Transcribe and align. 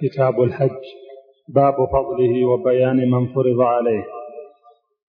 كتاب 0.00 0.42
الحج 0.42 0.84
باب 1.48 1.74
فضله 1.74 2.44
وبيان 2.44 3.10
من 3.10 3.26
فرض 3.26 3.60
عليه. 3.60 4.04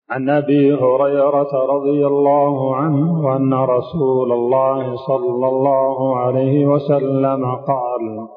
عن 0.09 0.29
أبي 0.29 0.73
هريرة 0.73 1.53
رضي 1.75 2.07
الله 2.07 2.75
عنه 2.75 3.35
أن 3.35 3.53
رسول 3.53 4.31
الله 4.31 4.95
صلى 4.95 5.47
الله 5.47 6.17
عليه 6.17 6.65
وسلم 6.65 7.45
قال 7.55 8.27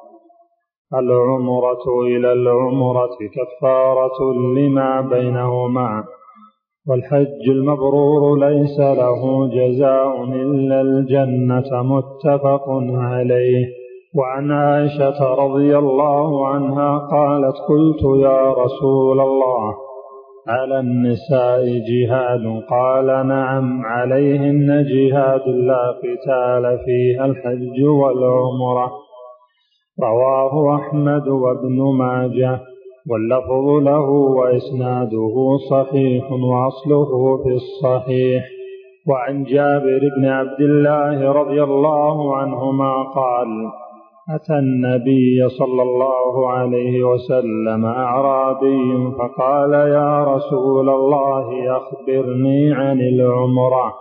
العمرة 0.95 2.03
إلى 2.03 2.33
العمرة 2.33 3.17
كفارة 3.37 4.33
لما 4.57 5.01
بينهما 5.01 6.05
والحج 6.89 7.49
المبرور 7.49 8.39
ليس 8.39 8.81
له 8.81 9.49
جزاء 9.49 10.25
إلا 10.25 10.81
الجنة 10.81 11.83
متفق 11.83 12.65
عليه. 12.93 13.80
وعن 14.15 14.51
عائشة 14.51 15.35
رضي 15.35 15.79
الله 15.79 16.47
عنها 16.47 16.99
قالت 16.99 17.57
قلت 17.69 18.03
يا 18.23 18.53
رسول 18.53 19.21
الله 19.21 19.75
على 20.49 20.81
النساء 20.81 21.65
جهاد؟ 21.65 22.63
قال 22.71 23.07
نعم 23.07 23.85
عليهن 23.85 24.85
جهاد 24.85 25.49
لا 25.49 25.91
قتال 25.91 26.79
فيها 26.85 27.25
الحج 27.25 27.85
والعمرة. 27.85 28.93
رواه 30.03 30.77
أحمد 30.77 31.29
وابن 31.29 31.83
ماجه 31.99 32.61
واللفظ 33.11 33.67
له 33.83 34.11
وإسناده 34.11 35.57
صحيح 35.71 36.33
وأصله 36.33 37.43
في 37.43 37.53
الصحيح. 37.53 38.45
وعن 39.09 39.45
جابر 39.45 40.01
بن 40.17 40.29
عبد 40.29 40.61
الله 40.61 41.33
رضي 41.33 41.63
الله 41.63 42.37
عنهما 42.37 43.03
قال 43.03 43.49
أتى 44.29 44.53
النبي 44.53 45.49
صلى 45.49 45.83
الله 45.83 46.51
عليه 46.53 47.05
وسلم 47.05 47.85
أعرابي 47.85 49.13
فقال 49.19 49.73
يا 49.73 50.25
رسول 50.25 50.89
الله 50.89 51.77
أخبرني 51.77 52.73
عن 52.73 53.01
العمرة 53.01 53.95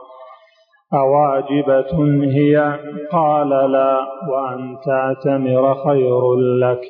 أواجبة 0.93 2.23
هي 2.23 2.79
قال 3.11 3.49
لا 3.49 3.99
وأن 4.29 4.77
تعتمر 4.85 5.75
خير 5.75 6.35
لك. 6.35 6.81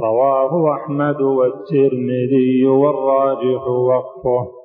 رواه 0.00 0.74
أحمد 0.74 1.20
والترمذي 1.20 2.66
والراجح 2.66 3.68
وقفه 3.68 4.61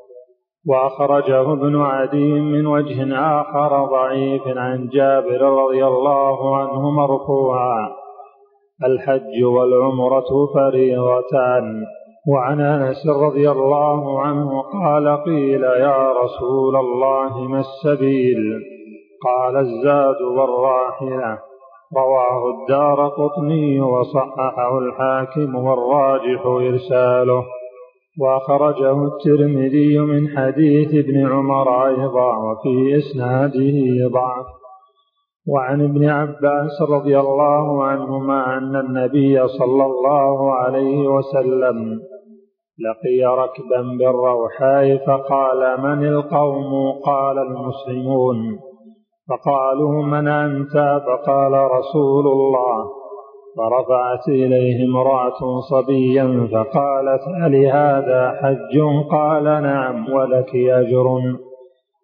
وأخرجه 0.67 1.53
ابن 1.53 1.81
عدي 1.81 2.39
من 2.39 2.65
وجه 2.65 3.19
آخر 3.19 3.85
ضعيف 3.85 4.41
عن 4.47 4.87
جابر 4.87 5.41
رضي 5.41 5.85
الله 5.85 6.57
عنه 6.57 6.91
مرفوعا. 6.91 7.89
الحج 8.85 9.43
والعمرة 9.43 10.47
فريضتان. 10.53 11.83
وعن 12.33 12.61
أنس 12.61 13.07
رضي 13.07 13.51
الله 13.51 14.21
عنه 14.21 14.61
قال 14.61 15.23
قيل 15.23 15.63
يا 15.63 16.13
رسول 16.23 16.75
الله 16.75 17.41
ما 17.41 17.59
السبيل؟ 17.59 18.63
قال 19.25 19.57
الزاد 19.57 20.21
والراحلة. 20.21 21.39
رواه 21.97 22.49
الدار 22.49 23.07
قطني 23.07 23.81
وصححه 23.81 24.77
الحاكم 24.77 25.55
والراجح 25.55 26.45
إرساله. 26.45 27.43
وأخرجه 28.19 29.05
الترمذي 29.05 29.97
من 29.99 30.37
حديث 30.37 31.05
ابن 31.05 31.27
عمر 31.27 31.85
أيضا 31.87 32.37
وفي 32.37 32.97
إسناده 32.97 34.07
ضعف. 34.07 34.45
وعن 35.47 35.83
ابن 35.83 36.09
عباس 36.09 36.81
رضي 36.89 37.19
الله 37.19 37.83
عنهما 37.83 38.57
أن 38.57 38.75
النبي 38.75 39.47
صلى 39.47 39.85
الله 39.85 40.53
عليه 40.53 41.07
وسلم 41.07 41.99
لقي 42.88 43.38
ركبا 43.43 43.81
بالروحاء 43.99 44.97
فقال 44.97 45.81
من 45.81 46.07
القوم؟ 46.07 47.01
قال 47.05 47.38
المسلمون. 47.38 48.59
فقالوا 49.29 50.03
من 50.03 50.27
أنت؟ 50.27 51.01
فقال 51.07 51.53
رسول 51.72 52.27
الله. 52.27 52.97
فرفعت 53.57 54.28
إليه 54.28 54.85
امرأة 54.85 55.59
صبيا 55.59 56.47
فقالت 56.53 57.22
ألهذا 57.45 58.40
حج؟ 58.41 58.79
قال 59.12 59.44
نعم 59.44 60.13
ولك 60.13 60.56
أجر. 60.56 61.07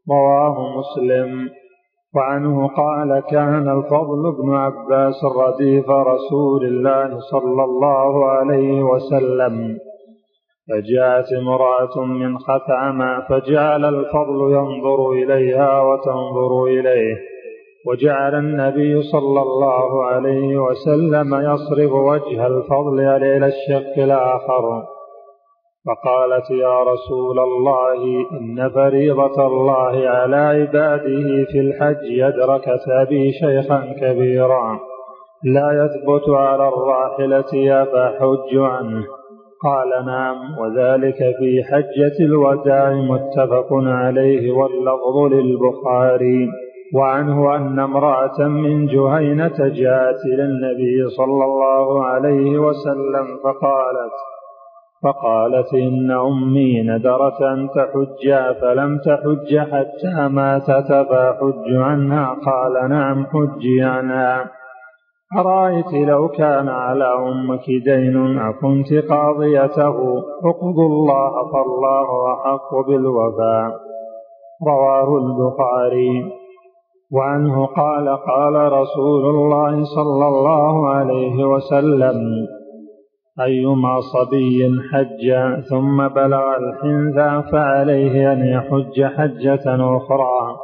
رواه 0.09 0.77
مسلم. 0.77 1.49
وعنه 2.15 2.67
قال 2.67 3.19
كان 3.19 3.69
الفضل 3.77 4.35
بن 4.41 4.55
عباس 4.55 5.15
رديف 5.37 5.89
رسول 5.89 6.65
الله 6.65 7.19
صلى 7.19 7.63
الله 7.63 8.25
عليه 8.25 8.83
وسلم. 8.83 9.77
فجاءت 10.69 11.33
امرأة 11.33 12.05
من 12.05 12.37
خثعم 12.37 13.21
فجعل 13.21 13.85
الفضل 13.85 14.51
ينظر 14.51 15.11
إليها 15.11 15.81
وتنظر 15.81 16.63
إليه. 16.63 17.32
وجعل 17.87 18.35
النبي 18.35 19.01
صلى 19.01 19.41
الله 19.41 20.05
عليه 20.05 20.57
وسلم 20.57 21.33
يصرف 21.33 21.91
وجه 21.91 22.47
الفضل 22.47 22.99
إلى 22.99 23.45
الشق 23.45 24.03
الآخر. 24.03 24.83
فقالت 25.85 26.51
يا 26.51 26.83
رسول 26.83 27.39
الله 27.39 28.03
إن 28.31 28.69
فريضة 28.69 29.47
الله 29.47 30.09
على 30.09 30.35
عباده 30.35 31.45
في 31.51 31.59
الحج 31.59 32.03
يدركت 32.03 32.83
أبي 32.89 33.31
شيخا 33.31 33.93
كبيرا. 34.01 34.79
لا 35.43 35.85
يثبت 35.85 36.29
على 36.29 36.67
الراحلة 36.67 37.81
أفحج 37.83 38.57
عنه. 38.57 39.03
قال 39.63 40.05
نعم 40.05 40.37
وذلك 40.59 41.17
في 41.17 41.63
حجة 41.63 42.25
الوداع 42.25 42.93
متفق 42.93 43.67
عليه 43.71 44.51
واللفظ 44.51 45.33
للبخاري. 45.33 46.47
وعنه 46.95 47.55
أن 47.55 47.79
امرأة 47.79 48.47
من 48.47 48.85
جهينة 48.85 49.57
جاءت 49.57 50.19
إلى 50.33 50.43
النبي 50.43 51.09
صلى 51.17 51.45
الله 51.45 52.05
عليه 52.05 52.57
وسلم 52.57 53.25
فقالت 53.43 54.13
فقالت 55.03 55.73
إن 55.73 56.11
أمي 56.11 56.81
ندرت 56.81 57.41
أن 57.41 57.69
تحج 57.75 58.53
فلم 58.61 58.97
تحج 58.97 59.57
حتى 59.57 60.27
ماتت 60.27 60.87
فأحج 61.09 61.75
عنها؟ 61.75 62.35
قال 62.45 62.89
نعم 62.89 63.25
حجي 63.25 63.81
عنها 63.81 64.49
أرأيت 65.37 65.93
لو 65.93 66.27
كان 66.27 66.69
على 66.69 67.05
أمك 67.05 67.65
دين 67.85 68.39
أكنت 68.39 68.93
قاضيته؟ 68.93 70.23
اقضوا 70.45 70.87
الله 70.87 71.31
فالله 71.51 72.33
أحق 72.33 72.87
بالوفاء. 72.87 73.71
رواه 74.67 75.17
البخاري. 75.17 76.42
وعنه 77.13 77.65
قال 77.65 78.09
قال 78.09 78.71
رسول 78.73 79.25
الله 79.25 79.83
صلى 79.83 80.27
الله 80.27 80.89
عليه 80.89 81.43
وسلم 81.43 82.47
أيما 83.41 83.99
صبي 83.99 84.81
حج 84.91 85.33
ثم 85.69 86.07
بلغ 86.07 86.55
الحنثى 86.57 87.51
فعليه 87.51 88.33
أن 88.33 88.45
يحج 88.45 89.03
حجة 89.03 89.97
أخرى. 89.97 90.57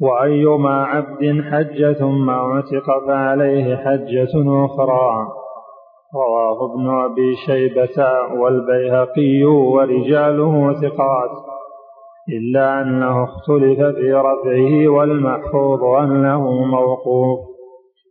وأيما 0.00 0.84
عبد 0.84 1.42
حج 1.50 1.92
ثم 1.92 2.30
اعتق 2.30 3.06
فعليه 3.06 3.76
حجة 3.76 4.64
أخرى. 4.64 5.28
رواه 6.14 6.72
ابن 6.72 6.90
أبي 6.90 7.36
شيبة 7.46 8.04
والبيهقي 8.40 9.44
ورجاله 9.44 10.72
ثقات. 10.72 11.43
إلا 12.28 12.82
أنه 12.82 13.24
اختلف 13.24 13.80
في 13.96 14.12
رفعه 14.12 14.88
والمحفوظ 14.88 15.84
أنه 15.84 16.50
موقوف. 16.64 17.54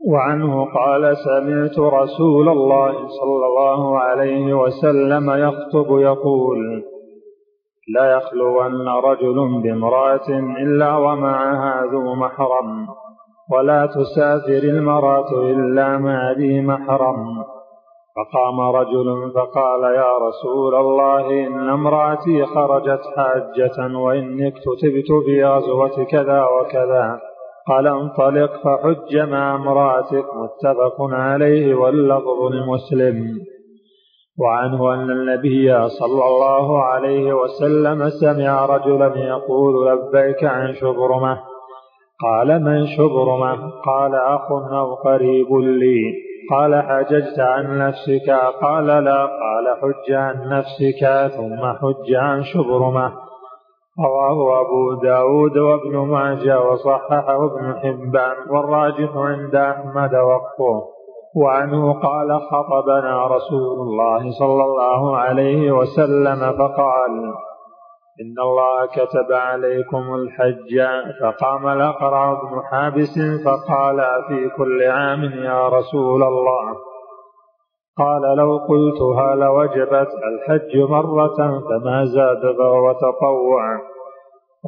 وعنه 0.07 0.65
قال 0.65 1.17
سمعت 1.17 1.79
رسول 1.79 2.49
الله 2.49 2.91
صلى 2.91 3.45
الله 3.45 3.99
عليه 3.99 4.53
وسلم 4.53 5.29
يخطب 5.29 5.99
يقول 5.99 6.83
لا 7.95 8.11
يخلون 8.17 8.87
رجل 8.87 9.61
بامرأة 9.63 10.29
إلا 10.63 10.97
ومعها 10.97 11.85
ذو 11.91 12.15
محرم 12.15 12.87
ولا 13.51 13.85
تسافر 13.85 14.63
المرأة 14.63 15.31
إلا 15.31 15.97
مع 15.97 16.31
ذي 16.31 16.61
محرم. 16.61 17.43
فقام 18.15 18.75
رجل 18.75 19.31
فقال 19.35 19.83
يا 19.83 20.17
رسول 20.17 20.75
الله 20.75 21.47
إن 21.47 21.69
امرأتي 21.69 22.45
خرجت 22.45 23.01
حاجة 23.15 23.97
وإني 23.97 24.47
اكتتبت 24.47 25.11
غزوة 25.43 26.03
كذا 26.03 26.45
وكذا. 26.45 27.19
قال 27.67 27.87
انطلق 27.87 28.51
فحج 28.63 29.17
مع 29.17 29.55
امرأتك. 29.55 30.25
متفق 30.35 30.95
عليه 31.01 31.75
واللفظ 31.75 32.41
لمسلم. 32.51 33.39
وعنه 34.39 34.93
أن 34.93 35.11
النبي 35.11 35.89
صلى 35.89 36.27
الله 36.27 36.83
عليه 36.83 37.33
وسلم 37.33 38.09
سمع 38.09 38.65
رجلا 38.65 39.17
يقول 39.17 39.87
لبيك 39.87 40.43
عن 40.43 40.73
شبرمة. 40.73 41.39
قال 42.23 42.63
من 42.63 42.85
شبرمة؟ 42.85 43.69
قال 43.85 44.15
أخ 44.15 44.51
أو 44.51 44.93
قريب 44.93 45.53
لي. 45.53 46.32
قال 46.51 46.81
حججت 46.81 47.39
عن 47.39 47.77
نفسك. 47.77 48.29
قال 48.61 48.85
لا. 48.85 49.25
قال 49.25 49.65
حج 49.81 50.13
عن 50.13 50.49
نفسك 50.49 51.31
ثم 51.37 51.73
حج 51.73 52.15
عن 52.15 52.43
شبرمة. 52.43 53.11
رواه 53.99 54.61
أبو 54.61 55.01
داود 55.03 55.57
وابن 55.57 55.97
ماجه 55.97 56.61
وصححه 56.61 57.45
ابن 57.45 57.75
حبان 57.79 58.35
والراجح 58.49 59.15
عند 59.15 59.55
أحمد 59.55 60.15
وقفه. 60.15 60.93
وعنه 61.35 61.93
قال 61.93 62.41
خطبنا 62.41 63.27
رسول 63.27 63.79
الله 63.87 64.31
صلى 64.31 64.63
الله 64.63 65.17
عليه 65.17 65.71
وسلم 65.71 66.51
فقال 66.57 67.33
إن 68.21 68.35
الله 68.39 68.85
كتب 68.85 69.29
عليكم 69.31 70.15
الحج 70.15 70.81
فقام 71.21 71.67
الأقرع 71.67 72.33
بن 72.33 72.61
حابس 72.71 73.19
فقال 73.45 73.97
في 74.27 74.49
كل 74.57 74.83
عام 74.83 75.23
يا 75.23 75.67
رسول 75.67 76.23
الله. 76.23 76.75
قال 77.97 78.37
لو 78.37 78.57
قلتها 78.57 79.35
لوجبت 79.35 80.11
الحج 80.29 80.77
مرة 80.89 81.37
فما 81.37 82.05
زاد 82.05 82.55
فهو 82.57 82.93
تطوع 82.93 83.81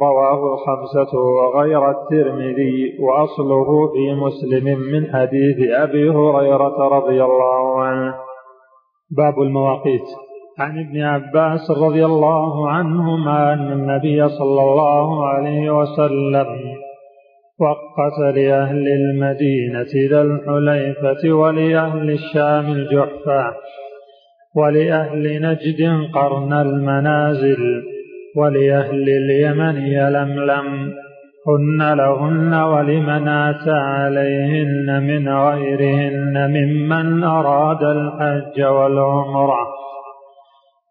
رواه 0.02 0.54
الخمسة 0.54 1.18
وغير 1.18 1.90
الترمذي 1.90 2.98
وأصله 3.00 3.92
في 3.92 4.14
مسلم 4.14 4.78
من 4.78 5.12
حديث 5.12 5.70
أبي 5.70 6.10
هريرة 6.10 6.88
رضي 6.88 7.24
الله 7.24 7.80
عنه. 7.82 8.14
باب 9.10 9.38
المواقيت. 9.42 10.25
عن 10.58 10.78
ابن 10.78 11.00
عباس 11.02 11.70
رضي 11.70 12.04
الله 12.04 12.70
عنهما 12.70 13.52
أن 13.52 13.72
النبي 13.72 14.28
صلى 14.28 14.60
الله 14.62 15.26
عليه 15.28 15.70
وسلم 15.70 16.46
وقت 17.60 18.36
لأهل 18.36 18.88
المدينة 18.88 20.08
ذا 20.10 20.22
الحليفة 20.22 21.32
ولأهل 21.32 22.10
الشام 22.10 22.72
الجحفة 22.72 23.54
ولأهل 24.56 25.42
نجد 25.42 26.10
قرن 26.14 26.52
المنازل 26.52 27.82
ولأهل 28.36 29.08
اليمن 29.08 29.76
يلملم 29.76 30.92
هن 31.48 31.94
لهن 31.94 32.54
ولمن 32.54 33.28
أتى 33.28 33.70
عليهن 33.70 35.02
من 35.02 35.28
غيرهن 35.28 36.50
ممن 36.50 37.24
أراد 37.24 37.82
الحج 37.82 38.62
والعمرة 38.62 39.75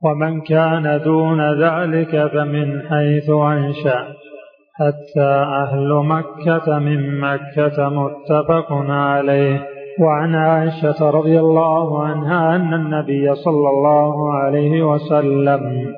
ومن 0.06 0.42
كان 0.42 1.02
دون 1.04 1.63
ذلك 1.63 2.28
فمن 2.28 2.81
حيث 2.90 3.30
أنشأ. 3.30 4.06
حتى 4.75 5.46
أهل 5.63 5.94
مكة 5.94 6.80
من 6.80 7.19
مكة 7.19 7.90
متفق 7.90 8.74
عليه. 8.90 9.68
وعن 10.02 10.36
عائشة 10.36 11.10
رضي 11.10 11.40
الله 11.40 12.04
عنها 12.04 12.56
أن 12.56 12.74
النبي 12.74 13.36
صلى 13.36 13.69
الله 13.69 14.34
عليه 14.34 14.84
وسلم 14.84 15.94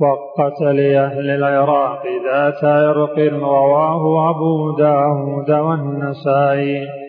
وقت 0.00 0.60
لأهل 0.60 1.30
العراق 1.30 2.02
ذات 2.32 2.64
عرق 2.64 3.18
رواه 3.18 4.30
أبو 4.30 4.76
داود 4.76 5.50
والنسائي. 5.50 7.01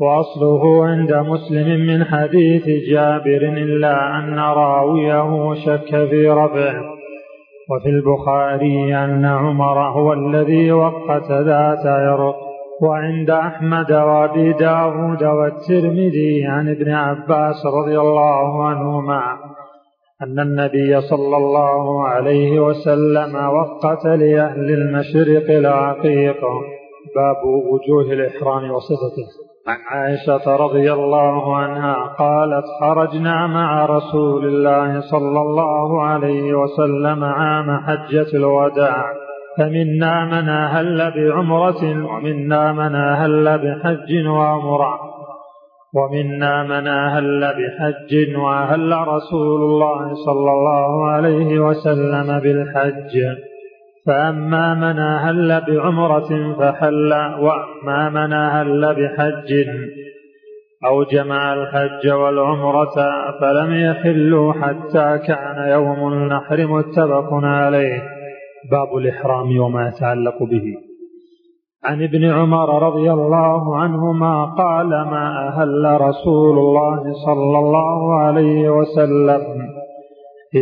وأصله 0.00 0.84
عند 0.84 1.12
مسلم 1.12 1.86
من 1.86 2.04
حديث 2.04 2.66
جابر 2.90 3.42
إلا 3.42 4.18
أن 4.18 4.38
راويه 4.38 5.54
شك 5.54 5.88
في 5.88 6.28
رفعه 6.28 6.96
وفي 7.70 7.88
البخاري 7.88 9.04
أن 9.04 9.24
عمر 9.24 9.78
هو 9.78 10.12
الذي 10.12 10.72
وقت 10.72 11.30
ذات 11.30 11.86
عرق 11.86 12.36
وعند 12.82 13.30
أحمد 13.30 13.92
وأبي 13.92 14.52
داود 14.52 15.24
والترمذي 15.24 16.44
عن 16.44 16.68
ابن 16.68 16.90
عباس 16.90 17.66
رضي 17.66 18.00
الله 18.00 18.64
عنهما 18.64 19.22
أن 20.22 20.40
النبي 20.40 21.00
صلى 21.00 21.36
الله 21.36 22.08
عليه 22.08 22.60
وسلم 22.60 23.34
وقت 23.34 24.04
لأهل 24.04 24.70
المشرق 24.70 25.50
العقيق 25.50 26.40
باب 27.16 27.44
وجوه 27.44 28.12
الإحرام 28.12 28.70
وصفته. 28.70 29.45
عن 29.68 29.78
عائشة 29.86 30.56
رضي 30.56 30.92
الله 30.92 31.56
عنها 31.56 31.94
قالت 32.18 32.64
خرجنا 32.80 33.46
مع 33.46 33.86
رسول 33.86 34.44
الله 34.44 35.00
صلى 35.00 35.40
الله 35.40 36.02
عليه 36.02 36.54
وسلم 36.54 37.24
عام 37.24 37.80
حجة 37.86 38.36
الوداع 38.36 39.04
فمنا 39.58 40.24
من 40.24 40.48
أهل 40.48 41.12
بعمرة 41.16 41.82
ومنا 41.84 42.72
من 42.72 42.94
أهل 42.94 43.58
بحج 43.58 44.26
وعمرة 44.26 44.98
ومنا 45.94 46.62
من 46.62 46.86
أهل 46.86 47.40
بحج 47.40 48.36
وأهل 48.36 48.92
رسول 49.08 49.62
الله 49.62 50.14
صلى 50.14 50.50
الله 50.50 51.06
عليه 51.06 51.58
وسلم 51.58 52.38
بالحج. 52.40 53.16
فأما 54.06 54.74
من 54.74 54.98
أهل 54.98 55.62
بعمرة 55.68 56.54
فحل 56.58 57.12
وأما 57.40 58.10
من 58.10 58.32
أهل 58.32 58.94
بحج 58.94 59.66
أو 60.86 61.02
جمع 61.02 61.54
الحج 61.54 62.10
والعمرة 62.10 62.94
فلم 63.40 63.74
يحلوا 63.74 64.52
حتى 64.52 65.18
كان 65.18 65.68
يوم 65.68 66.12
النحر 66.12 66.66
متفق 66.66 67.28
عليه. 67.32 68.02
باب 68.70 68.96
الإحرام 68.96 69.60
وما 69.60 69.88
يتعلق 69.88 70.42
به. 70.42 70.74
عن 71.84 72.02
ابن 72.02 72.24
عمر 72.24 72.82
رضي 72.82 73.12
الله 73.12 73.76
عنهما 73.76 74.44
قال 74.44 74.88
ما 74.88 75.48
أهل 75.48 76.00
رسول 76.00 76.58
الله 76.58 77.02
صلى 77.26 77.58
الله 77.58 78.14
عليه 78.18 78.70
وسلم 78.70 79.75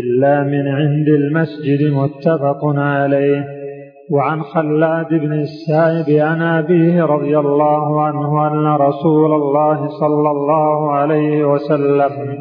إلا 0.01 0.43
من 0.43 0.69
عند 0.69 1.09
المسجد 1.09 1.93
متفق 1.93 2.61
عليه. 2.65 3.65
وعن 4.11 4.43
خلاد 4.43 5.09
بن 5.09 5.33
السائب 5.33 6.21
عن 6.21 6.43
أبيه 6.43 7.05
رضي 7.05 7.39
الله 7.39 8.03
عنه 8.03 8.47
أن 8.47 8.67
رسول 8.81 9.33
الله 9.33 9.89
صلى 9.89 10.31
الله 10.31 10.93
عليه 10.93 11.45
وسلم 11.45 12.39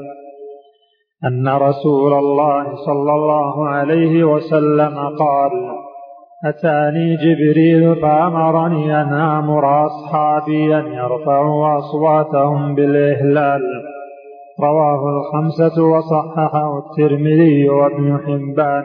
أن 1.26 1.48
رسول 1.48 2.14
الله 2.14 2.76
صلى 2.76 3.14
الله 3.14 3.68
عليه 3.68 4.24
وسلم 4.24 4.98
قال 5.20 5.52
أتاني 6.46 7.16
جبريل 7.16 7.96
فأمرني 7.96 9.02
أن 9.02 9.14
آمر 9.14 9.86
أصحابي 9.86 10.80
أن 10.80 10.94
يرفعوا 10.94 11.78
أصواتهم 11.78 12.76
بالإهلال. 12.76 13.62
رواه 14.60 15.02
الخمسة 15.10 15.84
وصححه 15.84 16.78
الترمذي 16.78 17.70
وابن 17.70 18.18
حبان. 18.26 18.84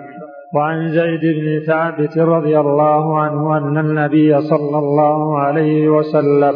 وعن 0.54 0.88
زيد 0.88 1.20
بن 1.20 1.66
ثابت 1.66 2.18
رضي 2.18 2.60
الله 2.60 3.18
عنه 3.18 3.56
أن 3.56 3.78
النبي 3.78 4.40
صلى 4.40 4.78
الله 4.78 5.38
عليه 5.38 5.88
وسلم 5.88 6.54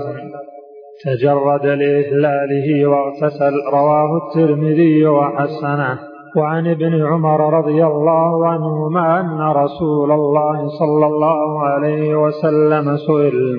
تجرد 1.05 1.67
لإهلاله 1.67 2.87
واغتسل 2.87 3.55
رواه 3.73 4.21
الترمذي 4.23 5.07
وحسنه. 5.07 5.99
وعن 6.37 6.67
ابن 6.67 7.07
عمر 7.07 7.59
رضي 7.59 7.87
الله 7.87 8.47
عنهما 8.47 9.21
أن 9.21 9.41
رسول 9.41 10.13
الله 10.13 10.69
صلى 10.69 11.07
الله 11.07 11.61
عليه 11.61 12.15
وسلم 12.25 12.97
سئل 12.97 13.57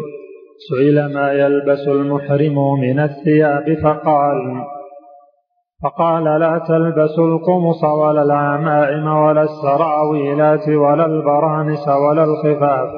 سئل 0.69 1.13
ما 1.13 1.31
يلبس 1.31 1.87
المحرم 1.87 2.55
من 2.81 2.99
الثياب؟ 2.99 3.77
فقال 3.83 4.63
فقال 5.83 6.23
لا 6.23 6.61
تلبسوا 6.67 7.27
القمص 7.27 7.83
ولا 7.83 8.21
العمائم 8.21 9.07
ولا 9.07 9.41
السراويلات 9.41 10.69
ولا 10.69 11.05
البرانس 11.05 11.87
ولا 11.87 12.23
الخفاف 12.23 12.89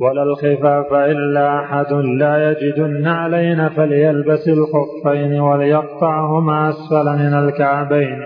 ولا 0.00 0.22
الخفاف 0.22 0.92
إلا 0.92 1.60
أحد 1.60 1.92
لا 1.92 2.50
يجد 2.50 2.78
النعلين 2.78 3.68
فليلبس 3.68 4.48
الخفين 4.48 5.40
وليقطعهما 5.40 6.68
أسفل 6.68 7.04
من 7.04 7.34
الكعبين 7.34 8.18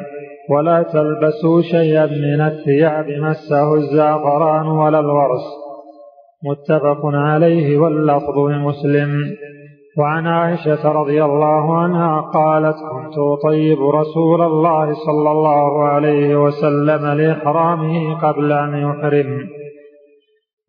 ولا 0.50 0.82
تلبسوا 0.82 1.62
شيئا 1.62 2.06
من 2.06 2.40
الثياب 2.40 3.06
مسه 3.08 3.74
الزعفران 3.74 4.66
ولا 4.66 5.00
الورس 5.00 5.44
متفق 6.44 7.00
عليه 7.04 7.78
واللفظ 7.78 8.38
لمسلم 8.38 9.10
وعن 9.98 10.26
عائشة 10.26 10.92
رضي 10.92 11.24
الله 11.24 11.78
عنها 11.78 12.20
قالت 12.20 12.76
كنت 12.76 13.18
أطيب 13.18 13.78
رسول 13.88 14.42
الله 14.42 14.92
صلى 14.92 15.30
الله 15.30 15.82
عليه 15.82 16.36
وسلم 16.36 17.06
لإحرامه 17.06 18.18
قبل 18.20 18.52
أن 18.52 18.74
يحرم 18.74 19.48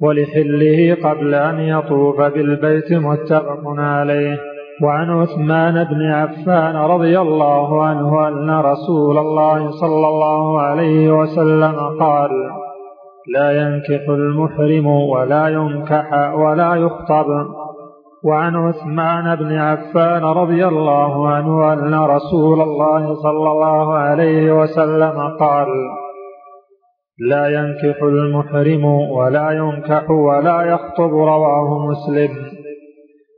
ولحله 0.02 0.98
قبل 1.04 1.34
أن 1.34 1.60
يطوف 1.60 2.22
بالبيت 2.22 2.94
متفق 2.94 3.62
عليه. 3.66 4.38
وعن 4.84 5.10
عثمان 5.10 5.84
بن 5.84 6.12
عفان 6.12 6.76
رضي 6.76 7.20
الله 7.20 7.86
عنه 7.86 8.28
أن 8.28 8.60
رسول 8.60 9.18
الله 9.18 9.72
صلى 9.72 10.08
الله 10.08 10.62
عليه 10.62 11.20
وسلم 11.20 11.76
قال 12.00 12.30
لا 13.34 13.62
ينكح 13.62 14.10
المحرم 14.10 14.88
ولا 14.88 15.48
ينكح 15.48 16.34
ولا 16.36 16.76
يخطب. 16.76 17.57
وعن 18.28 18.56
عثمان 18.56 19.36
بن 19.36 19.56
عفان 19.58 20.24
رضي 20.24 20.68
الله 20.68 21.30
عنه 21.30 21.74
أن 21.74 21.94
رسول 21.94 22.62
الله 22.62 23.14
صلى 23.14 23.52
الله 23.52 23.94
عليه 23.94 24.62
وسلم 24.62 25.38
قال 25.40 25.68
لا 27.30 27.48
ينكح 27.48 28.04
المحرم 28.04 28.86
ولا 28.86 29.52
ينكح 29.52 30.10
ولا 30.10 30.62
يخطب 30.62 31.14
رواه 31.14 31.88
مسلم. 31.88 32.30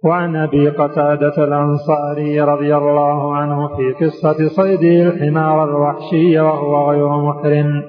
وعن 0.06 0.36
أبي 0.36 0.70
قتادة 0.70 1.44
الأنصاري 1.44 2.42
رضي 2.42 2.76
الله 2.76 3.36
عنه 3.36 3.68
في 3.68 4.06
قصة 4.06 4.48
صيده 4.48 5.10
الحمار 5.10 5.64
الوحشي 5.64 6.40
وهو 6.40 6.92
غير 6.92 7.10
محرم. 7.10 7.84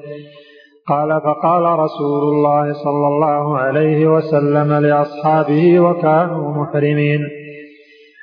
قال 0.91 1.21
فقال 1.21 1.79
رسول 1.79 2.23
الله 2.23 2.73
صلى 2.73 3.07
الله 3.07 3.59
عليه 3.59 4.07
وسلم 4.07 4.73
لأصحابه 4.73 5.81
وكانوا 5.81 6.63
محرمين. 6.63 7.21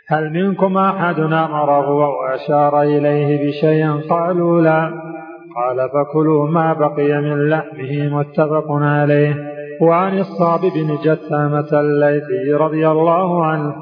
هل 0.09 0.33
منكم 0.33 0.77
أحد 0.77 1.19
أمره 1.19 1.89
واشار 1.89 2.81
إليه 2.81 3.47
بشيء؟ 3.47 4.09
قالوا 4.09 4.61
لا. 4.61 4.91
قال 5.55 5.89
فكلوا 5.89 6.47
ما 6.47 6.73
بقي 6.73 7.21
من 7.21 7.49
لحمه 7.49 8.19
متفق 8.19 8.71
عليه. 8.71 9.35
وعن 9.81 10.19
الصاب 10.19 10.61
بن 10.61 10.97
جثامة 11.03 11.79
الليثي 11.79 12.53
رضي 12.53 12.87
الله 12.87 13.45
عنه 13.45 13.75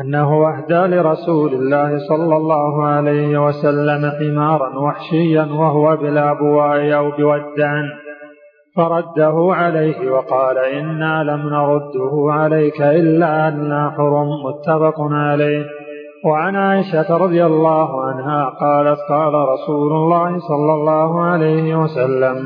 أنه 0.00 0.48
أهدى 0.48 0.96
لرسول 0.96 1.52
الله 1.52 1.98
صلى 1.98 2.36
الله 2.36 2.86
عليه 2.86 3.46
وسلم 3.46 4.12
حمارا 4.20 4.78
وحشيا 4.78 5.42
وهو 5.42 5.96
بالأبواء 5.96 6.96
أو 6.96 7.10
بودان. 7.10 7.99
فرده 8.80 9.54
عليه 9.54 10.10
وقال 10.10 10.58
إنا 10.58 11.24
لم 11.24 11.48
نرده 11.48 12.32
عليك 12.32 12.80
إلا 12.80 13.48
أن 13.48 13.90
حرم 13.96 14.28
متفق 14.46 15.00
عليه. 15.00 15.64
وعن 16.26 16.56
عائشة 16.56 17.16
رضي 17.16 17.46
الله 17.46 18.04
عنها 18.04 18.44
قالت 18.44 19.00
قال 19.08 19.34
رسول 19.34 19.92
الله 19.92 20.38
صلى 20.38 20.72
الله 20.72 21.20
عليه 21.20 21.74
وسلم 21.74 22.36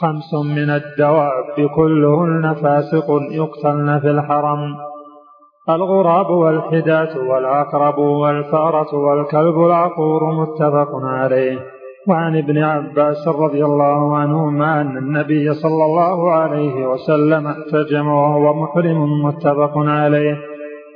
خمس 0.00 0.34
من 0.56 0.70
الدواب 0.70 1.68
كلهن 1.76 2.54
فاسق 2.62 3.08
يقتلن 3.30 4.00
في 4.00 4.10
الحرم. 4.10 4.76
الغراب 5.68 6.30
والحداة 6.30 7.18
والعقرب 7.30 7.98
والفأرة 7.98 8.94
والكلب 8.94 9.56
العقور 9.66 10.32
متفق 10.40 10.90
عليه. 11.04 11.77
وعن 12.08 12.36
ابن 12.36 12.58
عباس 12.58 13.28
رضي 13.28 13.64
الله 13.64 14.16
عنهما 14.16 14.80
أن 14.80 14.96
النبي 14.96 15.54
صلى 15.54 15.84
الله 15.84 16.32
عليه 16.32 16.86
وسلم 16.86 17.46
احتجم 17.46 18.08
وهو 18.08 18.54
محرم 18.54 19.24
متفق 19.24 19.72
عليه. 19.76 20.36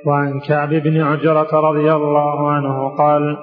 وعن 0.06 0.40
كعب 0.40 0.68
بن 0.68 1.00
عجرة 1.00 1.60
رضي 1.60 1.92
الله 1.92 2.50
عنه 2.50 2.88
قال 2.88 3.36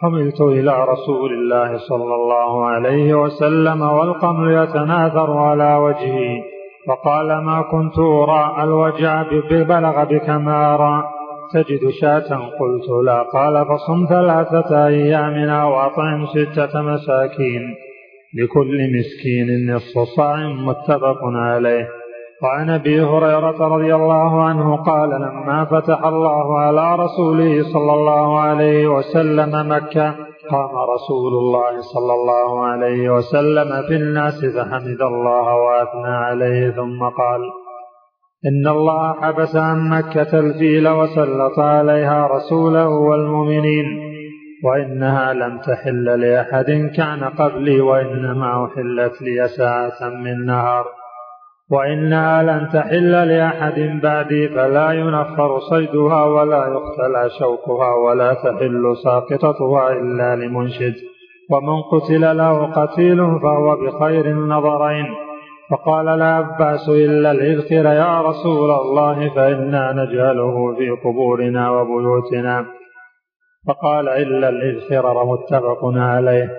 حملت 0.00 0.40
إلى 0.40 0.84
رسول 0.84 1.32
الله 1.32 1.78
صلى 1.78 2.14
الله 2.14 2.66
عليه 2.66 3.14
وسلم 3.14 3.82
والقمر 3.82 4.62
يتناثر 4.62 5.38
على 5.38 5.76
وجهي 5.76 6.42
فقال 6.88 7.44
ما 7.44 7.62
كنت 7.62 7.98
أرى 7.98 8.56
الوجع 8.62 9.22
ببلغ 9.50 10.04
بك 10.04 10.30
ما 10.30 10.74
أرى 10.74 11.17
تجد 11.52 11.90
شاة 12.00 12.36
قلت 12.60 12.88
لا 13.04 13.22
قال 13.22 13.66
فصم 13.66 14.06
ثلاثة 14.08 14.86
أيام 14.86 15.48
أو 15.50 15.80
أطعم 15.80 16.26
ستة 16.26 16.82
مساكين 16.82 17.62
لكل 18.34 18.78
مسكين 18.98 19.74
نصف 19.74 19.98
صاع 20.16 20.36
متفق 20.48 21.18
عليه. 21.24 21.88
وعن 22.42 22.70
أبي 22.70 23.00
هريرة 23.00 23.68
رضي 23.76 23.94
الله 23.94 24.42
عنه 24.42 24.76
قال 24.76 25.10
لما 25.10 25.64
فتح 25.64 26.04
الله 26.04 26.58
على 26.58 26.96
رسوله 27.04 27.62
صلى 27.62 27.92
الله 27.92 28.40
عليه 28.40 28.88
وسلم 28.88 29.72
مكة 29.72 30.14
قام 30.50 30.74
رسول 30.94 31.32
الله 31.32 31.80
صلى 31.80 32.12
الله 32.14 32.66
عليه 32.66 33.10
وسلم 33.10 33.82
في 33.88 33.96
الناس 33.96 34.44
فحمد 34.44 35.02
الله 35.02 35.54
وأثنى 35.54 36.14
عليه 36.26 36.70
ثم 36.70 37.04
قال 37.04 37.40
إن 38.46 38.68
الله 38.68 39.12
حبس 39.12 39.56
عن 39.56 39.88
مكة 39.88 40.38
الفيل 40.38 40.88
وسلط 40.88 41.58
عليها 41.58 42.26
رسوله 42.26 42.88
والمؤمنين 42.88 43.84
وإنها 44.64 45.32
لم 45.32 45.58
تحل 45.58 46.04
لأحد 46.20 46.90
كان 46.96 47.24
قبلي 47.24 47.80
وإنما 47.80 48.64
أحلت 48.64 49.22
لي 49.22 49.48
ساعه 49.48 50.08
من 50.08 50.46
نهار 50.46 50.84
وإنها 51.70 52.42
لن 52.42 52.68
تحل 52.68 53.10
لأحد 53.28 54.00
بعدي 54.02 54.48
فلا 54.48 54.92
ينفر 54.92 55.58
صيدها 55.58 56.24
ولا 56.24 56.58
يختلى 56.58 57.30
شوكها 57.38 57.94
ولا 57.94 58.34
تحل 58.34 58.96
ساقطتها 59.04 59.92
إلا 59.92 60.36
لمنشد. 60.36 60.94
ومن 61.50 61.82
قتل 61.82 62.36
له 62.36 62.72
قتيل 62.72 63.16
فهو 63.16 63.76
بخير 63.76 64.26
النظرين. 64.26 65.27
فقال 65.70 66.08
العباس 66.08 66.88
إلا 66.88 67.30
الإذخر 67.30 67.86
يا 67.86 68.20
رسول 68.20 68.70
الله 68.70 69.34
فإنا 69.34 69.92
نجعله 69.92 70.74
في 70.78 70.90
قبورنا 70.90 71.70
وبيوتنا. 71.70 72.66
فقال 73.68 74.08
إلا 74.08 74.48
الإذخر 74.48 75.24
متفق 75.24 75.80
عليه. 75.84 76.50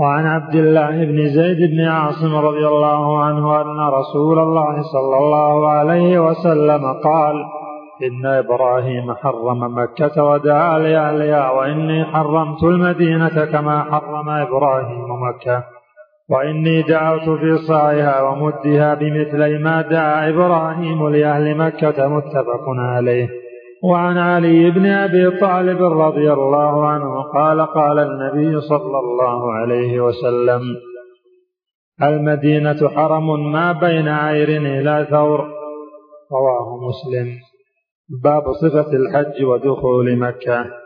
وعن 0.00 0.26
عبد 0.26 0.54
الله 0.54 1.04
بن 1.04 1.28
زيد 1.28 1.70
بن 1.70 1.80
عاصم 1.88 2.36
رضي 2.36 2.66
الله 2.66 3.24
عنه 3.24 3.60
أن 3.60 3.80
رسول 3.80 4.38
الله 4.38 4.82
صلى 4.82 5.18
الله 5.18 5.68
عليه 5.68 6.18
وسلم 6.18 6.82
قال 7.04 7.44
إن 8.02 8.26
إبراهيم 8.26 9.14
حرم 9.14 9.78
مكة 9.78 10.24
ودعا 10.24 10.78
لأهلها 10.78 11.50
وإني 11.50 12.04
حرمت 12.04 12.62
المدينة 12.62 13.44
كما 13.44 13.82
حرم 13.82 14.28
إبراهيم 14.28 15.06
مكة. 15.28 15.73
وإني 16.30 16.82
دعوت 16.82 17.38
في 17.40 17.58
صاعها 17.68 18.22
ومدها 18.22 18.94
بمثل 18.94 19.62
ما 19.62 19.82
دعا 19.82 20.28
إبراهيم 20.28 21.08
لأهل 21.08 21.56
مكة 21.56 22.08
متفق 22.08 22.64
عليه. 22.78 23.28
وعن 23.84 24.18
علي 24.18 24.70
بن 24.70 24.86
أبي 24.86 25.30
طالب 25.30 25.82
رضي 25.82 26.32
الله 26.32 26.88
عنه 26.88 27.22
قال 27.22 27.66
قال 27.66 27.98
النبي 27.98 28.60
صلى 28.60 28.98
الله 28.98 29.52
عليه 29.52 30.00
وسلم 30.00 30.60
المدينة 32.02 32.88
حرم 32.88 33.52
ما 33.52 33.72
بين 33.72 34.08
عير 34.08 34.48
إلى 34.48 35.06
ثور. 35.10 35.40
رواه 36.32 36.80
مسلم. 36.88 37.38
باب 38.22 38.52
صفة 38.52 38.92
الحج 38.92 39.44
ودخول 39.44 40.18
مكة. 40.18 40.83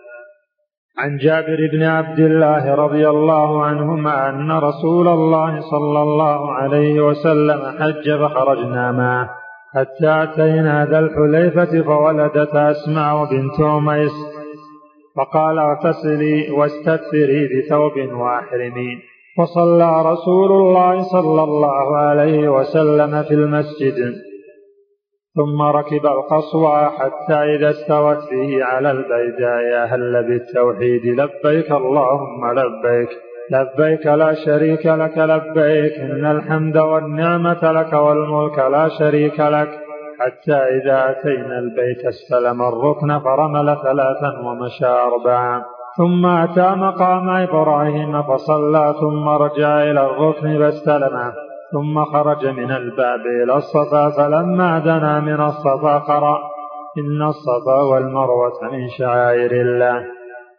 عن 0.99 1.17
جابر 1.17 1.59
بن 1.73 1.83
عبد 1.83 2.19
الله 2.19 2.75
رضي 2.75 3.09
الله 3.09 3.65
عنهما 3.65 4.29
أن 4.29 4.53
رسول 4.53 5.09
الله 5.09 5.61
صلى 5.61 6.03
الله 6.03 6.53
عليه 6.53 7.01
وسلم 7.01 7.61
حج 7.79 8.17
فخرجنا 8.21 8.93
معه. 8.93 9.31
حتى 9.75 10.23
أتينا 10.23 10.87
ذا 10.87 10.99
الحليفة 10.99 11.83
فولدت 11.83 12.55
أسماء 12.55 13.25
بنت 13.25 13.61
أميس. 13.61 14.13
فقال 15.17 15.59
اغتسلي 15.59 16.51
واستدثري 16.51 17.49
بثوب 17.53 18.19
واحرمي 18.21 18.99
وصلى 19.39 20.03
رسول 20.13 20.53
الله 20.53 21.03
صلى 21.03 21.43
الله 21.43 21.97
عليه 21.97 22.49
وسلم 22.49 23.23
في 23.23 23.35
المسجد. 23.35 24.15
ثم 25.39 25.63
ركب 25.63 26.07
القصوى 26.07 26.91
حتى 26.99 27.35
إذا 27.35 27.71
استوت 27.71 28.19
به 28.31 28.65
على 28.65 28.91
البيداء 28.91 29.85
أهل 29.85 30.25
بالتوحيد 30.29 31.07
لبيك 31.21 31.73
اللهم 31.73 32.41
لبيك. 32.59 33.09
لبيك 33.51 34.07
لا 34.07 34.35
شريك 34.35 34.87
لك 34.87 35.19
لبيك. 35.19 35.93
إن 36.01 36.27
الحمد 36.27 36.77
والنعمة 36.77 37.73
لك 37.73 37.93
والملك 37.93 38.59
لا 38.59 38.89
شريك 38.99 39.41
لك. 39.41 39.71
حتى 40.21 40.59
إذا 40.77 41.11
أتينا 41.11 41.59
البيت 41.59 42.07
استلم 42.07 42.63
الركن 42.63 43.19
فرمل 43.19 43.77
ثلاثا 43.83 44.31
ومشى 44.47 44.87
أربعا. 44.87 45.63
ثم 45.99 46.27
أتى 46.27 46.69
مقام 46.87 47.29
إبراهيم 47.29 48.23
فصلى 48.23 48.95
ثم 49.01 49.29
رجع 49.29 49.83
إلى 49.83 50.07
الركن 50.07 50.59
فاستلمه 50.59 51.48
ثم 51.73 52.05
خرج 52.05 52.47
من 52.47 52.71
الباب 52.71 53.21
إلى 53.43 53.57
الصفا 53.57 54.11
فلما 54.11 54.79
دنا 54.79 55.21
من 55.21 55.41
الصفا 55.41 55.99
قرأ 55.99 56.39
إن 56.99 57.23
الصفا 57.23 57.81
والمروة 57.91 58.73
من 58.73 58.89
شعائر 58.99 59.53
الله. 59.53 60.05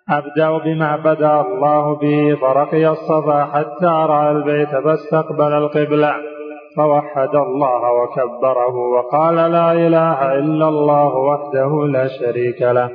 أبدأ 0.10 0.58
بما 0.58 0.96
بدأ 0.96 1.42
الله 1.42 1.96
به 1.96 2.38
فرقي 2.42 2.90
الصفا 2.90 3.46
حتى 3.46 3.86
رأى 3.86 4.32
البيت 4.32 4.70
فاستقبل 4.70 5.54
القبلة 5.54 6.14
فوحد 6.78 7.36
الله 7.36 7.82
وكبره 7.94 8.76
وقال 8.76 9.36
لا 9.36 9.72
إله 9.72 10.34
إلا 10.34 10.68
الله 10.68 11.16
وحده 11.16 11.88
لا 11.88 12.08
شريك 12.08 12.62
له. 12.62 12.90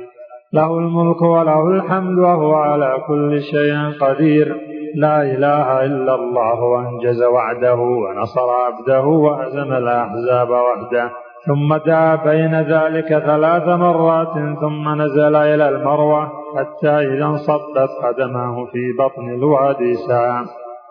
له 0.53 0.77
الملك 0.77 1.21
وله 1.21 1.67
الحمد 1.67 2.17
وهو 2.19 2.53
على 2.53 2.97
كل 3.07 3.41
شيء 3.41 3.99
قدير. 4.01 4.74
لا 4.95 5.21
إله 5.21 5.85
إلا 5.85 6.15
الله 6.15 6.63
وأنجز 6.63 7.23
وعده 7.23 7.75
ونصر 7.75 8.49
عبده 8.49 9.05
وهزم 9.05 9.73
الأحزاب 9.73 10.49
وحده. 10.49 11.11
ثم 11.45 11.75
دعا 11.75 12.15
بين 12.15 12.61
ذلك 12.61 13.07
ثلاث 13.07 13.67
مرات 13.67 14.33
ثم 14.59 15.01
نزل 15.01 15.35
إلى 15.35 15.69
المروة 15.69 16.31
حتى 16.57 16.89
إذا 16.89 17.25
انصبت 17.25 17.89
قدماه 18.03 18.65
في 18.65 18.93
بطن 18.99 19.29
الوادي 19.29 19.93
ساعة. 19.93 20.45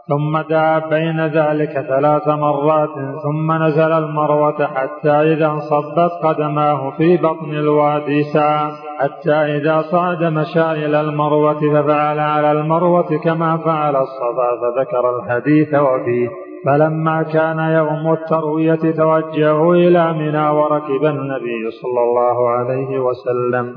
ثم 0.09 0.41
دعا 0.51 0.79
بين 0.79 1.27
ذلك 1.27 1.73
ثلاث 1.73 2.29
مرات 2.29 2.95
ثم 3.23 3.53
نزل 3.63 3.93
المروة 3.93 4.67
حتى 4.67 5.11
إذا 5.11 5.47
انصبت 5.47 6.11
قدماه 6.23 6.91
في 6.91 7.17
بطن 7.17 7.51
الوادي 7.51 8.23
ساعة 8.23 8.73
حتى 8.99 9.35
إذا 9.35 9.83
صعد 9.83 10.25
مشى 10.25 10.73
إلى 10.73 11.01
المروة 11.01 11.61
ففعل 11.61 12.19
على 12.19 12.53
المروة 12.53 13.19
كما 13.25 13.57
فعل 13.57 13.97
الصفا 13.97 14.51
فذكر 14.61 15.19
الحديث 15.19 15.75
وفيه. 15.75 16.29
فلما 16.67 17.23
كان 17.23 17.59
يوم 17.59 18.13
التروية 18.13 18.93
توجهوا 18.97 19.75
إلى 19.75 20.13
منى 20.13 20.49
وركب 20.49 21.05
النبي 21.05 21.71
صلى 21.83 22.01
الله 22.03 22.49
عليه 22.49 22.99
وسلم. 22.99 23.75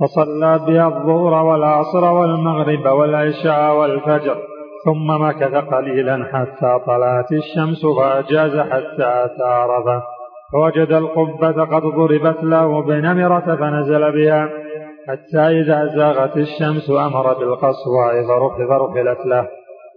فصلى 0.00 0.60
بها 0.66 0.86
الظهر 0.86 1.44
والعصر 1.44 2.04
والمغرب 2.04 2.86
والعشاء 2.86 3.76
والفجر. 3.76 4.36
ثم 4.86 5.22
مكث 5.22 5.54
قليلا 5.74 6.24
حتى 6.32 6.78
طلعت 6.86 7.32
الشمس 7.32 7.86
فأجاز 7.98 8.58
حتى 8.58 9.24
أتى 9.24 9.44
عرفة 9.44 10.02
فوجد 10.52 10.92
القبة 10.92 11.64
قد 11.64 11.82
ضربت 11.82 12.44
له 12.44 12.82
بنمرة 12.82 13.56
فنزل 13.56 14.12
بها. 14.12 14.48
حتى 15.08 15.38
إذا 15.38 15.86
زاغت 15.96 16.36
الشمس 16.36 16.90
أمر 16.90 17.34
بالقصواء 17.38 18.26
فرحلت 18.68 19.26
له. 19.26 19.48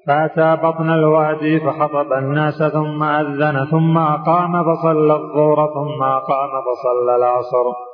فأتى 0.08 0.58
بطن 0.64 0.90
الوادي 0.90 1.60
فخطب 1.60 2.14
الناس 2.14 2.64
ثم 2.64 3.04
أذن 3.04 3.66
ثم 3.66 3.98
أقام 3.98 4.64
فصلى 4.64 5.14
الظهر 5.14 5.68
ثم 5.74 6.04
أقام 6.04 6.52
فصلى 6.68 7.16
العصر. 7.16 7.89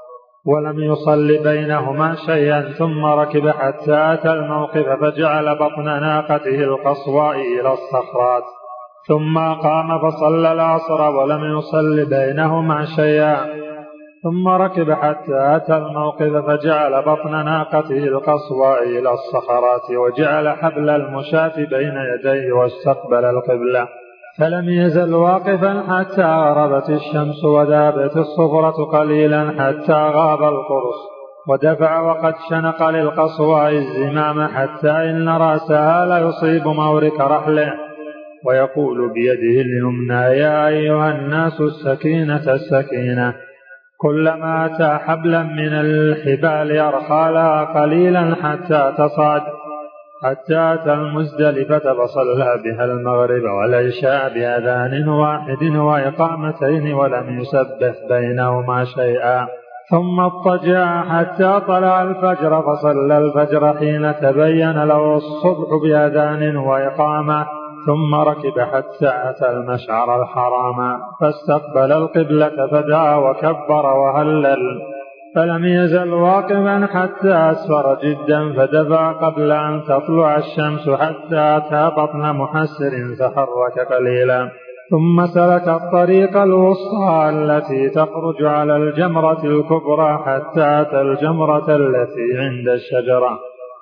ولم 0.45 0.79
يصل 0.79 1.43
بينهما 1.43 2.15
شيئا 2.25 2.61
ثم 2.61 3.05
ركب 3.05 3.49
حتى 3.49 4.13
أتى 4.13 4.33
الموقف 4.33 4.85
فجعل 5.01 5.55
بطن 5.55 5.83
ناقته 5.83 6.63
القصواء 6.63 7.35
إلى 7.35 7.73
الصخرات. 7.73 8.43
ثم 9.07 9.37
قام 9.37 9.99
فصلى 9.99 10.51
العصر 10.51 11.01
ولم 11.01 11.57
يصل 11.57 12.05
بينهما 12.09 12.85
شيئا. 12.95 13.37
ثم 14.23 14.47
ركب 14.47 14.91
حتى 14.91 15.55
أتى 15.55 15.77
الموقف 15.77 16.45
فجعل 16.47 17.01
بطن 17.01 17.45
ناقته 17.45 18.03
القصواء 18.03 18.83
إلى 18.83 19.11
الصخرات 19.11 19.91
وجعل 19.91 20.49
حبل 20.49 20.89
المشاة 20.89 21.55
بين 21.55 21.95
يديه 22.13 22.53
واستقبل 22.53 23.25
القبلة. 23.25 23.87
فلم 24.39 24.69
يزل 24.69 25.13
واقفا 25.13 25.83
حتى 25.89 26.23
غربت 26.23 26.89
الشمس 26.89 27.43
وذابت 27.43 28.17
الصفرة 28.17 28.83
قليلا 28.85 29.51
حتى 29.59 29.93
غاب 29.93 30.43
القرص. 30.43 31.15
ودفع 31.49 32.01
وقد 32.01 32.33
شنق 32.49 32.89
للقصواء 32.89 33.71
الزمام 33.71 34.47
حتى 34.47 34.91
إن 34.91 35.29
رأسها 35.29 36.05
ليصيب 36.05 36.67
مورك 36.67 37.19
رحله. 37.19 37.73
ويقول 38.45 39.13
بيده 39.13 39.61
اليمنى 39.61 40.39
يا 40.39 40.67
أيها 40.67 41.11
الناس 41.11 41.61
السكينة 41.61 42.53
السكينة. 42.53 43.33
كلما 43.97 44.65
أتى 44.65 44.97
حبلا 45.05 45.43
من 45.43 45.73
الحبال 45.73 46.71
يرخى 46.71 47.31
لها 47.31 47.63
قليلا 47.63 48.35
حتى 48.43 48.93
تصعد. 48.97 49.41
حتى 50.25 50.73
أتى 50.73 50.93
المزدلفة 50.93 51.93
فصلى 51.93 52.61
بها 52.63 52.85
المغرب 52.85 53.43
والعشاء 53.43 54.33
بأذان 54.33 55.09
واحد 55.09 55.63
وإقامتين 55.63 56.93
ولم 56.93 57.39
يسبح 57.39 57.93
بينهما 58.09 58.85
شيئا. 58.85 59.47
ثم 59.91 60.19
اضطجع 60.19 61.03
حتى 61.03 61.61
طلع 61.67 62.03
الفجر 62.03 62.61
فصلى 62.61 63.17
الفجر 63.17 63.73
حين 63.77 64.15
تبين 64.15 64.83
له 64.83 65.15
الصبح 65.15 65.67
بأذان 65.83 66.57
وإقامة. 66.57 67.45
ثم 67.85 68.15
ركب 68.15 68.59
حتى 68.59 69.29
أتى 69.29 69.49
المشعر 69.49 70.21
الحرام. 70.21 70.99
فاستقبل 71.21 71.91
القبلة 71.91 72.67
فدعا 72.71 73.15
وكبر 73.15 73.85
وهلل. 73.85 74.94
فلم 75.35 75.65
يزل 75.65 76.13
واقفا 76.13 76.87
حتى 76.93 77.33
أسفر 77.33 77.97
جدا 78.03 78.53
فدفع 78.53 79.11
قبل 79.11 79.51
أن 79.51 79.81
تطلع 79.83 80.37
الشمس 80.37 80.89
حتى 80.89 81.57
أتى 81.57 81.91
بطن 81.97 82.35
محسر 82.35 82.93
فحرك 83.19 83.87
قليلا. 83.93 84.49
ثم 84.91 85.25
سلك 85.25 85.67
الطريق 85.67 86.37
الوسطى 86.37 87.29
التي 87.29 87.89
تخرج 87.89 88.43
على 88.43 88.77
الجمرة 88.77 89.43
الكبرى 89.43 90.17
حتى 90.25 90.81
أتى 90.81 91.01
الجمرة 91.01 91.75
التي 91.75 92.37
عند 92.37 92.67
الشجرة. 92.67 93.39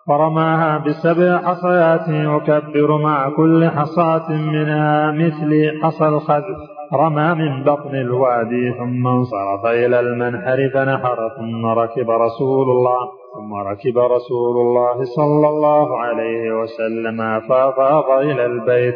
فرماها 0.08 0.78
بسبع 0.78 1.38
حصيات 1.38 2.08
يكبر 2.08 2.98
مع 2.98 3.30
كل 3.30 3.70
حصاة 3.70 4.32
منها 4.32 5.12
مثل 5.12 5.72
حصى 5.84 6.06
الخذف 6.08 6.73
رمى 6.96 7.34
من 7.34 7.64
بطن 7.64 7.96
الوادي 7.96 8.74
ثم 8.80 9.08
انصرف 9.08 9.66
إلى 9.66 10.00
المنحر 10.00 10.70
فنحر 10.74 11.30
ثم 11.38 11.66
ركب 11.66 12.10
رسول 12.10 12.70
الله 12.70 13.00
ثم 13.36 13.54
ركب 13.54 13.98
رسول 13.98 14.58
الله 14.58 15.04
صلى 15.04 15.48
الله 15.50 15.98
عليه 15.98 16.52
وسلم 16.62 17.40
فأفاض 17.50 18.12
إلى 18.12 18.46
البيت 18.46 18.96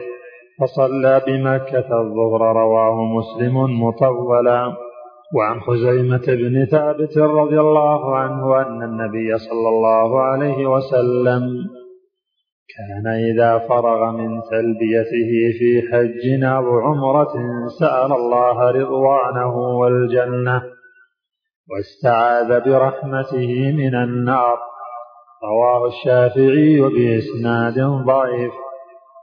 فصلى 0.60 1.22
بمكة 1.28 2.02
الظهر 2.02 2.42
رواه 2.56 2.96
مسلم 3.04 3.84
مطولا. 3.84 4.74
وعن 5.36 5.60
خزيمة 5.60 6.26
بن 6.28 6.66
ثابت 6.66 7.18
رضي 7.18 7.60
الله 7.60 8.16
عنه 8.16 8.62
أن 8.62 8.84
النبي 8.84 9.38
صلى 9.38 9.70
الله 9.70 10.22
عليه 10.22 10.68
وسلم 10.68 11.42
كان 12.76 13.08
إذا 13.08 13.68
فرغ 13.68 14.12
من 14.12 14.42
تلبيته 14.42 15.32
في 15.60 15.82
حج 15.92 16.44
أو 16.44 16.80
عمرة 16.80 17.34
سأل 17.80 18.12
الله 18.12 18.72
رضوانه 18.72 19.56
والجنة 19.58 20.62
واستعاذ 21.70 22.60
برحمته 22.66 23.72
من 23.78 23.96
النار. 23.96 24.58
رواه 25.44 25.88
الشافعي 25.88 26.82
بإسناد 26.82 27.80
ضعيف. 28.06 28.52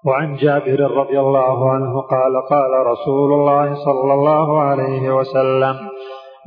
وعن 0.06 0.36
جابر 0.36 0.80
رضي 0.80 1.20
الله 1.20 1.70
عنه 1.70 2.00
قال 2.00 2.34
قال 2.50 2.86
رسول 2.86 3.32
الله 3.32 3.74
صلى 3.74 4.14
الله 4.14 4.62
عليه 4.62 5.14
وسلم 5.16 5.74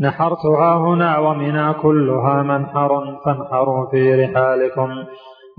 نحرتها 0.01 0.77
هنا 0.77 1.17
ومنى 1.19 1.73
كلها 1.73 2.43
منحر 2.43 3.19
فانحروا 3.25 3.89
في 3.91 4.25
رحالكم. 4.25 4.89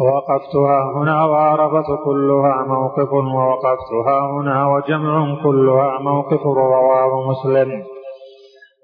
ووقفتها 0.00 0.92
هنا 0.96 1.24
وعرفة 1.24 1.96
كلها 2.04 2.64
موقف 2.66 3.12
ووقفتها 3.12 4.30
هنا 4.30 4.66
وجمع 4.66 5.42
كلها 5.42 5.98
موقف 5.98 6.46
رواه 6.46 7.30
مسلم. 7.30 7.82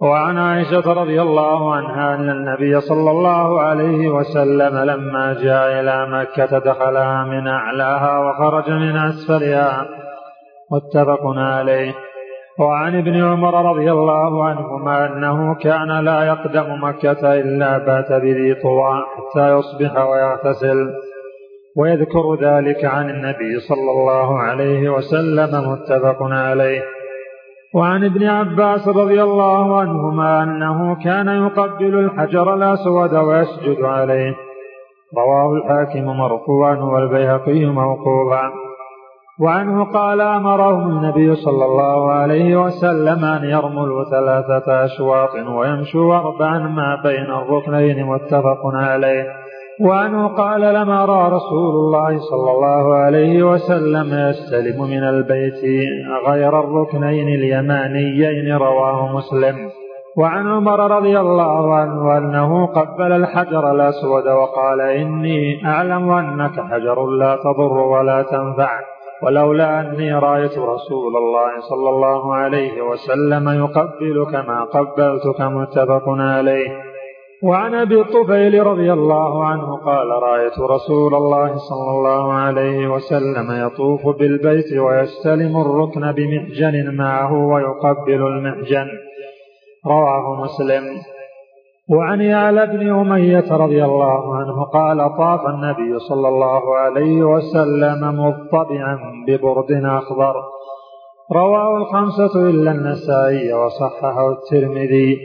وعن 0.03 0.39
عائشة 0.39 0.93
رضي 0.93 1.23
الله 1.23 1.75
عنها 1.75 2.15
أن 2.15 2.31
النبي 2.31 2.81
صلى 2.81 3.11
الله 3.11 3.61
عليه 3.61 4.09
وسلم 4.09 4.79
لما 4.79 5.33
جاء 5.33 5.81
إلى 5.81 6.07
مكة 6.11 6.59
دخلها 6.59 7.25
من 7.25 7.49
أعلاها 7.49 8.19
وخرج 8.19 8.71
من 8.71 8.97
أسفلها. 8.97 9.87
متفق 10.73 11.27
عليه. 11.27 11.95
وعن 12.59 12.99
ابن 12.99 13.25
عمر 13.25 13.71
رضي 13.71 13.93
الله 13.93 14.45
عنهما 14.45 15.07
أنه 15.07 15.55
كان 15.55 16.05
لا 16.05 16.25
يقدم 16.25 16.85
مكة 16.85 17.35
إلا 17.35 17.79
بات 17.79 18.13
بذي 18.13 18.55
طوى 18.55 19.05
حتى 19.17 19.59
يصبح 19.59 20.07
ويغتسل. 20.07 20.95
ويذكر 21.77 22.35
ذلك 22.35 22.85
عن 22.85 23.11
النبي 23.11 23.61
صلى 23.69 23.91
الله 23.91 24.39
عليه 24.39 24.89
وسلم 24.89 25.73
متفق 25.73 26.23
عليه. 26.23 26.83
وعن 27.75 28.05
ابن 28.05 28.27
عباس 28.27 28.89
رضي 28.89 29.23
الله 29.23 29.81
عنهما 29.81 30.43
أنه 30.43 31.05
كان 31.05 31.29
يقبل 31.29 31.95
الحجر 31.99 32.55
الأسود 32.55 33.15
ويسجد 33.15 33.83
عليه. 33.83 34.35
رواه 35.17 35.55
الحاكم 35.55 36.05
مرفوعا 36.05 36.77
والبيهقي 36.77 37.67
موقوفا. 37.67 38.53
وعنه 39.41 39.85
قال 39.85 40.21
أمرهم 40.21 40.91
النبي 40.91 41.35
صلى 41.35 41.65
الله 41.65 42.13
عليه 42.13 42.57
وسلم 42.57 43.25
أن 43.25 43.45
يرملوا 43.45 44.05
ثلاثة 44.05 44.85
أشواط 44.85 45.35
ويمشوا 45.35 46.15
أربعا 46.15 46.59
ما 46.59 47.01
بين 47.03 47.25
الركنين 47.25 48.07
متفق 48.07 48.61
عليه. 48.65 49.27
وعنه 49.81 50.29
قال 50.29 50.61
لما 50.61 51.05
رأى 51.05 51.31
رسول 51.31 51.75
الله 51.75 52.19
صلى 52.19 52.51
الله 52.51 52.95
عليه 52.95 53.43
وسلم 53.43 54.29
يستلم 54.29 54.83
من 54.83 55.05
البيت 55.05 55.63
غير 56.29 56.61
الركنين 56.61 57.29
اليمانيين 57.29 58.57
رواه 58.57 59.17
مسلم. 59.17 59.57
وعن 60.19 60.47
عمر 60.47 60.97
رضي 60.97 61.21
الله 61.21 61.75
عنه 61.75 62.19
أنه 62.19 62.67
قبل 62.67 63.13
الحجر 63.13 63.71
الأسود 63.71 64.29
وقال 64.29 64.81
إني 64.81 65.67
أعلم 65.67 66.11
أنك 66.11 66.61
حجر 66.61 67.07
لا 67.07 67.37
تضر 67.37 67.73
ولا 67.73 68.23
تنفع. 68.23 68.94
ولولا 69.25 69.81
أني 69.81 70.15
رأيت 70.15 70.59
رسول 70.59 71.17
الله 71.17 71.61
صلى 71.61 71.89
الله 71.89 72.35
عليه 72.35 72.83
وسلم 72.83 73.49
يقبلك 73.49 74.35
ما 74.35 74.65
قبلتك 74.65 75.41
متفق 75.41 76.09
عليه. 76.09 76.69
وعن 77.43 77.75
أبي 77.75 78.01
الطفيل 78.01 78.67
رضي 78.67 78.93
الله 78.93 79.45
عنه 79.45 79.77
قال 79.77 80.09
رأيت 80.23 80.59
رسول 80.59 81.15
الله 81.15 81.57
صلى 81.57 81.91
الله 81.91 82.33
عليه 82.33 82.89
وسلم 82.89 83.67
يطوف 83.67 84.17
بالبيت 84.19 84.79
ويستلم 84.79 85.61
الركن 85.61 86.13
بمحجن 86.13 86.97
معه 86.97 87.33
ويقبل 87.33 88.27
المحجن. 88.27 88.89
رواه 89.87 90.43
مسلم. 90.43 91.14
وعن 91.91 92.21
يعلى 92.21 92.67
بن 92.67 92.93
أمية 92.93 93.45
رضي 93.53 93.85
الله 93.85 94.37
عنه 94.37 94.65
قال 94.65 95.17
طاف 95.19 95.41
النبي 95.47 95.99
صلى 95.99 96.29
الله 96.29 96.77
عليه 96.77 97.23
وسلم 97.23 98.21
مضطبعا 98.21 98.99
ببرد 99.27 99.73
أخضر. 99.85 100.35
رواه 101.33 101.77
الخمسة 101.77 102.51
إلا 102.51 102.71
النسائي 102.71 103.53
وصححه 103.55 104.33
الترمذي. 104.33 105.19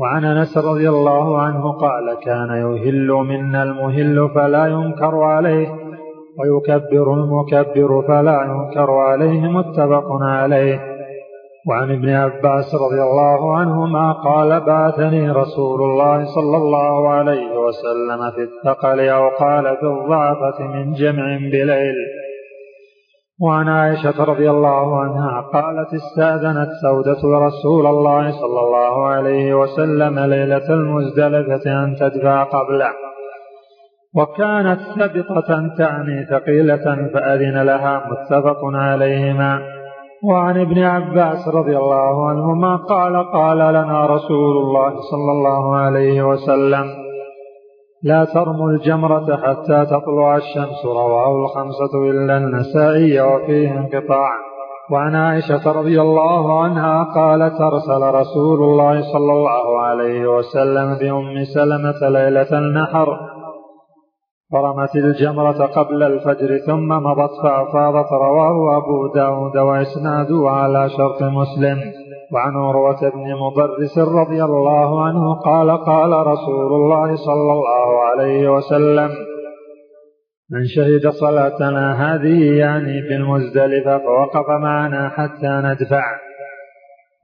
وعن 0.00 0.24
أنس 0.24 0.58
رضي 0.58 0.88
الله 0.88 1.38
عنه 1.38 1.72
قال 1.72 2.14
كان 2.24 2.48
يهل 2.50 3.08
منا 3.12 3.62
المهل 3.62 4.30
فلا 4.34 4.66
ينكر 4.66 5.22
عليه 5.22 5.68
ويكبر 6.38 7.14
المكبر 7.14 8.02
فلا 8.08 8.42
ينكر 8.42 8.90
عليه 8.90 9.40
متفق 9.40 10.06
عليه. 10.22 10.95
وعن 11.68 11.90
ابن 11.90 12.10
عباس 12.10 12.74
رضي 12.74 13.02
الله 13.02 13.56
عنهما 13.56 14.12
قال 14.12 14.60
بعثني 14.60 15.30
رسول 15.30 15.82
الله 15.82 16.24
صلى 16.24 16.56
الله 16.56 17.08
عليه 17.08 17.58
وسلم 17.58 18.30
في 18.30 18.42
الثقل 18.42 19.08
أو 19.08 19.28
قال 19.28 19.76
في 19.76 19.86
الضعفة 19.86 20.66
من 20.66 20.92
جمع 20.92 21.36
بليل. 21.36 21.94
وعن 23.40 23.68
عائشة 23.68 24.24
رضي 24.24 24.50
الله 24.50 25.00
عنها 25.00 25.40
قالت 25.40 25.94
استأذنت 25.94 26.68
سودة 26.82 27.38
رسول 27.46 27.86
الله 27.86 28.30
صلى 28.30 28.60
الله 28.60 29.06
عليه 29.06 29.54
وسلم 29.54 30.18
ليلة 30.18 30.70
المزدلفة 30.70 31.84
أن 31.84 31.96
تدفع 32.00 32.42
قبله. 32.42 32.90
وكانت 34.16 34.80
سبقة 34.80 35.76
تعني 35.78 36.26
ثقيلة 36.30 37.08
فأذن 37.14 37.62
لها 37.62 38.10
متفق 38.10 38.60
عليهما. 38.64 39.75
وعن 40.24 40.60
ابن 40.60 40.78
عباس 40.82 41.48
رضي 41.48 41.76
الله 41.76 42.28
عنهما 42.28 42.76
قال 42.76 43.32
قال 43.32 43.58
لنا 43.58 44.06
رسول 44.06 44.56
الله 44.56 44.90
صلى 45.10 45.32
الله 45.32 45.76
عليه 45.76 46.22
وسلم 46.22 46.84
لا 48.02 48.24
ترموا 48.24 48.70
الجمرة 48.70 49.36
حتى 49.36 49.86
تطلع 49.86 50.36
الشمس 50.36 50.84
رواه 50.84 51.44
الخمسة 51.44 52.10
إلا 52.10 52.36
النسائي 52.36 53.20
وفيه 53.20 53.78
انقطاع. 53.78 54.30
وعن 54.92 55.14
عائشة 55.14 55.72
رضي 55.72 56.00
الله 56.00 56.62
عنها 56.62 57.02
قالت 57.14 57.60
أرسل 57.60 58.14
رسول 58.14 58.62
الله 58.62 59.00
صلى 59.12 59.32
الله 59.32 59.78
عليه 59.78 60.26
وسلم 60.36 60.98
بأم 61.00 61.44
سلمة 61.44 62.08
ليلة 62.08 62.58
النحر 62.58 63.35
فرمت 64.52 64.96
الجمرة 64.96 65.66
قبل 65.66 66.02
الفجر 66.02 66.58
ثم 66.66 66.88
مضت 66.88 67.30
فأفاضت 67.42 68.12
رواه 68.12 68.76
أبو 68.76 69.14
داود 69.14 69.56
وإسناده 69.56 70.50
على 70.50 70.88
شرط 70.88 71.22
مسلم. 71.22 71.78
وعن 72.32 72.56
عروة 72.56 73.10
بن 73.10 73.34
مضرس 73.34 73.98
رضي 73.98 74.44
الله 74.44 75.04
عنه 75.04 75.34
قال 75.34 75.70
قال 75.70 76.26
رسول 76.26 76.72
الله 76.72 77.16
صلى 77.16 77.52
الله 77.52 78.04
عليه 78.04 78.48
وسلم 78.48 79.10
من 80.50 80.64
شهد 80.64 81.08
صلاتنا 81.08 82.14
هذه 82.14 82.58
يعني 82.58 83.02
في 83.02 83.14
المزدلفة 83.14 83.98
فوقف 83.98 84.48
معنا 84.50 85.08
حتى 85.08 85.62
ندفع. 85.64 86.04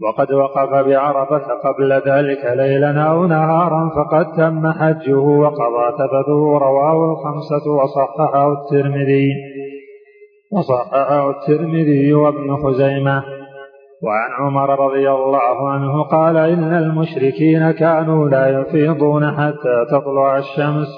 وقد 0.03 0.33
وقف 0.33 0.87
بعرفة 0.87 1.47
قبل 1.65 1.93
ذلك 1.93 2.45
ليلا 2.57 3.03
أو 3.03 3.27
نهارا 3.27 3.91
فقد 3.97 4.33
تم 4.37 4.73
حجه 4.73 5.19
وقضى 5.19 5.87
تفته 5.99 6.59
رواه 6.59 7.13
الخمسة 7.13 7.71
وصححه 7.71 8.53
الترمذي. 8.53 9.29
وصححه 10.53 11.31
الترمذي 11.31 12.13
وابن 12.13 12.57
خزيمة. 12.57 13.23
وعن 14.03 14.31
عمر 14.41 14.87
رضي 14.87 15.11
الله 15.11 15.69
عنه 15.69 16.03
قال 16.03 16.37
إن 16.37 16.73
المشركين 16.73 17.71
كانوا 17.71 18.29
لا 18.29 18.61
يفيضون 18.61 19.31
حتى 19.31 19.87
تطلع 19.91 20.39
الشمس 20.39 20.89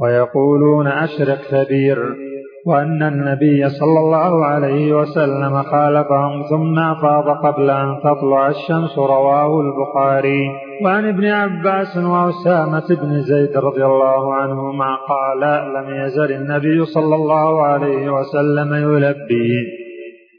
ويقولون 0.00 0.86
أشرق 0.86 1.38
كبير 1.50 2.31
وأن 2.66 3.02
النبي 3.02 3.68
صلى 3.68 3.98
الله 4.00 4.44
عليه 4.44 4.92
وسلم 4.92 5.62
خالفهم 5.62 6.42
ثم 6.42 6.78
أفاض 6.78 7.28
قبل 7.28 7.70
أن 7.70 8.00
تطلع 8.04 8.48
الشمس 8.48 8.98
رواه 8.98 9.60
البخاري. 9.60 10.50
وعن 10.84 11.08
ابن 11.08 11.26
عباس 11.26 11.96
وأسامة 11.96 12.88
بن 13.02 13.20
زيد 13.20 13.56
رضي 13.56 13.84
الله 13.84 14.34
عنهما 14.34 14.96
قال 15.08 15.40
لم 15.74 16.04
يزل 16.04 16.32
النبي 16.32 16.84
صلى 16.84 17.14
الله 17.14 17.62
عليه 17.62 18.10
وسلم 18.10 18.74
يلبي. 18.74 19.50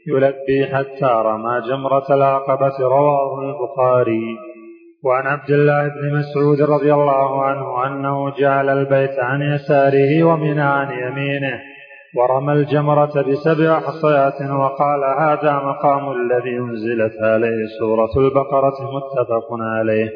يلبي 0.06 0.66
حتى 0.74 1.10
رمى 1.26 1.60
جمرة 1.68 2.06
العقبة 2.10 2.78
رواه 2.80 3.40
البخاري. 3.40 4.38
وعن 5.04 5.26
عبد 5.26 5.50
الله 5.50 5.82
بن 5.82 6.18
مسعود 6.18 6.70
رضي 6.70 6.94
الله 6.94 7.42
عنه 7.42 7.86
أنه 7.86 8.30
جعل 8.30 8.68
البيت 8.68 9.18
عن 9.18 9.42
يساره 9.42 10.24
ومن 10.24 10.58
عن 10.58 10.86
يمينه. 10.90 11.73
ورمى 12.16 12.52
الجمرة 12.52 13.22
بسبع 13.28 13.80
حصيات 13.80 14.42
وقال 14.50 15.04
هذا 15.18 15.52
مقام 15.52 16.12
الذي 16.12 16.58
أنزلت 16.58 17.12
عليه 17.22 17.60
سورة 17.78 18.24
البقرة 18.24 18.78
متفق 18.96 19.48
عليه. 19.60 20.10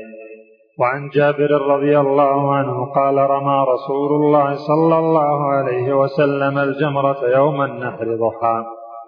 وعن 0.81 1.09
جابر 1.09 1.51
رضي 1.51 1.99
الله 2.01 2.55
عنه 2.55 2.93
قال 2.95 3.17
رمى 3.19 3.67
رسول 3.75 4.13
الله 4.13 4.55
صلى 4.55 4.99
الله 4.99 5.51
عليه 5.53 5.97
وسلم 5.97 6.59
الجمرة 6.59 7.19
يوم 7.37 7.63
النحر 7.63 8.05
ضحى. 8.05 8.65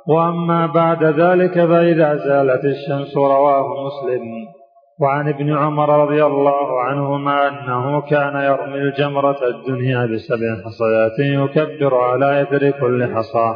وأما 0.08 0.66
بعد 0.66 1.04
ذلك 1.04 1.54
فإذا 1.54 2.16
زالت 2.16 2.64
الشمس 2.64 3.16
رواه 3.16 3.68
مسلم. 3.86 4.59
وعن 5.00 5.28
ابن 5.28 5.56
عمر 5.56 6.02
رضي 6.02 6.24
الله 6.24 6.80
عنهما 6.80 7.48
أنه 7.48 8.00
كان 8.00 8.36
يرمي 8.36 8.78
الجمرة 8.78 9.38
الدنيا 9.48 10.06
بسبع 10.06 10.56
حصيات 10.64 11.18
يكبر 11.18 11.94
على 11.94 12.42
إثر 12.42 12.70
كل 12.70 13.14
حصى 13.14 13.54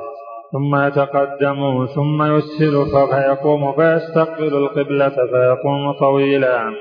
ثم 0.52 0.76
يتقدم 0.76 1.86
ثم 1.86 2.22
يسهل 2.22 2.86
فيقوم 3.10 3.72
فيستقبل 3.72 4.56
القبلة 4.56 5.08
فيقوم 5.08 5.92
طويلا 6.00 6.72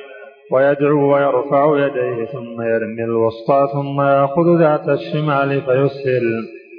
ويدعو 0.52 1.14
ويرفع 1.14 1.86
يديه 1.86 2.26
ثم 2.26 2.62
يرمي 2.62 3.04
الوسطى 3.04 3.68
ثم 3.74 4.02
يأخذ 4.02 4.60
ذات 4.60 4.90
الشمال 4.90 5.62
فيسهل 5.62 6.26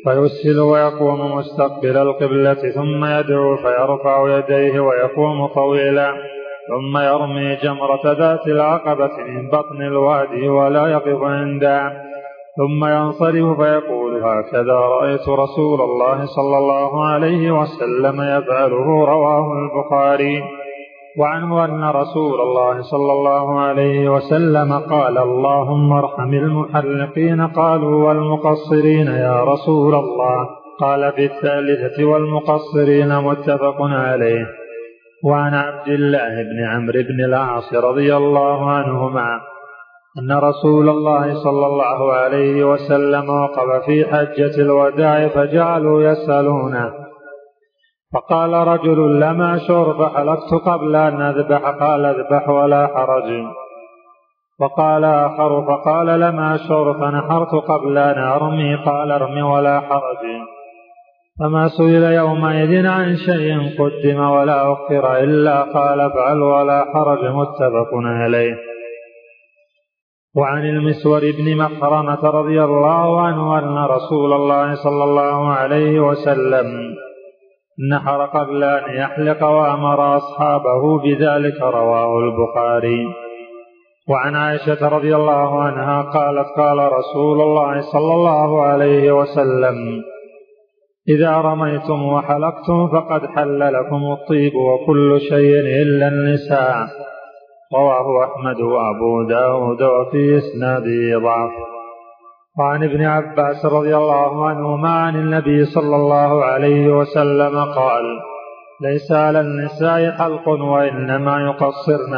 فيسهل 0.05 0.61
ويقوم 0.61 1.37
مستقبل 1.37 1.97
القبلة 1.97 2.55
ثم 2.55 3.05
يدعو 3.05 3.57
فيرفع 3.57 4.39
يديه 4.39 4.81
ويقوم 4.81 5.47
طويلا 5.47 6.13
ثم 6.69 6.99
يرمي 6.99 7.57
جمرة 7.57 8.13
ذات 8.13 8.47
العقبة 8.47 9.17
من 9.29 9.49
بطن 9.49 9.83
الوادي 9.83 10.49
ولا 10.49 10.87
يقف 10.87 11.23
عندها 11.23 12.05
ثم 12.57 12.85
ينصرف 12.85 13.61
فيقول 13.61 14.25
هكذا 14.25 14.75
رأيت 14.75 15.29
رسول 15.29 15.81
الله 15.81 16.27
صلى 16.27 16.59
الله 16.59 17.05
عليه 17.05 17.61
وسلم 17.61 18.21
يفعله 18.23 19.05
رواه 19.05 19.53
البخاري. 19.53 20.43
وعنه 21.19 21.65
أن 21.65 21.85
رسول 21.85 22.41
الله 22.41 22.83
صلى 22.83 23.13
الله 23.13 23.61
عليه 23.61 24.09
وسلم 24.09 24.73
قال 24.73 25.19
اللهم 25.19 25.93
ارحم 25.93 26.35
المحلقين 26.35 27.47
قالوا 27.47 28.09
والمقصرين 28.09 29.07
يا 29.07 29.45
رسول 29.45 29.95
الله. 29.95 30.49
قال 30.81 31.13
في 31.13 31.25
الثالثة 31.25 32.05
والمقصرين 32.05 33.19
متفق 33.19 33.77
عليه. 33.81 34.64
وعن 35.25 35.55
عبد 35.55 35.89
الله 35.89 36.43
بن 36.43 36.65
عمرو 36.65 37.03
بن 37.03 37.25
العاص 37.25 37.75
رضي 37.75 38.17
الله 38.17 38.71
عنهما 38.71 39.41
أن 40.19 40.33
رسول 40.33 40.89
الله 40.89 41.35
صلى 41.35 41.67
الله 41.67 42.13
عليه 42.13 42.65
وسلم 42.65 43.31
وقف 43.31 43.85
في 43.87 44.05
حجة 44.05 44.63
الوداع 44.63 45.29
فجعلوا 45.29 46.03
يسألونه. 46.03 46.93
فقال 48.15 48.53
رجل 48.53 49.21
لما 49.21 49.59
شر 49.59 49.95
فحلقت 49.99 50.55
قبل 50.67 50.97
أن 50.97 51.23
أذبح 51.23 51.71
قال 51.71 52.05
أذبح 52.05 52.49
ولا 52.49 52.87
حرج. 52.87 53.45
وقال 54.61 55.05
آخر 55.05 55.67
فقال 55.67 56.07
لما 56.07 56.57
شر 56.69 56.95
فنحرت 56.95 57.55
قبل 57.55 57.99
أن 57.99 58.19
أرمي 58.19 58.77
قال 58.77 59.13
أرمي 59.13 59.43
ولا 59.43 59.81
حرج. 59.81 60.54
فما 61.41 61.69
سئل 61.69 62.03
يومئذ 62.03 62.87
عن 62.87 63.17
شيء 63.17 63.59
قدم 63.79 64.21
ولا 64.21 64.73
أخر 64.73 65.17
إلا 65.17 65.63
قال 65.63 66.01
افعل 66.01 66.43
ولا 66.43 66.85
حرج 66.95 67.25
متفق 67.25 67.91
عليه. 67.95 68.55
وعن 70.37 70.65
المسور 70.65 71.21
بن 71.21 71.57
مخرمة 71.57 72.25
رضي 72.25 72.65
الله 72.65 73.21
عنه 73.21 73.59
أن 73.59 73.85
رسول 73.85 74.33
الله 74.33 74.75
صلى 74.75 75.05
الله 75.05 75.53
عليه 75.53 76.01
وسلم 76.01 76.67
نحر 77.93 78.27
قبل 78.27 78.65
أن 78.65 78.97
يحلق 78.97 79.45
وأمر 79.45 80.17
أصحابه 80.17 80.99
بذلك 80.99 81.63
رواه 81.63 82.19
البخاري. 82.19 83.07
وعن 84.09 84.37
عائشة 84.37 84.89
رضي 84.89 85.17
الله 85.17 85.63
عنها 85.63 86.03
قالت 86.03 86.49
قال 86.57 86.93
رسول 86.93 87.41
الله 87.41 87.81
صلى 87.81 88.15
الله 88.15 88.63
عليه 88.63 89.13
وسلم 89.13 90.05
إذا 91.09 91.37
رميتم 91.37 92.03
وحلقتم 92.03 92.89
فقد 92.89 93.27
حل 93.27 93.61
لكم 93.61 94.03
الطيب 94.13 94.53
وكل 94.55 95.21
شيء 95.21 95.61
إلا 95.83 96.09
النساء. 96.09 96.87
رواه 97.75 98.25
أحمد 98.25 98.61
وأبو 98.61 99.23
داود 99.29 99.83
وفي 99.83 100.37
إسناده 100.37 101.19
ضعف. 101.19 101.51
وعن 102.59 102.85
ابن 102.85 103.05
عباس 103.05 103.67
رضي 103.67 103.97
الله 103.97 104.47
عنهما 104.47 104.89
عن 104.89 105.17
النبي 105.17 105.65
صلى 105.65 105.97
الله 105.97 106.45
عليه 106.45 106.99
وسلم 106.99 107.65
قال 107.65 108.05
ليس 108.83 109.13
على 109.13 109.41
النساء 109.41 110.11
حلق 110.11 110.49
وإنما 110.49 111.41
يقصرن 111.41 112.15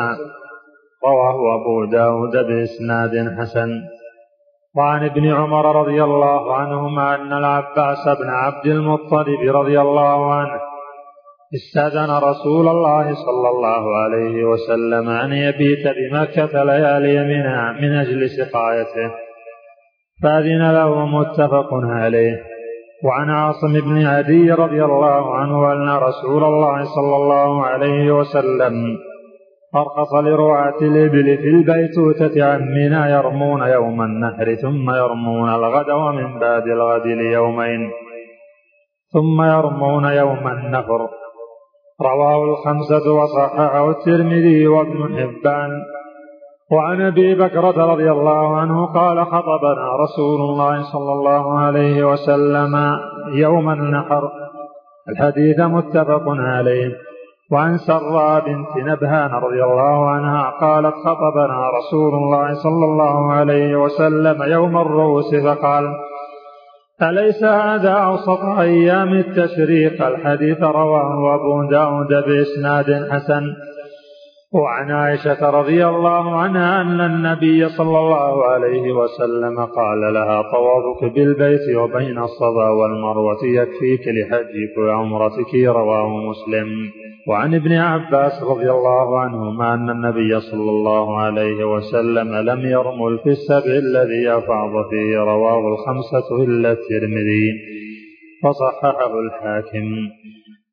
رواه 1.05 1.39
أبو 1.61 1.85
داود 1.85 2.37
بإسناد 2.47 3.39
حسن. 3.39 3.96
وعن 4.77 5.05
ابن 5.05 5.33
عمر 5.33 5.81
رضي 5.81 6.05
الله 6.05 6.55
عنهما 6.55 7.15
أن 7.15 7.33
العباس 7.33 8.09
بن 8.19 8.29
عبد 8.29 8.67
المطلب 8.67 9.57
رضي 9.57 9.81
الله 9.81 10.35
عنه 10.35 10.61
استأذن 11.55 12.11
رسول 12.11 12.69
الله 12.69 13.15
صلى 13.15 13.49
الله 13.49 13.97
عليه 13.97 14.45
وسلم 14.45 15.09
أن 15.09 15.33
يبيت 15.33 15.87
بمكة 15.89 16.65
ليالي 16.65 17.25
منها 17.25 17.73
من 17.73 17.93
أجل 17.93 18.31
سقايته 18.31 19.11
فأذن 20.23 20.73
له 20.73 21.07
متفق 21.07 21.69
عليه. 21.73 22.43
وعن 23.05 23.31
عاصم 23.31 23.73
بن 23.73 24.07
عدي 24.07 24.53
رضي 24.53 24.85
الله 24.85 25.35
عنه 25.35 25.73
أن 25.73 25.89
رسول 25.89 26.45
الله 26.45 26.85
صلى 26.85 27.17
الله 27.17 27.67
عليه 27.67 28.11
وسلم 28.11 28.99
أرخص 29.75 30.15
لرعاة 30.15 30.79
الإبل 30.83 31.39
في 31.39 31.49
البيتوتة 31.49 32.45
عن 32.45 32.61
منى 32.61 33.11
يرمون 33.11 33.63
يوم 33.63 34.03
النحر 34.03 34.55
ثم 34.55 34.91
يرمون 34.91 35.49
الغد 35.49 35.91
ومن 35.91 36.39
بعد 36.39 36.67
الغد 36.67 37.07
ليومين. 37.07 37.91
ثم 39.13 39.43
يرمون 39.43 40.05
يوم 40.05 40.49
النفر 40.49 41.09
رواه 42.03 42.45
الخمسة 42.45 43.13
وصححه 43.13 43.91
الترمذي 43.91 44.67
وابن 44.67 45.17
حبان. 45.17 45.83
وعن 46.73 47.01
أبي 47.01 47.35
بكرة 47.35 47.85
رضي 47.93 48.11
الله 48.11 48.57
عنه 48.57 48.87
قال 48.87 49.27
خطبنا 49.27 49.97
رسول 50.05 50.41
الله 50.41 50.83
صلى 50.83 51.13
الله 51.13 51.59
عليه 51.59 52.13
وسلم 52.13 52.97
يوم 53.35 53.71
النحر 53.71 54.31
الحديث 55.09 55.61
متفق 55.61 56.25
عليه. 56.27 57.06
وعن 57.53 57.79
سراء 57.79 58.45
بنت 58.45 58.77
نبهان 58.77 59.31
رضي 59.31 59.65
الله 59.65 60.11
عنها 60.11 60.51
قالت 60.51 60.95
خطبنا 60.95 61.71
رسول 61.79 62.15
الله 62.15 62.55
صلى 62.55 62.85
الله 62.85 63.33
عليه 63.33 63.77
وسلم 63.77 64.43
يوم 64.43 64.79
الروس 64.79 65.35
فقال 65.35 65.95
أليس 67.03 67.45
هذا 67.45 67.91
أوسط 67.91 68.45
أيام 68.59 69.13
التشريق؟ 69.13 70.07
الحديث 70.07 70.63
رواه 70.63 71.35
أبو 71.35 71.71
داود 71.71 72.09
بإسناد 72.09 73.09
حسن. 73.11 73.43
وعن 74.57 74.91
عائشة 74.91 75.51
رضي 75.51 75.87
الله 75.87 76.37
عنها 76.37 76.83
أن 76.83 77.01
النبي 77.01 77.69
صلى 77.69 77.99
الله 77.99 78.45
عليه 78.45 78.93
وسلم 78.93 79.65
قال 79.65 80.15
لها 80.15 80.43
طوافك 80.43 81.15
بالبيت 81.15 81.77
وبين 81.77 82.19
الصفا 82.19 82.69
والمروة 82.69 83.45
يكفيك 83.45 84.01
لحجك 84.09 84.79
وعمرتك 84.79 85.55
رواه 85.55 86.09
مسلم. 86.17 86.69
وعن 87.29 87.55
ابن 87.55 87.73
عباس 87.73 88.43
رضي 88.43 88.71
الله 88.71 89.21
عنهما 89.21 89.75
أن 89.75 89.91
النبي 89.91 90.41
صلى 90.41 90.71
الله 90.71 91.19
عليه 91.19 91.65
وسلم 91.65 92.35
لم 92.35 92.61
يرمل 92.61 93.19
في 93.19 93.29
السبع 93.29 93.73
الذي 93.73 94.31
أفاض 94.39 94.71
فيه 94.91 95.19
رواه 95.19 95.69
الخمسة 95.69 96.45
إلا 96.45 96.73
الترمذي. 96.73 97.53
فصححه 98.43 99.21
الحاكم. 99.21 99.87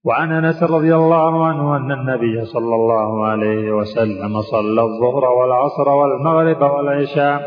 وعن 0.06 0.32
أنس 0.32 0.64
رضي 0.64 0.96
الله 0.96 1.46
عنه 1.46 1.78
أن 1.78 1.92
النبي 1.92 2.46
صلى 2.46 2.76
الله 2.76 3.26
عليه 3.26 3.72
وسلم 3.72 4.42
صلى 4.42 4.82
الظهر 4.82 5.26
والعصر 5.26 5.90
والمغرب 5.90 6.62
والعشاء 6.62 7.42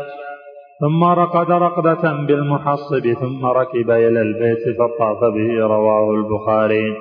ثم 0.81 1.03
رقد 1.03 1.51
رقدة 1.51 2.25
بالمحصب 2.27 3.13
ثم 3.21 3.45
ركب 3.45 3.91
إلى 3.91 4.21
البيت 4.21 4.63
فطاف 4.79 5.19
به 5.33 5.67
رواه 5.67 6.11
البخاري. 6.11 6.95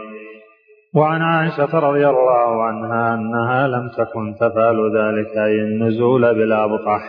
وعن 0.94 1.22
عائشة 1.22 1.78
رضي 1.78 2.08
الله 2.08 2.62
عنها 2.62 3.14
أنها 3.14 3.68
لم 3.68 3.88
تكن 3.88 4.34
تفعل 4.40 4.96
ذلك 4.96 5.36
أي 5.36 5.62
النزول 5.62 6.34
بالأبطح 6.34 7.02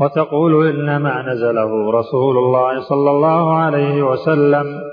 وتقول 0.00 0.66
إنما 0.66 1.22
نزله 1.32 1.90
رسول 1.90 2.38
الله 2.38 2.80
صلى 2.80 3.10
الله 3.10 3.56
عليه 3.56 4.02
وسلم 4.02 4.91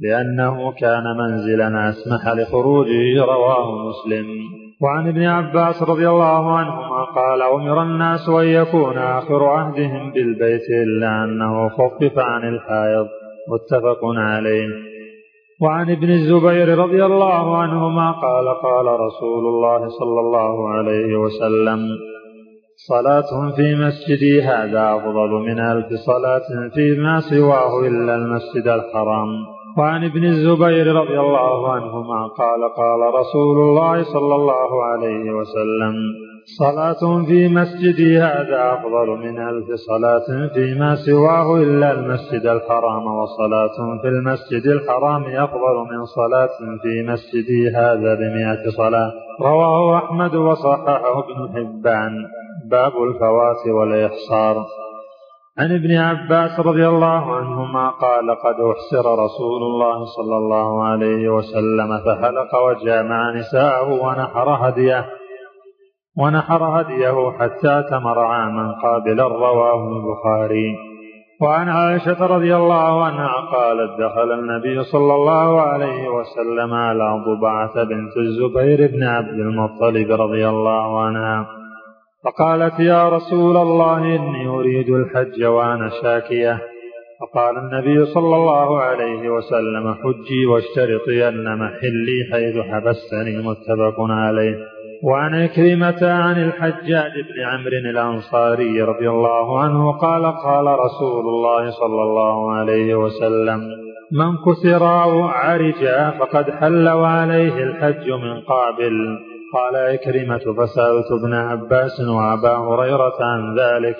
لأنه 0.00 0.72
كان 0.72 1.04
منزلا 1.18 1.88
أسمح 1.88 2.34
لخروجه 2.34 3.24
رواه 3.24 3.88
مسلم. 3.88 4.26
وعن 4.82 5.08
ابن 5.08 5.22
عباس 5.22 5.82
رضي 5.82 6.08
الله 6.08 6.58
عنهما 6.58 7.04
قال 7.04 7.42
أمر 7.42 7.82
الناس 7.82 8.28
أن 8.28 8.46
يكون 8.46 8.98
آخر 8.98 9.44
عهدهم 9.44 10.12
بالبيت 10.12 10.62
إلا 10.82 11.24
أنه 11.24 11.68
خفف 11.68 12.18
عن 12.18 12.48
الحائض. 12.48 13.06
متفق 13.48 14.00
عليه. 14.04 14.68
وعن 15.62 15.90
ابن 15.90 16.10
الزبير 16.10 16.78
رضي 16.78 17.04
الله 17.04 17.56
عنهما 17.56 18.12
قال 18.12 18.46
قال 18.62 19.00
رسول 19.00 19.46
الله 19.46 19.88
صلى 19.88 20.20
الله 20.20 20.68
عليه 20.68 21.16
وسلم 21.16 21.88
صلاة 22.88 23.50
في 23.56 23.74
مسجدي 23.74 24.42
هذا 24.42 24.96
أفضل 24.96 25.30
من 25.30 25.60
ألف 25.60 25.86
صلاة 25.86 26.70
فيما 26.74 27.20
سواه 27.20 27.86
إلا 27.86 28.14
المسجد 28.14 28.68
الحرام. 28.68 29.55
وعن 29.78 30.04
ابن 30.04 30.24
الزبير 30.24 30.86
رضي 30.94 31.20
الله 31.20 31.72
عنهما 31.72 32.26
قال 32.26 32.60
قال 32.76 33.14
رسول 33.20 33.56
الله 33.68 34.02
صلى 34.02 34.34
الله 34.34 34.84
عليه 34.84 35.30
وسلم 35.30 35.94
صلاة 36.58 37.24
في 37.26 37.48
مسجدي 37.48 38.18
هذا 38.18 38.72
أفضل 38.72 39.08
من 39.24 39.38
ألف 39.38 39.66
صلاة 39.74 40.48
فيما 40.54 40.94
سواه 40.94 41.56
إلا 41.56 41.92
المسجد 41.92 42.46
الحرام 42.46 43.06
وصلاة 43.06 44.00
في 44.02 44.08
المسجد 44.08 44.66
الحرام 44.66 45.22
أفضل 45.22 45.76
من 45.92 46.04
صلاة 46.04 46.56
في 46.82 47.02
مسجدي 47.12 47.68
هذا 47.76 48.14
بمئة 48.14 48.70
صلاة. 48.76 49.12
رواه 49.40 49.96
أحمد 49.98 50.34
وصححه 50.34 51.18
ابن 51.18 51.54
حبان. 51.54 52.12
باب 52.70 52.92
الفوات 53.08 53.66
والإحصار. 53.66 54.66
عن 55.58 55.72
ابن 55.72 55.96
عباس 55.96 56.60
رضي 56.60 56.88
الله 56.88 57.36
عنهما 57.36 57.90
قال 57.90 58.30
قد 58.30 58.54
احسر 58.60 59.24
رسول 59.24 59.62
الله 59.62 60.04
صلى 60.04 60.36
الله 60.36 60.84
عليه 60.84 61.28
وسلم 61.28 61.98
فحلق 61.98 62.54
وجامع 62.66 63.34
نساءه 63.34 63.92
ونحر 63.92 64.68
هديه 64.68 65.06
ونحر 66.18 66.80
هديه 66.80 67.30
حتى 67.38 67.84
تمر 67.90 68.18
عاما 68.18 68.74
قابلا 68.82 69.22
رواه 69.28 69.88
البخاري. 69.88 70.76
وعن 71.40 71.68
عائشة 71.68 72.26
رضي 72.26 72.56
الله 72.56 73.04
عنها 73.04 73.40
قالت 73.52 74.00
دخل 74.00 74.32
النبي 74.32 74.82
صلى 74.82 75.14
الله 75.14 75.60
عليه 75.60 76.08
وسلم 76.08 76.74
على 76.74 77.24
ضبعة 77.26 77.84
بنت 77.84 78.16
الزبير 78.16 78.90
بن 78.92 79.04
عبد 79.04 79.38
المطلب 79.38 80.10
رضي 80.20 80.48
الله 80.48 81.00
عنها 81.00 81.55
فقالت 82.26 82.80
يا 82.80 83.08
رسول 83.08 83.56
الله 83.56 83.98
إني 83.98 84.48
أريد 84.48 84.88
الحج 84.88 85.44
وأنا 85.44 85.90
شاكية. 86.02 86.58
فقال 87.20 87.58
النبي 87.58 88.06
صلى 88.06 88.36
الله 88.36 88.80
عليه 88.80 89.28
وسلم 89.28 89.94
حجي 89.94 90.46
واشترطي 90.46 91.28
أن 91.28 91.58
محلي 91.58 92.18
حيث 92.32 92.56
حبستني 92.58 93.36
متفق 93.48 94.00
عليه. 94.00 94.56
وعن 95.02 95.34
عكرمة 95.34 96.12
عن 96.12 96.42
الحجاج 96.42 97.12
بن 97.28 97.42
عمرو 97.44 97.90
الأنصاري 97.90 98.82
رضي 98.82 99.10
الله 99.10 99.60
عنه 99.60 99.92
قال 99.92 100.24
قال 100.26 100.66
رسول 100.66 101.24
الله 101.28 101.70
صلى 101.70 102.02
الله 102.02 102.52
عليه 102.52 102.94
وسلم 102.94 103.60
من 104.12 104.36
كسر 104.46 105.02
أو 105.02 105.24
عرج 105.24 105.84
فقد 106.18 106.50
حل 106.50 106.88
وعليه 106.88 107.62
الحج 107.62 108.10
من 108.10 108.40
قابل. 108.40 109.18
قال 109.56 109.76
عكرمة 109.76 110.38
فسألت 110.38 111.12
ابن 111.20 111.32
عباس 111.34 112.00
وأبا 112.00 112.56
هريرة 112.56 113.16
عن 113.20 113.58
ذلك 113.58 113.96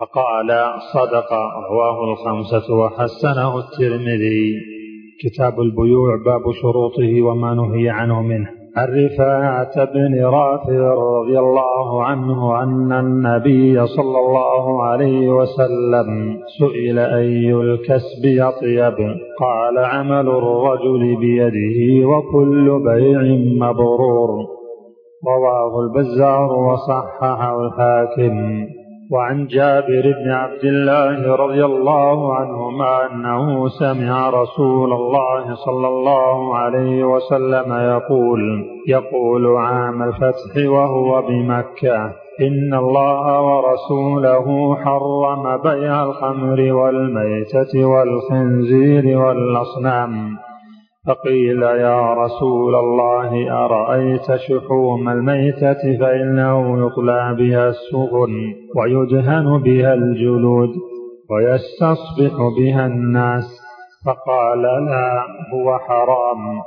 فقال 0.00 0.50
صدق 0.94 1.32
رواه 1.70 2.04
الخمسة 2.12 2.74
وحسنه 2.74 3.58
الترمذي. 3.58 4.54
كتاب 5.22 5.60
البيوع 5.60 6.16
باب 6.24 6.52
شروطه 6.62 7.22
وما 7.22 7.54
نهي 7.54 7.88
عنه 7.90 8.22
منه. 8.22 8.48
عن 8.76 8.88
رفاعة 9.04 9.84
بن 9.84 10.24
رافع 10.24 10.94
رضي 10.94 11.38
الله 11.38 12.04
عنه 12.04 12.62
أن 12.62 12.92
النبي 12.92 13.86
صلى 13.86 14.18
الله 14.18 14.82
عليه 14.82 15.28
وسلم 15.28 16.38
سئل 16.58 16.98
أي 16.98 17.52
الكسب 17.52 18.24
أطيب؟ 18.26 18.96
قال 19.40 19.78
عمل 19.78 20.28
الرجل 20.28 21.16
بيده 21.16 22.08
وكل 22.08 22.82
بيع 22.84 23.22
مبرور. 23.66 24.57
رواه 25.26 25.80
البزار 25.80 26.52
وصححه 26.52 27.60
الحاكم. 27.60 28.66
وعن 29.12 29.46
جابر 29.46 30.14
بن 30.24 30.30
عبد 30.30 30.64
الله 30.64 31.36
رضي 31.36 31.64
الله 31.64 32.34
عنهما 32.34 33.06
أنه 33.06 33.68
سمع 33.68 34.30
رسول 34.30 34.92
الله 34.92 35.54
صلى 35.54 35.88
الله 35.88 36.56
عليه 36.56 37.04
وسلم 37.04 37.72
يقول 37.72 38.64
يقول 38.88 39.56
عام 39.56 40.02
الفتح 40.02 40.70
وهو 40.70 41.22
بمكة 41.22 42.12
إن 42.40 42.74
الله 42.74 43.42
ورسوله 43.42 44.76
حرم 44.84 45.56
بيع 45.56 46.04
الخمر 46.04 46.72
والميتة 46.72 47.84
والخنزير 47.84 49.18
والأصنام. 49.18 50.38
فقيل 51.08 51.62
يا 51.62 52.14
رسول 52.14 52.74
الله 52.74 53.52
أرأيت 53.64 54.36
شحوم 54.36 55.08
الميتة 55.08 55.98
فإنه 56.00 56.86
يطلع 56.86 57.32
بها 57.32 57.68
السفن 57.68 58.54
ويدهن 58.76 59.62
بها 59.62 59.94
الجلود 59.94 60.70
ويستصبح 61.30 62.34
بها 62.58 62.86
الناس؟ 62.86 63.60
فقال 64.06 64.62
لا 64.62 65.24
هو 65.54 65.78
حرام. 65.78 66.62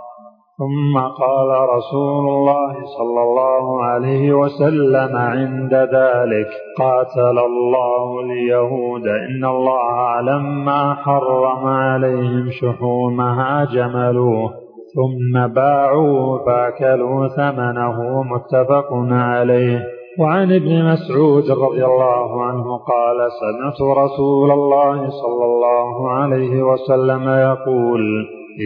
ثم 0.61 0.99
قال 0.99 1.69
رسول 1.69 2.29
الله 2.29 2.73
صلى 2.97 3.21
الله 3.23 3.83
عليه 3.83 4.33
وسلم 4.33 5.15
عند 5.15 5.73
ذلك 5.73 6.47
قاتل 6.79 7.39
الله 7.39 8.19
اليهود 8.19 9.07
إن 9.07 9.45
الله 9.45 10.21
لما 10.21 10.93
حرم 10.93 11.65
عليهم 11.65 12.49
شحومها 12.61 13.65
جملوه 13.65 14.51
ثم 14.95 15.47
باعوا 15.47 16.37
فأكلوا 16.45 17.27
ثمنه 17.27 18.23
متفق 18.23 18.87
عليه. 19.11 19.83
وعن 20.19 20.55
ابن 20.55 20.85
مسعود 20.91 21.51
رضي 21.51 21.85
الله 21.85 22.43
عنه 22.43 22.77
قال 22.77 23.17
سمعت 23.41 23.97
رسول 23.97 24.51
الله 24.51 25.09
صلى 25.09 25.45
الله 25.45 26.09
عليه 26.11 26.63
وسلم 26.63 27.29
يقول 27.29 28.01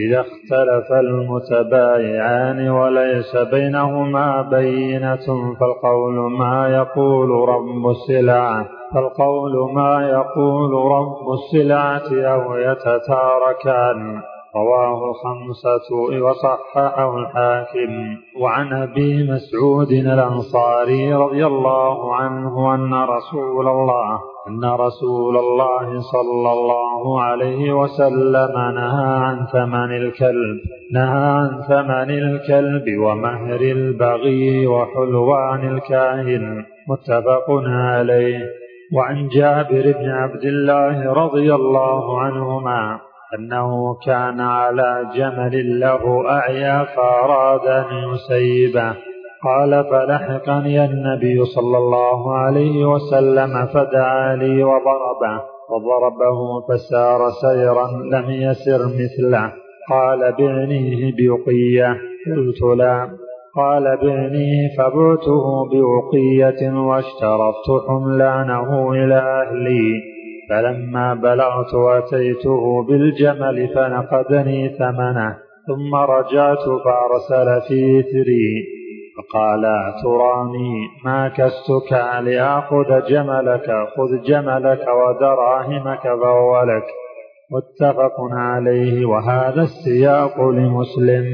إذا 0.04 0.20
اختلف 0.20 0.92
المتبايعان 0.92 2.68
وليس 2.68 3.36
بينهما 3.36 4.42
بينة 4.42 5.26
فالقول 5.60 6.32
ما 6.38 6.68
يقول 6.68 7.48
رب 7.48 7.90
السلعة 7.90 8.68
فالقول 8.94 9.74
ما 9.74 10.08
يقول 10.08 10.92
رب 10.92 11.32
السلعة 11.32 12.32
أو 12.34 12.56
يتتاركان. 12.56 14.22
رواه 14.56 15.10
الخمسة 15.10 15.88
وصححه 16.24 17.18
الحاكم 17.18 18.16
وعن 18.40 18.72
أبي 18.72 19.30
مسعود 19.30 19.90
الأنصاري 19.92 21.14
رضي 21.14 21.46
الله 21.46 22.14
عنه 22.14 22.74
أن 22.74 22.94
رسول 22.94 23.68
الله 23.68 24.18
أن 24.48 24.64
رسول 24.64 25.36
الله 25.36 26.00
صلى 26.00 26.52
الله 26.52 27.22
عليه 27.22 27.72
وسلم 27.72 28.54
نهى 28.74 29.14
عن 29.26 29.46
ثمن 29.52 29.96
الكلب 29.96 30.58
نهى 30.92 31.26
عن 31.38 31.62
ثمن 31.68 32.10
الكلب 32.10 32.84
ومهر 32.98 33.60
البغي 33.60 34.66
وحلوان 34.66 35.76
الكاهن 35.76 36.64
متفق 36.88 37.46
عليه. 37.66 38.38
وعن 38.94 39.28
جابر 39.28 39.92
بن 39.98 40.10
عبد 40.10 40.44
الله 40.44 41.12
رضي 41.12 41.54
الله 41.54 42.20
عنهما 42.20 43.00
أنه 43.38 43.96
كان 44.06 44.40
على 44.40 45.10
جمل 45.14 45.80
له 45.80 46.30
أعيا 46.30 46.84
فأراد 46.84 47.66
أن 47.66 48.14
يسيبه. 48.14 48.94
قال 49.44 49.84
فلحقني 49.84 50.84
النبي 50.84 51.44
صلى 51.44 51.78
الله 51.78 52.36
عليه 52.36 52.84
وسلم 52.84 53.66
فدعا 53.66 54.36
لي 54.36 54.64
وضربه 54.64 55.40
وضربه 55.70 56.60
فسار 56.68 57.30
سيرا 57.30 57.86
لم 58.12 58.30
يسر 58.30 58.86
مثله. 58.86 59.52
قال 59.90 60.32
بعنيه 60.38 61.12
بوقية. 61.18 61.96
قلت 62.36 62.78
لا. 62.78 63.08
قال 63.56 63.98
بعنيه 64.02 64.76
فبعته 64.78 65.68
بوقية 65.68 66.72
واشترطت 66.72 67.88
حملانه 67.88 68.92
إلى 68.92 69.14
أهلي. 69.14 70.15
فلما 70.48 71.14
بلغت 71.14 71.74
أتيته 71.74 72.82
بالجمل 72.88 73.68
فنقدني 73.74 74.68
ثمنه 74.68 75.36
ثم 75.66 75.94
رجعت 75.94 76.64
فأرسل 76.84 77.60
في 77.68 78.00
إثري 78.00 78.76
فقال 79.16 79.62
تراني 80.02 80.88
ما 81.04 81.28
كستك 81.28 81.92
لآخذ 82.20 83.06
جملك 83.08 83.66
خذ 83.96 84.22
جملك 84.22 84.86
ودراهمك 84.88 86.02
فهو 86.02 86.62
لك. 86.62 86.84
متفق 87.50 88.16
عليه 88.32 89.06
وهذا 89.06 89.62
السياق 89.62 90.40
لمسلم. 90.40 91.24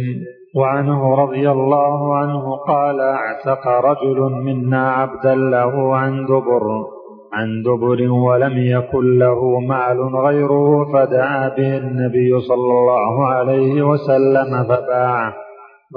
وعنه 0.57 1.15
رضي 1.15 1.51
الله 1.51 2.17
عنه 2.17 2.57
قال 2.57 3.01
أعتق 3.01 3.69
رجل 3.69 4.21
منا 4.21 4.93
عبدا 4.93 5.35
له 5.35 5.97
عن 5.97 6.25
دبر. 6.25 7.02
عن 7.33 7.63
دبر 7.63 8.11
ولم 8.11 8.59
يكن 8.59 9.19
له 9.19 9.61
مال 9.61 10.17
غيره 10.17 10.93
فدعا 10.93 11.49
به 11.49 11.77
النبي 11.77 12.41
صلى 12.41 12.73
الله 12.79 13.27
عليه 13.27 13.83
وسلم 13.83 14.65
فباعه 14.65 15.35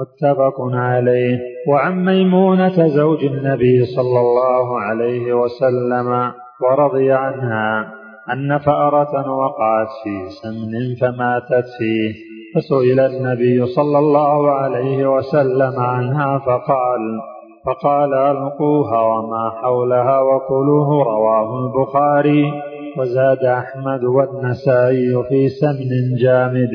متفق 0.00 0.60
عليه. 0.60 1.38
وعن 1.68 2.04
ميمونة 2.04 2.88
زوج 2.88 3.24
النبي 3.24 3.84
صلى 3.84 4.20
الله 4.20 4.80
عليه 4.80 5.32
وسلم 5.32 6.32
ورضي 6.62 7.12
عنها 7.12 7.92
أن 8.32 8.58
فأرة 8.58 9.30
وقعت 9.30 9.88
في 10.04 10.28
سمن 10.42 10.94
فماتت 11.00 11.66
فيه. 11.78 12.26
فسئل 12.54 13.00
النبي 13.00 13.66
صلى 13.66 13.98
الله 13.98 14.50
عليه 14.50 15.16
وسلم 15.16 15.80
عنها 15.80 16.38
فقال 16.38 17.20
فقال 17.66 18.14
ألقوها 18.14 19.00
وما 19.02 19.50
حولها 19.62 20.20
وكلوه 20.20 21.04
رواه 21.04 21.48
البخاري 21.64 22.52
وزاد 22.98 23.44
أحمد 23.44 24.04
والنسائي 24.04 25.24
في 25.28 25.48
سمن 25.48 26.16
جامد. 26.22 26.74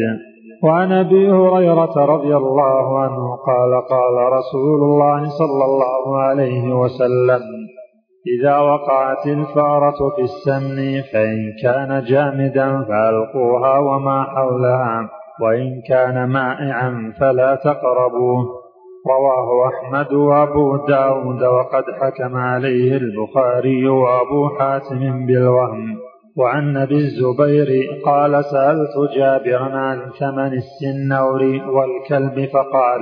وعن 0.64 0.92
أبي 0.92 1.32
هريرة 1.32 2.06
رضي 2.06 2.36
الله 2.38 3.00
عنه 3.00 3.36
قال 3.36 3.72
قال 3.90 4.34
رسول 4.34 4.84
الله 4.84 5.30
صلى 5.30 5.66
الله 5.66 6.18
عليه 6.18 6.74
وسلم 6.74 7.42
إذا 8.28 8.58
وقعت 8.58 9.28
الفأرة 9.28 10.10
في 10.16 10.22
السمن 10.22 11.02
فإن 11.14 11.54
كان 11.64 12.04
جامدا 12.04 12.84
فألقوها 12.84 13.78
وما 13.78 14.24
حولها 14.24 15.10
وإن 15.42 15.82
كان 15.90 16.30
مائعا 16.30 17.14
فلا 17.20 17.56
تقربوه. 17.56 18.61
رواه 19.08 19.70
أحمد 19.70 20.14
وأبو 20.14 20.86
داود 20.88 21.44
وقد 21.44 21.84
حكم 22.02 22.36
عليه 22.36 22.98
البخاري 22.98 23.88
وأبو 23.88 24.50
حاتم 24.60 25.26
بالوهم. 25.26 25.98
وعن 26.38 26.78
أبي 26.78 26.96
الزبير 26.96 27.68
قال 28.06 28.46
سألت 28.46 28.96
جابرا 29.16 29.70
عن 29.78 30.00
ثمن 30.20 30.54
السنور 30.54 31.42
والكلب 31.70 32.46
فقال 32.46 33.02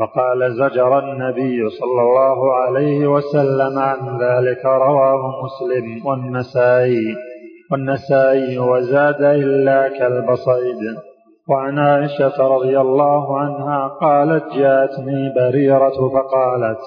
فقال 0.00 0.52
زجر 0.52 0.98
النبي 0.98 1.70
صلى 1.70 2.02
الله 2.02 2.54
عليه 2.54 3.06
وسلم 3.06 3.78
عن 3.78 3.98
ذلك 4.20 4.64
رواه 4.64 5.32
مسلم 5.44 6.06
والنسائي. 6.06 7.14
والنسائي 7.70 8.58
وزاد 8.58 9.22
إلا 9.22 9.88
كلب 9.98 10.34
صيد 10.34 10.96
وعن 11.48 11.78
عائشة 11.78 12.48
رضي 12.48 12.80
الله 12.80 13.38
عنها 13.38 13.88
قالت 13.88 14.44
جاءتني 14.54 15.32
بريرة 15.36 16.08
فقالت 16.08 16.80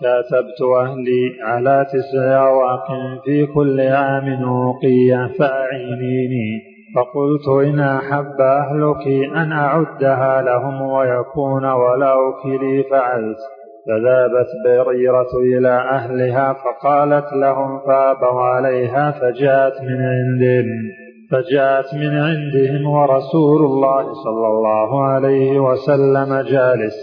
كاتبت 0.00 0.62
أهلي 0.80 1.42
على 1.42 1.86
تسع 1.92 2.48
أواق 2.48 2.86
في 3.24 3.46
كل 3.46 3.80
عام 3.80 4.42
وقية 4.52 5.30
فأعينيني. 5.38 6.62
فقلت 6.96 7.66
إن 7.66 7.80
أحب 7.80 8.40
أهلك 8.40 9.06
أن 9.36 9.52
أعدها 9.52 10.42
لهم 10.42 10.82
ويكون 10.82 11.64
ولاؤك 11.64 12.46
لي 12.46 12.82
فعلت. 12.90 13.38
فذهبت 13.86 14.48
بريرة 14.64 15.58
إلى 15.58 15.68
أهلها 15.68 16.52
فقالت 16.52 17.32
لهم 17.32 17.80
فأبوا 17.86 18.40
عليها 18.40 19.10
فجاءت 19.10 19.80
من 19.82 20.00
عندهم. 20.00 21.11
فجاءت 21.32 21.94
من 21.94 22.18
عندهم 22.18 22.86
ورسول 22.86 23.60
الله 23.64 24.02
صلى 24.24 24.46
الله 24.46 25.02
عليه 25.04 25.60
وسلم 25.60 26.40
جالس 26.40 26.96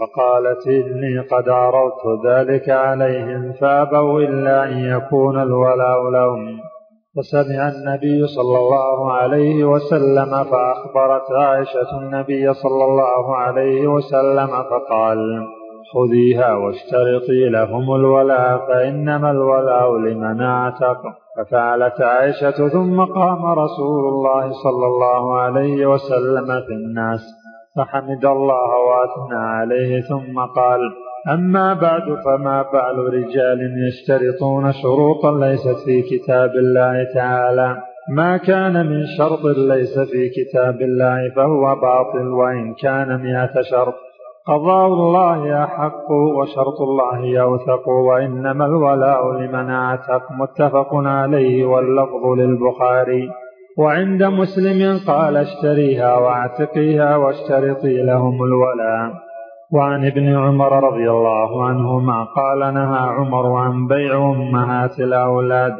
فقالت 0.00 0.66
إني 0.66 1.18
قد 1.18 1.48
عرضت 1.48 2.26
ذلك 2.26 2.68
عليهم 2.68 3.52
فأبوا 3.52 4.20
إلا 4.20 4.64
أن 4.64 4.78
يكون 4.78 5.42
الولاء 5.42 6.10
لهم. 6.10 6.58
فسمع 7.16 7.68
النبي 7.68 8.26
صلى 8.26 8.58
الله 8.58 9.12
عليه 9.12 9.64
وسلم 9.64 10.44
فأخبرت 10.44 11.32
عائشة 11.32 11.98
النبي 11.98 12.54
صلى 12.54 12.84
الله 12.84 13.36
عليه 13.36 13.86
وسلم 13.86 14.46
فقال 14.46 15.46
خذيها 15.94 16.54
واشترطي 16.54 17.48
لهم 17.48 17.94
الولاء 17.94 18.58
فإنما 18.68 19.30
الولاء 19.30 19.96
لمن 19.96 20.40
اعتق. 20.40 21.02
ففعلت 21.38 22.00
عائشة 22.00 22.68
ثم 22.68 23.04
قام 23.04 23.44
رسول 23.46 24.08
الله 24.08 24.50
صلى 24.52 24.86
الله 24.86 25.40
عليه 25.40 25.86
وسلم 25.86 26.46
في 26.46 26.72
الناس 26.72 27.20
فحمد 27.76 28.24
الله 28.24 28.70
وأثنى 28.88 29.38
عليه 29.38 30.00
ثم 30.00 30.38
قال 30.40 30.80
أما 31.28 31.74
بعد 31.74 32.02
فما 32.24 32.62
بال 32.62 33.14
رجال 33.14 33.88
يشترطون 33.88 34.72
شروطا 34.72 35.38
ليست 35.38 35.76
في 35.84 36.02
كتاب 36.02 36.50
الله 36.50 37.06
تعالى. 37.14 37.76
ما 38.10 38.36
كان 38.36 38.86
من 38.86 39.02
شرط 39.18 39.44
ليس 39.44 39.98
في 39.98 40.28
كتاب 40.28 40.80
الله 40.82 41.30
فهو 41.36 41.74
باطل 41.80 42.28
وإن 42.28 42.74
كان 42.74 43.22
مئة 43.22 43.62
شرط. 43.62 44.07
قضاء 44.48 44.86
الله 44.86 45.64
أحق 45.64 46.10
وشرط 46.10 46.80
الله 46.80 47.24
يوثق 47.24 47.88
وإنما 47.88 48.66
الولاء 48.66 49.32
لمن 49.32 49.70
أعتق 49.70 50.22
متفق 50.30 50.94
عليه 50.94 51.64
واللفظ 51.64 52.26
للبخاري. 52.38 53.30
وعند 53.78 54.22
مسلم 54.22 55.00
قال 55.06 55.36
اشتريها 55.36 56.18
واعتقيها 56.18 57.16
واشترطي 57.16 58.02
لهم 58.02 58.44
الولاء. 58.44 59.12
وعن 59.74 60.06
ابن 60.06 60.36
عمر 60.36 60.92
رضي 60.92 61.10
الله 61.10 61.64
عنهما 61.64 62.24
قال 62.24 62.74
نهى 62.74 63.08
عمر 63.08 63.52
عن 63.52 63.86
بيع 63.86 64.16
أمهات 64.16 65.00
الأولاد. 65.00 65.76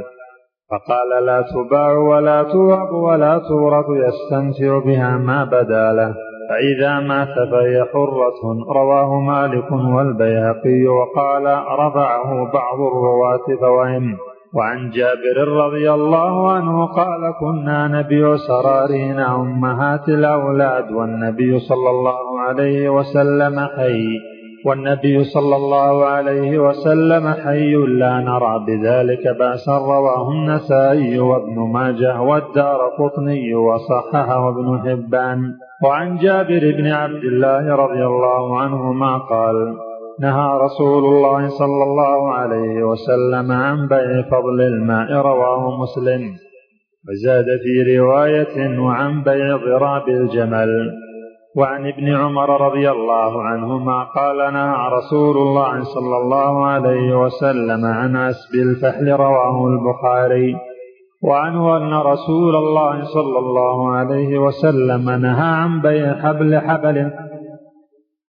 فقال 0.70 1.24
لا 1.26 1.42
تباع 1.42 1.92
ولا 1.92 2.42
توهب 2.42 2.92
ولا 2.92 3.38
تورث 3.38 3.86
يستمتع 3.90 4.78
بها 4.78 5.16
ما 5.16 5.44
بدا 5.44 5.92
له. 5.92 6.27
فإذا 6.48 7.00
مات 7.00 7.34
فهي 7.50 7.84
حرة. 7.92 8.40
رواه 8.68 9.20
مالك 9.20 9.72
والبيهقي 9.72 10.86
وقال 10.86 11.44
رفعه 11.78 12.52
بعض 12.52 12.80
الرواة 12.80 13.46
فوهم 13.60 14.16
وعن 14.54 14.90
جابر 14.90 15.48
رضي 15.48 15.92
الله 15.92 16.52
عنه 16.52 16.86
قال 16.86 17.34
كنا 17.40 17.88
نبيع 17.88 18.36
سرارينا 18.36 19.34
أمهات 19.34 20.08
الأولاد 20.08 20.92
والنبي 20.92 21.58
صلى 21.58 21.90
الله 21.90 22.40
عليه 22.40 22.88
وسلم 22.88 23.60
حي. 23.60 24.04
والنبي 24.66 25.24
صلى 25.24 25.56
الله 25.56 26.04
عليه 26.04 26.58
وسلم 26.58 27.28
حي 27.28 27.74
لا 27.74 28.20
نرى 28.20 28.64
بذلك 28.66 29.36
بأسا. 29.38 29.78
رواه 29.78 30.30
النسائي 30.30 31.18
وابن 31.18 31.58
ماجه 31.72 32.20
والدار 32.20 32.80
قطني 32.98 33.54
وصححه 33.54 34.48
ابن 34.48 34.78
حبان. 34.78 35.67
وعن 35.84 36.16
جابر 36.16 36.74
بن 36.78 36.86
عبد 36.86 37.24
الله 37.24 37.74
رضي 37.74 38.06
الله 38.06 38.60
عنهما 38.60 39.18
قال 39.18 39.76
نهى 40.20 40.58
رسول 40.58 41.04
الله 41.04 41.48
صلى 41.48 41.82
الله 41.82 42.32
عليه 42.32 42.82
وسلم 42.82 43.52
عن 43.52 43.88
بيع 43.88 44.22
فضل 44.22 44.60
الماء 44.60 45.12
رواه 45.12 45.80
مسلم. 45.82 46.22
وزاد 47.08 47.44
في 47.44 47.98
رواية 47.98 48.78
وعن 48.78 49.22
بيع 49.22 49.56
ضراب 49.56 50.08
الجمل. 50.08 50.90
وعن 51.56 51.86
ابن 51.86 52.16
عمر 52.16 52.70
رضي 52.70 52.90
الله 52.90 53.42
عنهما 53.42 54.04
قال 54.04 54.52
نهى 54.52 54.88
رسول 54.92 55.36
الله 55.36 55.82
صلى 55.82 56.16
الله 56.16 56.66
عليه 56.66 57.18
وسلم 57.22 57.84
عن 57.84 58.16
عسب 58.16 58.54
الفحل 58.54 59.12
رواه 59.12 59.66
البخاري. 59.66 60.67
وعنه 61.22 61.76
أن 61.76 61.94
رسول 61.94 62.56
الله 62.56 63.04
صلى 63.04 63.38
الله 63.38 63.90
عليه 63.90 64.38
وسلم 64.38 65.10
نهى 65.10 65.46
عن 65.46 65.80
بيع 65.80 66.14
حبل 66.14 66.58
حبل. 66.58 67.10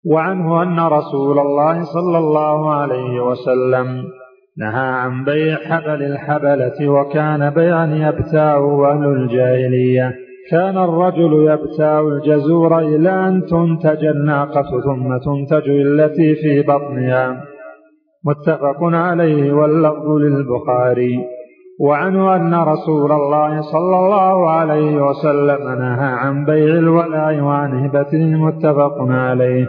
وعنه 0.07 0.63
أن 0.63 0.81
رسول 0.81 1.39
الله 1.39 1.83
صلى 1.83 2.19
الله 2.19 2.75
عليه 2.75 3.21
وسلم 3.21 4.05
نهى 4.59 4.89
عن 4.89 5.25
بيع 5.25 5.57
حبل 5.57 6.03
الحبلة 6.03 6.89
وكان 6.89 7.51
بيعا 7.51 7.87
يبتاعه 7.87 8.93
أهل 8.93 9.05
الجاهلية. 9.05 10.15
كان 10.51 10.79
الرجل 10.79 11.33
يبتاع 11.33 12.01
الجزور 12.01 12.79
إلى 12.79 13.29
أن 13.29 13.47
تنتج 13.47 14.05
الناقة 14.05 14.81
ثم 14.85 15.19
تنتج 15.19 15.69
التي 15.69 16.35
في 16.35 16.63
بطنها. 16.63 17.45
متفق 18.25 18.79
عليه 18.83 19.53
واللفظ 19.53 20.09
للبخاري. 20.09 21.34
وعنه 21.81 22.37
أن 22.37 22.55
رسول 22.55 23.13
الله 23.13 23.61
صلى 23.61 23.97
الله 23.99 24.51
عليه 24.51 25.03
وسلم 25.03 25.69
نهى 25.79 26.07
عن 26.07 26.45
بيع 26.45 26.75
الولاء 26.75 27.41
وعن 27.41 27.85
هبته 27.85 28.25
متفق 28.25 28.95
عليه. 29.01 29.67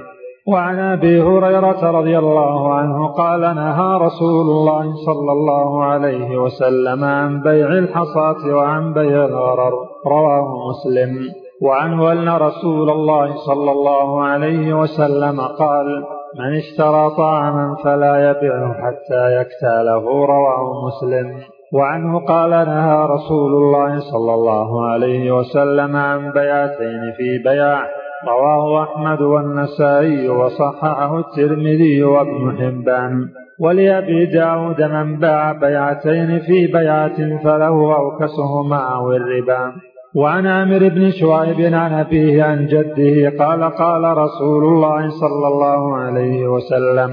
وعن 0.47 0.79
أبي 0.79 1.21
هريرة 1.21 1.91
رضي 1.91 2.19
الله 2.19 2.73
عنه 2.73 3.07
قال 3.07 3.41
نهى 3.41 3.97
رسول 3.97 4.45
الله 4.45 4.93
صلى 5.05 5.31
الله 5.31 5.83
عليه 5.83 6.37
وسلم 6.37 7.03
عن 7.03 7.41
بيع 7.41 7.67
الحصاة 7.67 8.55
وعن 8.55 8.93
بيع 8.93 9.25
الغرر. 9.25 9.73
رواه 10.07 10.69
مسلم. 10.69 11.15
وعنه 11.61 12.11
أن 12.11 12.29
رسول 12.29 12.89
الله 12.89 13.35
صلى 13.35 13.71
الله 13.71 14.23
عليه 14.23 14.73
وسلم 14.73 15.41
قال 15.41 16.03
من 16.39 16.57
اشترى 16.57 17.09
طعاما 17.17 17.75
فلا 17.83 18.29
يبيعه 18.29 18.73
حتى 18.73 19.41
يكتاله. 19.41 20.25
رواه 20.25 20.85
مسلم. 20.87 21.54
وعنه 21.75 22.19
قال 22.19 22.49
نهى 22.49 23.05
رسول 23.15 23.53
الله 23.53 23.99
صلى 23.99 24.33
الله 24.33 24.85
عليه 24.85 25.31
وسلم 25.31 25.95
عن 25.95 26.31
بيعتين 26.31 27.01
في 27.17 27.29
بيع 27.43 27.79
رواه 28.27 28.83
أحمد 28.83 29.21
والنسائي 29.21 30.29
وصححه 30.29 31.19
الترمذي 31.19 32.03
وابن 32.03 32.57
حبان. 32.59 33.27
ولأبي 33.59 34.25
داود 34.25 34.81
من 34.81 35.19
باع 35.19 35.51
بيعتين 35.51 36.39
في 36.39 36.67
بيعة 36.67 37.43
فله 37.43 37.95
أوكسهما 37.95 38.77
أو 38.95 39.11
الربا. 39.13 39.73
وعن 40.15 40.47
عامر 40.47 40.89
بن 40.89 41.11
شعيب 41.11 41.73
عن 41.73 41.93
أبيه 41.93 42.43
عن 42.43 42.67
جده 42.67 43.45
قال 43.45 43.63
قال 43.63 44.17
رسول 44.17 44.63
الله 44.63 45.09
صلى 45.09 45.47
الله 45.47 45.95
عليه 45.95 46.47
وسلم 46.47 47.09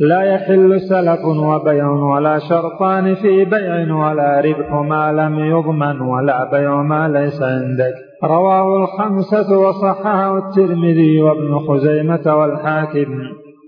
لا 0.00 0.22
يحل 0.22 0.80
سلف 0.80 1.24
وبيع 1.24 1.90
ولا 1.90 2.38
شرطان 2.38 3.14
في 3.14 3.44
بيع 3.44 3.96
ولا 3.96 4.40
ربح 4.40 4.72
ما 4.72 5.12
لم 5.12 5.38
يضمن 5.38 6.00
ولا 6.00 6.50
بيع 6.50 6.82
ما 6.82 7.08
ليس 7.08 7.42
عندك. 7.42 7.94
رواه 8.24 8.82
الخمسة 8.82 9.58
وصححه 9.58 10.38
الترمذي 10.38 11.22
وابن 11.22 11.58
خزيمة 11.58 12.36
والحاكم. 12.36 13.20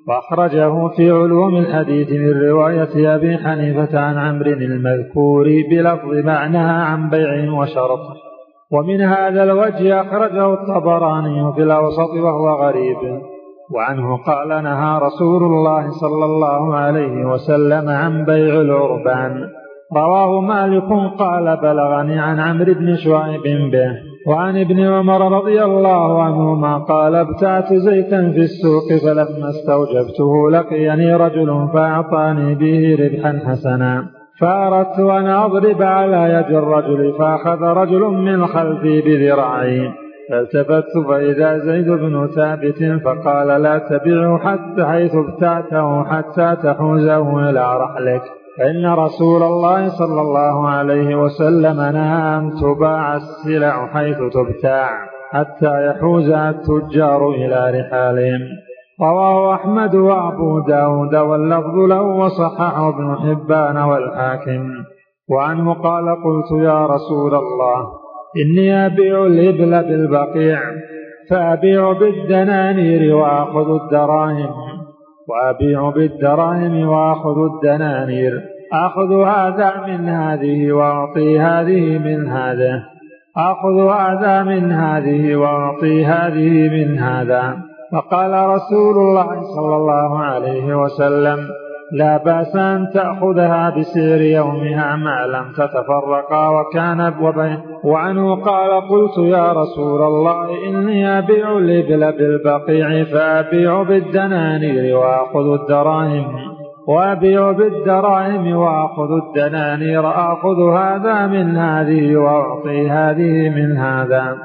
وأخرجه 0.08 0.88
في 0.88 1.10
علوم 1.10 1.56
الحديث 1.56 2.12
من 2.12 2.48
رواية 2.48 3.14
أبي 3.14 3.38
حنيفة 3.38 3.98
عن 3.98 4.18
عمرو 4.18 4.50
المذكور 4.50 5.46
بلفظ 5.70 6.26
معناها 6.26 6.84
عن 6.84 7.10
بيع 7.10 7.52
وشرط. 7.52 8.00
ومن 8.72 9.00
هذا 9.00 9.42
الوجه 9.42 10.00
أخرجه 10.00 10.52
الطبراني 10.52 11.52
في 11.54 11.62
الأوسط 11.62 12.10
وهو 12.10 12.48
غريب. 12.64 12.98
وعنه 13.74 14.16
قال 14.16 14.48
نهى 14.48 14.98
رسول 14.98 15.42
الله 15.42 15.90
صلى 15.90 16.24
الله 16.24 16.76
عليه 16.76 17.24
وسلم 17.24 17.88
عن 17.88 18.24
بيع 18.24 18.60
العربان. 18.60 19.48
رواه 19.96 20.40
مالك 20.40 20.88
قال 21.18 21.56
بلغني 21.56 22.18
عن 22.18 22.40
عمرو 22.40 22.74
بن 22.74 22.96
شعيب 22.96 23.70
به 23.72 23.90
وعن 24.28 24.60
ابن 24.60 24.80
عمر 24.80 25.38
رضي 25.38 25.64
الله 25.64 26.22
عنهما 26.22 26.78
قال 26.78 27.14
ابتعت 27.14 27.74
زيتا 27.74 28.30
في 28.30 28.38
السوق 28.38 28.88
فلما 29.04 29.48
استوجبته 29.48 30.50
لقيني 30.50 31.14
رجل 31.14 31.68
فأعطاني 31.74 32.54
به 32.54 32.96
ربحا 33.04 33.40
حسنا. 33.46 34.04
فأردت 34.40 34.98
أن 35.00 35.26
أضرب 35.26 35.82
على 35.82 36.32
يد 36.34 36.56
الرجل 36.56 37.12
فأخذ 37.18 37.62
رجل 37.62 38.00
من 38.00 38.46
خلفي 38.46 39.00
بذراعي. 39.00 40.07
فالتفت 40.30 40.98
فإذا 41.08 41.58
زيد 41.58 41.90
بن 41.90 42.26
ثابت 42.26 43.00
فقال 43.04 43.62
لا 43.62 43.78
تبعه 43.78 44.38
حتى 44.38 44.86
حيث 44.86 45.14
ابتعته 45.14 46.04
حتى 46.04 46.56
تحوزه 46.62 47.50
إلى 47.50 47.76
رحلك. 47.76 48.22
فإن 48.58 48.86
رسول 48.86 49.42
الله 49.42 49.88
صلى 49.88 50.20
الله 50.20 50.68
عليه 50.68 51.16
وسلم 51.22 51.76
نهى 51.76 52.38
أن 52.38 52.52
تباع 52.62 53.16
السلع 53.16 53.86
حيث 53.86 54.16
تبتاع 54.18 54.88
حتى 55.32 55.86
يحوز 55.86 56.30
التجار 56.30 57.30
إلى 57.30 57.80
رحالهم. 57.80 58.40
رواه 59.00 59.54
أحمد 59.54 59.94
وأبو 59.94 60.60
داود 60.60 61.16
واللفظ 61.16 61.74
له 61.74 62.02
وصححه 62.02 62.88
ابن 62.88 63.16
حبان 63.16 63.76
والحاكم. 63.76 64.68
وعنه 65.30 65.74
قال 65.74 66.04
قلت 66.08 66.62
يا 66.62 66.86
رسول 66.86 67.34
الله 67.34 67.97
إني 68.36 68.86
أبيع 68.86 69.26
الإبل 69.26 69.82
بالبقيع 69.88 70.60
فأبيع 71.30 71.92
بالدنانير 71.92 73.14
وآخذ 73.14 73.70
الدراهم 73.82 74.50
وأبيع 75.28 75.90
بالدراهم 75.90 76.88
وآخذ 76.88 77.38
الدنانير 77.54 78.42
آخذ 78.72 79.22
هذا 79.24 79.86
من 79.86 80.08
هذه 80.08 80.72
وأعطي 80.72 81.38
هذه 81.38 81.98
من 81.98 82.28
هذا 82.28 82.82
آخذ 83.36 83.90
هذا 83.90 84.42
من 84.42 84.72
هذه 84.72 85.36
وأعطي 85.36 86.04
هذه 86.04 86.68
من 86.68 86.98
هذا. 86.98 87.56
فقال 87.92 88.48
رسول 88.48 88.96
الله 88.96 89.42
صلى 89.42 89.76
الله 89.76 90.18
عليه 90.18 90.76
وسلم 90.82 91.38
لا 91.92 92.16
بأس 92.16 92.56
أن 92.56 92.88
تأخذها 92.94 93.70
بسعر 93.70 94.20
يومها 94.20 94.96
ما 94.96 95.26
لم 95.26 95.52
تتفرقا 95.52 96.48
وكان 96.48 97.14
وبين 97.22 97.58
وعنه 97.84 98.44
قال 98.44 98.70
قلت 98.70 99.18
يا 99.18 99.52
رسول 99.52 100.02
الله 100.02 100.48
إني 100.68 101.18
أبيع 101.18 101.58
الإبل 101.58 102.12
بالبقيع 102.12 103.04
فأبيع 103.04 103.82
بالدنانير 103.82 104.96
وآخذ 104.96 105.60
الدراهم 105.60 106.58
وأبيع 106.88 107.52
بالدراهم 107.52 108.56
وآخذ 108.56 109.10
الدنانير 109.12 110.08
آخذ 110.10 110.72
هذا 110.72 111.26
من 111.26 111.56
هذه 111.56 112.16
وأعطي 112.16 112.90
هذه 112.90 113.48
من 113.48 113.76
هذا. 113.76 114.36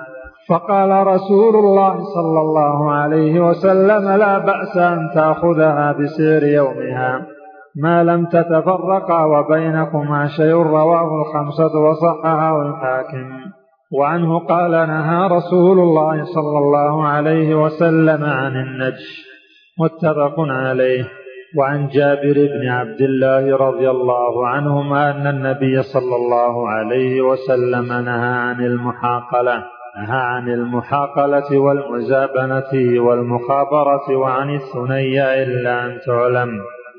فقال 0.50 1.08
رسول 1.08 1.56
الله 1.56 1.94
صلى 2.16 2.39
الله 2.39 2.91
عليه 2.91 3.39
وسلم 3.39 4.10
لا 4.10 4.38
بأس 4.38 4.78
أن 4.78 5.10
تأخذها 5.16 5.91
بسعر 5.91 6.44
يومها. 6.44 7.33
ما 7.82 8.03
لم 8.03 8.26
تتفرقا 8.26 9.26
وبينكما 9.26 10.28
شيء 10.28 10.53
رواه 10.53 11.21
الخمسة 11.21 11.80
وصححه 11.80 12.61
الحاكم. 12.61 13.39
وعنه 13.99 14.39
قال 14.39 14.71
نهى 14.71 15.28
رسول 15.28 15.80
الله 15.80 16.24
صلى 16.24 16.57
الله 16.57 17.07
عليه 17.07 17.55
وسلم 17.55 18.24
عن 18.24 18.51
النجش. 18.51 19.26
متفق 19.80 20.36
عليه. 20.39 21.03
وعن 21.57 21.88
جابر 21.88 22.34
بن 22.34 22.69
عبد 22.69 23.01
الله 23.01 23.57
رضي 23.57 23.89
الله 23.89 24.47
عنهما 24.47 25.11
أن 25.11 25.28
النبي 25.28 25.84
صلى 25.84 26.15
الله 26.15 26.69
عليه 26.69 27.21
وسلم 27.21 27.88
نهى 27.88 28.36
عن 28.36 28.65
المحاقلة. 28.65 29.63
نهى 29.97 30.21
عن 30.21 30.49
المحاقلة 30.49 31.57
والمزابنة 31.57 33.01
والمخابرة 33.01 34.15
وعن 34.15 34.55
الثنيا 34.55 35.43
إلا 35.43 35.86
أن 35.86 35.99
تعلم. 36.07 36.49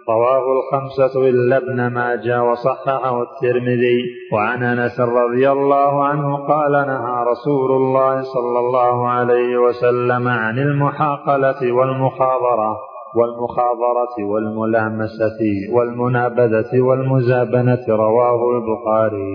رواه 0.09 0.45
الخمسة 0.59 1.29
إلا 1.29 1.57
ابن 1.57 1.87
ماجه 1.87 2.43
وصححه 2.43 3.23
الترمذي 3.23 3.99
وعن 4.33 4.63
أنس 4.63 5.01
رضي 5.01 5.51
الله 5.51 6.05
عنه 6.05 6.37
قال 6.37 6.73
نهى 6.73 7.25
رسول 7.33 7.73
الله 7.73 8.23
صلى 8.23 8.59
الله 8.59 9.09
عليه 9.09 9.57
وسلم 9.57 10.29
عن 10.29 10.59
المحاقلة 10.59 11.73
والمخابرة 11.73 12.77
والمخابرة 13.17 14.25
والملامسة 14.31 15.41
والمنابذة 15.73 16.81
والمزابنة 16.81 17.85
رواه 17.89 18.41
البخاري. 18.51 19.35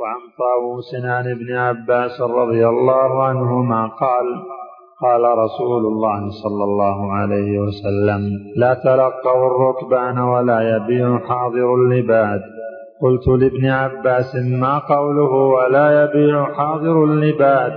وعن 0.00 0.20
طاووس 0.38 0.94
عن 1.04 1.30
ابن 1.30 1.56
عباس 1.56 2.20
رضي 2.20 2.68
الله 2.68 3.22
عنهما 3.22 3.86
قال 3.86 4.26
قال 5.02 5.38
رسول 5.38 5.86
الله 5.86 6.28
صلى 6.42 6.64
الله 6.64 7.12
عليه 7.12 7.58
وسلم 7.58 8.20
لا 8.56 8.74
تلقوا 8.74 9.46
الركبان 9.46 10.18
ولا 10.18 10.76
يبيع 10.76 11.18
حاضر 11.18 11.74
اللباد. 11.74 12.40
قلت 13.02 13.28
لابن 13.28 13.66
عباس 13.66 14.36
ما 14.36 14.78
قوله 14.78 15.32
ولا 15.32 16.04
يبيع 16.04 16.44
حاضر 16.44 17.04
اللباد؟ 17.04 17.72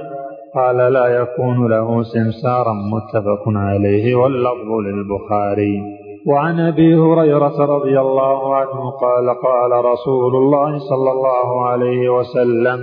قال 0.55 0.77
لا 0.77 1.07
يكون 1.07 1.67
له 1.67 2.03
سمسارا. 2.03 2.73
متفق 2.73 3.43
عليه 3.47 4.15
واللفظ 4.15 4.69
للبخاري. 4.85 5.81
وعن 6.27 6.59
أبي 6.59 6.95
هريرة 6.95 7.65
رضي 7.65 7.99
الله 7.99 8.55
عنه 8.55 8.91
قال 8.91 9.29
قال 9.29 9.85
رسول 9.85 10.35
الله 10.35 10.77
صلى 10.77 11.11
الله 11.11 11.65
عليه 11.67 12.09
وسلم 12.09 12.79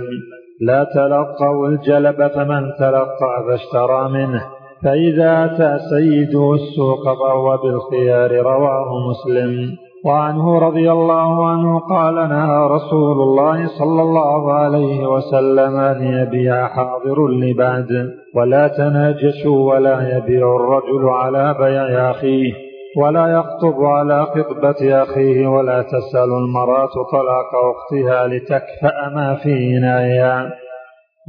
لا 0.61 0.83
تلقوا 0.83 1.67
الجلب 1.67 2.27
فمن 2.27 2.71
تلقى 2.79 3.43
فاشترى 3.47 4.09
منه. 4.09 4.43
فإذا 4.83 5.45
أتى 5.45 5.77
سيده 5.89 6.53
السوق 6.53 7.03
فهو 7.03 7.57
بالخيار 7.57 8.31
رواه 8.31 8.89
مسلم. 9.09 9.77
وعنه 10.05 10.59
رضي 10.59 10.91
الله 10.91 11.47
عنه 11.47 11.79
قال 11.79 12.15
نهى 12.15 12.67
رسول 12.67 13.21
الله 13.21 13.67
صلى 13.67 14.01
الله 14.01 14.53
عليه 14.53 15.07
وسلم 15.07 15.75
أن 15.75 16.03
يبيع 16.03 16.67
حاضر 16.67 17.27
لبعد 17.27 18.09
ولا 18.35 18.67
تناجشوا 18.67 19.73
ولا 19.73 20.17
يبيع 20.17 20.55
الرجل 20.55 21.09
على 21.09 21.55
بيع 21.59 22.11
أخيه. 22.11 22.66
ولا 22.97 23.27
يخطب 23.27 23.83
على 23.83 24.25
خطبة 24.25 25.03
أخيه 25.03 25.47
ولا 25.47 25.81
تسأل 25.81 26.29
المرأة 26.43 26.93
طلاق 27.11 27.51
أختها 27.73 28.27
لتكفأ 28.27 29.09
ما 29.15 29.35
في 29.43 29.49
إناءها 29.77 30.53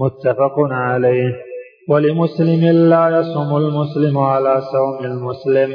متفق 0.01 0.55
عليه. 0.71 1.33
ولمسلم 1.91 2.89
لا 2.89 3.09
يصوم 3.19 3.57
المسلم 3.57 4.19
على 4.19 4.61
صوم 4.61 5.05
المسلم. 5.05 5.71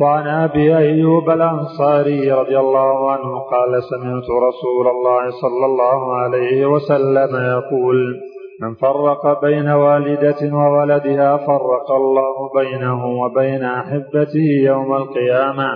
وعن 0.00 0.26
أبي 0.26 0.76
أيوب 0.76 1.30
الأنصاري 1.30 2.32
رضي 2.32 2.58
الله 2.58 3.10
عنه 3.10 3.38
قال 3.38 3.82
سمعت 3.82 4.28
رسول 4.48 4.86
الله 4.88 5.30
صلى 5.30 5.66
الله 5.66 6.14
عليه 6.16 6.66
وسلم 6.66 7.36
يقول 7.36 7.96
من 8.60 8.74
فرق 8.74 9.40
بين 9.40 9.68
والدة 9.68 10.56
وولدها 10.56 11.36
فرق 11.36 11.92
الله 11.92 12.50
بينه 12.54 13.06
وبين 13.06 13.64
أحبته 13.64 14.46
يوم 14.64 14.96
القيامة. 14.96 15.68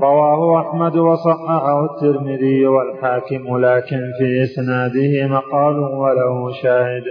رواه 0.00 0.60
أحمد 0.60 0.96
وصححه 0.96 1.84
الترمذي 1.84 2.66
والحاكم 2.66 3.58
لكن 3.58 4.00
في 4.18 4.42
إسناده 4.42 5.26
مقال 5.36 5.78
وله 5.78 6.52
شاهد. 6.62 7.02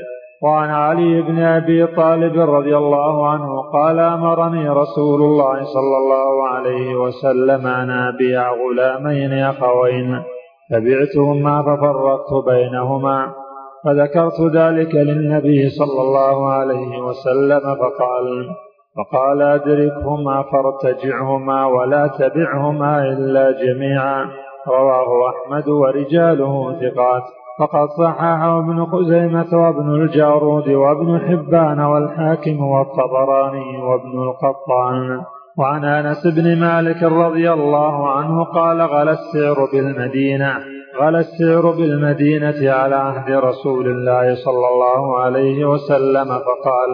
وعن 0.44 0.70
علي 0.70 1.22
بن 1.22 1.40
أبي 1.40 1.88
طالب 1.88 2.40
رضي 2.40 2.78
الله 2.78 3.30
عنه 3.30 3.62
قال 3.74 4.00
أمرني 4.00 4.70
رسول 4.70 5.22
الله 5.22 5.64
صلى 5.64 5.98
الله 5.98 6.48
عليه 6.48 6.96
وسلم 6.96 7.68
أن 7.68 7.90
أبيع 7.90 8.52
غلامين 8.52 9.34
أخوين. 9.34 10.24
فبعتهما 10.72 11.62
ففرقت 11.62 12.46
بينهما. 12.46 13.47
فذكرت 13.88 14.42
ذلك 14.56 14.96
للنبي 14.96 15.70
صلى 15.70 16.02
الله 16.02 16.52
عليه 16.52 17.02
وسلم 17.02 17.60
فقال 17.60 18.50
فقال 18.98 19.42
أدركهما 19.42 20.44
فارتجعهما 20.44 21.66
ولا 21.66 22.08
تبعهما 22.08 23.04
إلا 23.04 23.52
جميعا. 23.52 24.26
رواه 24.68 25.30
أحمد 25.30 25.70
ورجاله 25.70 26.72
ثقات. 26.72 27.24
فقد 27.60 27.88
صححه 27.88 28.60
ابن 28.60 28.86
خزيمة 28.86 29.48
وابن 29.54 30.02
الجارود 30.02 30.70
وابن 30.70 31.20
حبان 31.20 31.80
والحاكم 31.80 32.62
والطبراني 32.62 33.78
وابن 33.78 34.24
القطان. 34.24 35.22
وعن 35.60 35.86
أنس 35.86 36.28
بن 36.28 36.60
مالك 36.60 37.04
رضي 37.04 37.54
الله 37.54 38.10
عنه 38.10 38.44
قال 38.44 38.82
غلا 38.82 39.12
السعر 39.12 39.68
بالمدينة. 39.74 40.77
غلا 41.02 41.20
السعر 41.20 41.72
بالمدينة 41.72 42.72
على 42.72 42.96
عهد 42.96 43.32
رسول 43.32 43.88
الله 43.88 44.36
صلى 44.36 44.68
الله 44.68 45.20
عليه 45.20 45.66
وسلم 45.66 46.26
فقال 46.26 46.92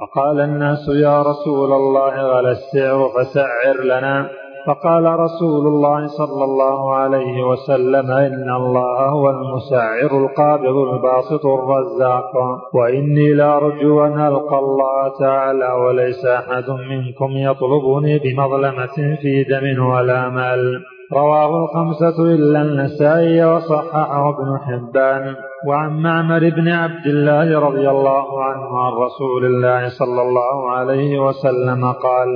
فقال 0.00 0.40
الناس 0.40 0.88
يا 0.88 1.22
رسول 1.22 1.72
الله 1.72 2.14
غلا 2.22 2.50
السعر 2.50 3.08
فسعر 3.08 3.84
لنا. 3.84 4.28
فقال 4.66 5.04
رسول 5.04 5.66
الله 5.66 6.06
صلى 6.06 6.44
الله 6.44 6.94
عليه 6.94 7.42
وسلم 7.50 8.10
إن 8.10 8.50
الله 8.50 8.98
هو 9.08 9.30
المسعر 9.30 10.10
القابض 10.24 10.76
الباسط 10.76 11.46
الرزاق 11.46 12.32
وإني 12.74 13.34
لأرجو 13.34 14.04
أن 14.04 14.20
ألقى 14.20 14.58
الله 14.58 15.18
تعالى 15.20 15.72
وليس 15.72 16.26
أحد 16.26 16.70
منكم 16.70 17.30
يطلبني 17.30 18.18
بمظلمة 18.18 19.16
في 19.22 19.44
دم 19.44 19.86
ولا 19.86 20.28
مال. 20.28 20.95
رواه 21.12 21.64
الخمسة 21.64 22.34
إلا 22.34 22.62
النسائي 22.62 23.44
وصححه 23.44 24.28
ابن 24.28 24.58
حبان. 24.58 25.34
وعن 25.68 26.02
معمر 26.02 26.38
بن 26.38 26.68
عبد 26.68 27.06
الله 27.06 27.60
رضي 27.60 27.90
الله 27.90 28.42
عنه 28.42 28.78
عن 28.78 28.92
رسول 28.92 29.44
الله 29.44 29.88
صلى 29.88 30.22
الله 30.22 30.70
عليه 30.70 31.18
وسلم 31.18 31.92
قال 31.92 32.28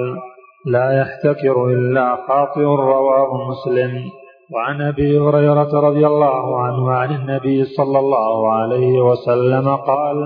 لا 0.67 1.01
يحتكر 1.01 1.67
إلا 1.67 2.17
خاطئ 2.29 2.65
رواه 2.65 3.49
مسلم. 3.49 3.93
وعن 4.55 4.83
أبي 4.83 5.19
هريرة 5.19 5.81
رضي 5.81 6.07
الله 6.07 6.61
عنه 6.61 6.91
عن 6.91 7.11
النبي 7.15 7.65
صلى 7.65 7.99
الله 7.99 8.53
عليه 8.53 9.01
وسلم 9.01 9.77
قال 9.77 10.17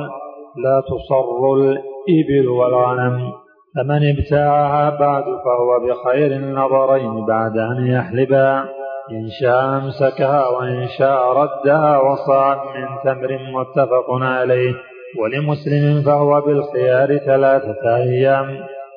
لا 0.64 0.82
تصر 0.88 1.52
الإبل 1.52 2.48
والغنم 2.48 3.43
فمن 3.76 4.16
ابتاعها 4.18 4.90
بعد 4.90 5.24
فهو 5.24 5.80
بخير 5.86 6.32
النظرين 6.32 7.26
بعد 7.26 7.58
أن 7.58 7.86
يحلبها 7.86 8.68
إن 9.10 9.28
شاء 9.40 9.76
أمسكها 9.76 10.48
وإن 10.48 10.86
شاء 10.98 11.32
ردها 11.32 11.98
وصاع 11.98 12.54
من 12.54 12.86
تمر 13.04 13.38
متفق 13.54 14.10
عليه. 14.10 14.74
ولمسلم 15.20 16.02
فهو 16.02 16.40
بالخيار 16.40 17.16
ثلاثة 17.16 17.96
أيام. 17.96 18.46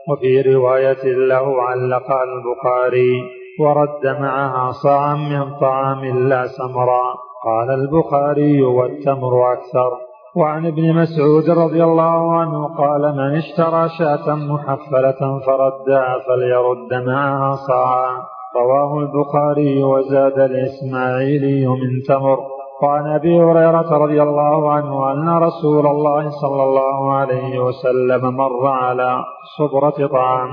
وفي 0.09 0.55
رواية 0.55 1.03
له 1.03 1.61
علق 1.61 2.11
البخاري. 2.11 3.21
ورد 3.59 4.19
معها 4.21 4.71
صاعا 4.71 5.15
من 5.15 5.59
طعام 5.59 6.29
لا 6.29 6.47
سمرا. 6.47 7.15
قال 7.45 7.69
البخاري 7.69 8.61
والتمر 8.61 9.53
أكثر. 9.53 10.06
وعن 10.37 10.65
ابن 10.65 10.93
مسعود 10.93 11.49
رضي 11.49 11.83
الله 11.83 12.33
عنه 12.39 12.67
قال 12.77 13.01
من 13.15 13.37
اشترى 13.37 13.89
شاة 13.99 14.35
محفلة 14.35 15.39
فردها 15.45 16.15
فليرد 16.27 17.05
معها 17.07 17.55
صاعا. 17.55 18.11
رواه 18.55 18.99
البخاري 18.99 19.83
وزاد 19.83 20.39
الإسماعيلي 20.39 21.67
من 21.67 22.01
تمر. 22.07 22.39
وعن 22.83 23.07
أبي 23.07 23.41
هريرة 23.41 23.97
رضي 23.97 24.21
الله 24.21 24.71
عنه 24.71 25.11
أن 25.11 25.29
رسول 25.43 25.87
الله 25.87 26.29
صلى 26.29 26.63
الله 26.63 27.13
عليه 27.13 27.59
وسلم 27.59 28.35
مر 28.35 28.67
على 28.67 29.23
صبرة 29.57 30.07
طعام 30.07 30.49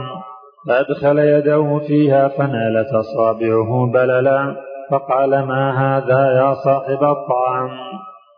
فأدخل 0.68 1.18
يده 1.18 1.80
فيها 1.86 2.28
فنالت 2.28 2.88
أصابعه 2.94 3.90
بللا 3.92 4.56
فقال 4.90 5.30
ما 5.30 5.70
هذا 5.70 6.32
يا 6.36 6.54
صاحب 6.54 7.04
الطعام؟ 7.04 7.70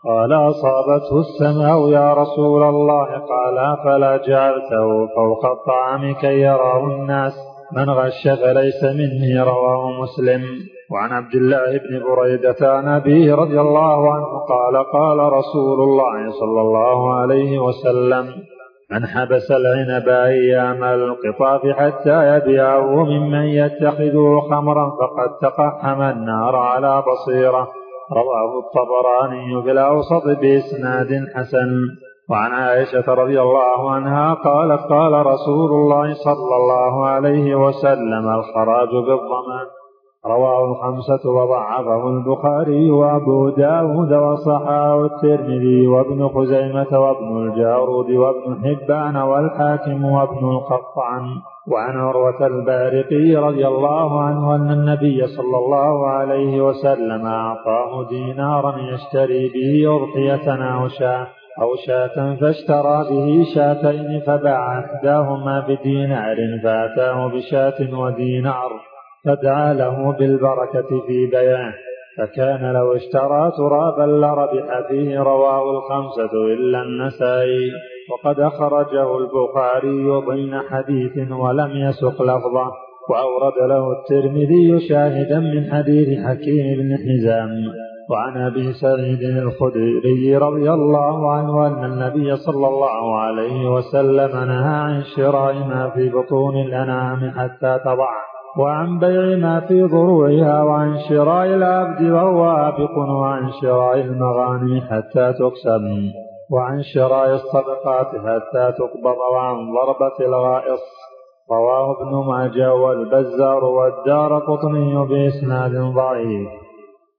قال 0.06 0.32
أصابته 0.32 1.20
السماء 1.20 1.88
يا 1.88 2.14
رسول 2.14 2.62
الله. 2.62 3.04
قال 3.04 3.76
فلا 3.84 4.16
جعلته 4.16 5.06
فوق 5.16 5.46
الطعام 5.46 6.14
كي 6.14 6.40
يراه 6.40 6.84
الناس. 6.86 7.32
من 7.76 7.90
غش 7.90 8.28
فليس 8.28 8.84
مني 8.84 9.40
رواه 9.40 9.90
مسلم. 10.02 10.42
وعن 10.92 11.12
عبد 11.12 11.34
الله 11.34 11.70
بن 11.78 12.04
بريدة 12.08 12.76
عن 12.76 12.88
أبيه 12.88 13.34
رضي 13.34 13.60
الله 13.60 14.14
عنه 14.14 14.38
قال 14.48 14.84
قال 14.92 15.18
رسول 15.32 15.80
الله 15.80 16.30
صلى 16.30 16.60
الله 16.60 17.14
عليه 17.14 17.58
وسلم 17.58 18.26
من 18.90 19.06
حبس 19.06 19.50
العنب 19.50 20.08
أيام 20.08 20.84
القطاف 20.84 21.66
حتى 21.66 22.36
يبيعه 22.36 23.04
ممن 23.04 23.44
يتخذه 23.44 24.40
خمرا 24.50 24.90
فقد 24.90 25.30
تقحم 25.42 26.02
النار 26.02 26.56
على 26.56 27.02
بصيرة. 27.02 27.68
رواه 28.12 28.52
الطبراني 28.58 29.62
في 29.62 29.70
الأوسط 29.70 30.24
بإسناد 30.40 31.26
حسن. 31.34 31.70
وعن 32.30 32.52
عائشة 32.52 33.14
رضي 33.14 33.40
الله 33.40 33.90
عنها 33.90 34.34
قالت 34.34 34.82
قال 34.82 35.26
رسول 35.26 35.70
الله 35.70 36.14
صلى 36.14 36.56
الله 36.56 37.06
عليه 37.06 37.54
وسلم 37.54 38.28
الخراج 38.28 38.88
بالضمان. 38.88 39.66
رواه 40.26 40.64
الخمسة 40.64 41.30
وضعفه 41.30 42.08
البخاري 42.08 42.90
وأبو 42.90 43.48
داود 43.48 44.12
وصححه 44.12 45.04
الترمذي 45.04 45.86
وابن 45.86 46.28
خزيمة 46.28 47.00
وابن 47.00 47.36
الجارود 47.36 48.10
وابن 48.10 48.56
حبان 48.64 49.16
والحاكم 49.16 50.04
وابن 50.04 50.48
القطعن 50.48 51.26
وعن 51.72 51.96
عروة 51.96 52.46
البارقي 52.46 53.36
رضي 53.36 53.66
الله 53.66 54.20
عنه 54.20 54.54
أن 54.54 54.70
النبي 54.70 55.26
صلى 55.26 55.56
الله 55.58 56.06
عليه 56.06 56.60
وسلم 56.60 57.26
أعطاه 57.26 58.08
دينارا 58.08 58.78
يشتري 58.78 59.48
به 59.48 59.96
أضحية 59.96 60.74
أو 60.74 60.88
شاة 60.88 61.26
أو 61.62 61.76
شاة 61.86 62.36
فاشترى 62.40 63.04
به 63.10 63.44
شاتين 63.54 64.20
فباع 64.26 64.78
إحداهما 64.78 65.60
بدينار 65.68 66.36
فأتاه 66.62 67.28
بشاة 67.28 67.98
ودينار 67.98 68.70
فدعا 69.26 69.74
له 69.74 70.12
بالبركة 70.12 71.06
في 71.06 71.26
بيعه 71.26 71.74
فكان 72.18 72.72
لو 72.72 72.92
اشترى 72.92 73.52
ترابا 73.56 74.02
لربح 74.02 74.88
فيه 74.88 75.18
رواه 75.18 75.70
الخمسة 75.70 76.32
إلا 76.54 76.82
النسائي. 76.82 77.70
وقد 78.10 78.40
أخرجه 78.40 79.18
البخاري 79.18 80.04
ضمن 80.26 80.60
حديث 80.60 81.32
ولم 81.32 81.70
يسق 81.76 82.22
لفظه 82.22 82.72
وأورد 83.10 83.68
له 83.68 83.92
الترمذي 83.92 84.88
شاهدا 84.88 85.38
من 85.38 85.72
حديث 85.72 86.26
حكيم 86.26 86.78
بن 86.78 86.96
حزام. 86.96 87.50
وعن 88.10 88.36
أبي 88.46 88.72
سعيد 88.72 89.22
الخدري 89.22 90.36
رضي 90.36 90.70
الله 90.70 91.32
عنه 91.32 91.66
أن 91.66 91.84
النبي 91.84 92.36
صلى 92.36 92.68
الله 92.68 93.18
عليه 93.18 93.70
وسلم 93.70 94.44
نهى 94.44 94.74
عن 94.74 95.02
شراء 95.16 95.54
ما 95.54 95.90
في 95.94 96.08
بطون 96.08 96.56
الأنعام 96.56 97.30
حتى 97.30 97.78
تضع 97.84 98.35
وعن 98.58 98.98
بيع 98.98 99.36
ما 99.36 99.60
في 99.60 99.82
ضروعها 99.82 100.62
وعن 100.62 100.98
شراء 101.08 101.46
العبد 101.46 102.02
وهو 102.02 102.44
آبق 102.44 102.98
وعن 102.98 103.52
شراء 103.62 104.00
المغانم 104.00 104.80
حتى 104.80 105.32
تقسم 105.32 106.10
وعن 106.50 106.82
شراء 106.82 107.34
الصدقات 107.34 108.06
حتى 108.06 108.72
تقبض 108.78 109.16
وعن 109.32 109.54
ضربة 109.54 110.16
الغائص. 110.20 110.80
رواه 111.50 111.96
ابن 112.00 112.26
ماجه 112.26 112.74
والبزار 112.74 113.64
والدار 113.64 114.38
قطني 114.38 115.06
بإسناد 115.06 115.94
ضعيف. 115.94 116.48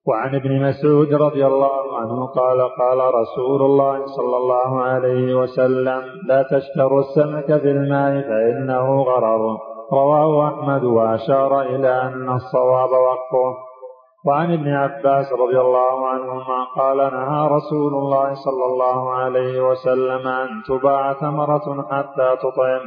وعن 0.08 0.36
ابن 0.36 0.62
مسعود 0.62 1.14
رضي 1.14 1.46
الله 1.46 1.98
عنه 2.00 2.26
قال 2.26 2.62
قال 2.62 3.14
رسول 3.16 3.62
الله 3.62 4.06
صلى 4.06 4.38
الله 4.38 4.82
عليه 4.82 5.36
وسلم 5.36 6.02
لا 6.28 6.44
تشتروا 6.44 7.00
السمك 7.00 7.62
في 7.62 7.72
الماء 7.72 8.22
فإنه 8.22 9.02
غرر. 9.02 9.67
رواه 9.94 10.48
أحمد 10.48 10.84
وأشار 10.84 11.62
إلى 11.62 12.02
أن 12.02 12.30
الصواب 12.30 12.90
وقفه 12.90 13.56
وعن 14.26 14.54
ابن 14.54 14.74
عباس 14.74 15.34
رضي 15.34 15.60
الله 15.60 16.08
عنهما 16.08 16.64
قال 16.78 16.98
نهى 16.98 17.48
رسول 17.48 17.94
الله 17.94 18.34
صلى 18.34 18.66
الله 18.66 19.14
عليه 19.14 19.70
وسلم 19.70 20.28
أن 20.28 20.48
تباع 20.68 21.14
ثمرة 21.14 21.86
حتى 21.92 22.36
تطعم 22.42 22.82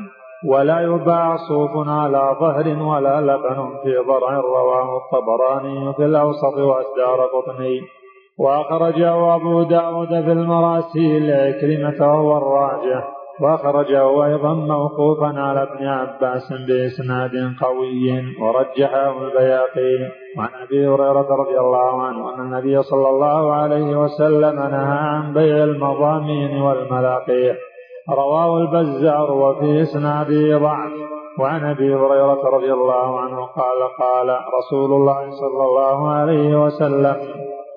ولا 0.48 0.80
يباع 0.80 1.36
صوف 1.36 1.88
على 1.88 2.36
ظهر 2.40 2.82
ولا 2.82 3.20
لبن 3.20 3.74
في 3.82 3.96
ضرع 4.08 4.40
رواه 4.40 4.96
الطبراني 4.96 5.92
في 5.92 6.04
الأوسط 6.04 6.56
والدار 6.56 7.26
قطني. 7.26 7.80
وأخرجه 8.38 9.34
أبو 9.34 9.62
داود 9.62 10.08
في 10.08 10.32
المراسيل 10.32 11.30
عكرمة 11.30 12.12
وهو 12.12 12.36
الراجح 12.38 13.19
وأخرجه 13.40 14.24
أيضا 14.24 14.54
موقوفا 14.54 15.40
على 15.40 15.62
ابن 15.62 15.86
عباس 15.86 16.52
بإسناد 16.52 17.30
قوي 17.60 18.22
ورجحه 18.40 19.22
البياقي. 19.22 20.10
وعن 20.38 20.48
أبي 20.62 20.88
هريرة 20.88 21.28
رضي 21.42 21.58
الله 21.58 22.02
عنه 22.02 22.34
أن 22.34 22.40
النبي 22.40 22.82
صلى 22.82 23.08
الله 23.08 23.52
عليه 23.52 23.96
وسلم 23.96 24.56
نهى 24.56 24.98
عن 24.98 25.32
بيع 25.32 25.64
المضامين 25.64 26.62
والملاقيح. 26.62 27.56
رواه 28.10 28.58
البزار 28.58 29.32
وفي 29.32 29.82
إسناده 29.82 30.58
ضعف. 30.58 30.92
وعن 31.38 31.64
أبي 31.64 31.94
هريرة 31.94 32.42
رضي 32.56 32.72
الله 32.72 33.20
عنه 33.20 33.46
قال 33.46 33.80
قال 33.98 34.38
رسول 34.58 34.92
الله 34.92 35.30
صلى 35.30 35.64
الله 35.64 36.10
عليه 36.10 36.64
وسلم 36.64 37.16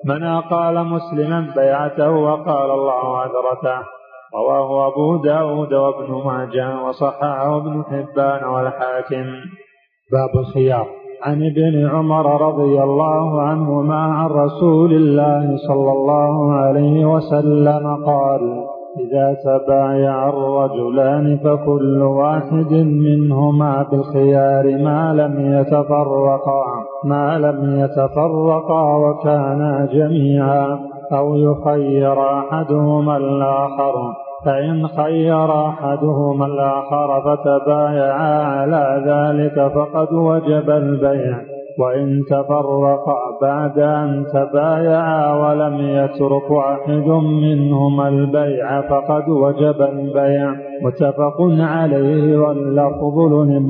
من 0.04 0.22
أقال 0.22 0.86
مسلما 0.86 1.52
بيعته 1.56 2.10
وقال 2.10 2.70
الله 2.70 3.18
عذرته. 3.18 4.03
رواه 4.34 4.86
أبو 4.88 5.16
داود 5.16 5.72
وابن 5.72 6.24
ماجه 6.24 6.86
وصححه 6.88 7.56
ابن 7.56 7.82
حبان 7.84 8.44
والحاكم. 8.44 9.26
باب 10.12 10.40
الخيار. 10.40 10.86
عن 11.22 11.42
ابن 11.42 11.88
عمر 11.88 12.46
رضي 12.48 12.82
الله 12.82 13.40
عنهما 13.42 13.94
عن 13.94 14.30
رسول 14.30 14.92
الله 14.92 15.56
صلى 15.56 15.92
الله 15.92 16.52
عليه 16.52 17.04
وسلم 17.04 18.04
قال 18.06 18.64
إذا 19.00 19.36
تبايع 19.44 20.28
الرجلان 20.28 21.36
فكل 21.36 22.02
واحد 22.02 22.72
منهما 23.06 23.86
بالخيار 23.90 24.78
ما 24.78 25.14
لم 25.14 25.60
يتفرقا 25.60 26.64
ما 27.04 27.38
لم 27.38 27.80
يتفرقا 27.80 28.96
وكانا 28.96 29.88
جميعا 29.92 30.78
أو 31.12 31.36
يخير 31.36 32.38
أحدهما 32.38 33.16
الآخر. 33.16 34.23
فإن 34.44 34.86
خير 34.86 35.68
أحدهما 35.68 36.46
الآخر 36.46 37.20
فتبايعا 37.20 38.42
على 38.42 39.02
ذلك 39.06 39.72
فقد 39.72 40.12
وجب 40.12 40.70
البيع. 40.70 41.38
وإن 41.78 42.22
تفرقا 42.30 43.38
بعد 43.42 43.78
أن 43.78 44.24
تبايعا 44.32 45.34
ولم 45.34 45.80
يترك 45.80 46.50
واحد 46.50 47.06
منهما 47.42 48.08
البيع 48.08 48.80
فقد 48.80 49.28
وجب 49.28 49.82
البيع. 49.82 50.54
متفق 50.82 51.36
عليه 51.60 52.38
واللفظ 52.38 53.18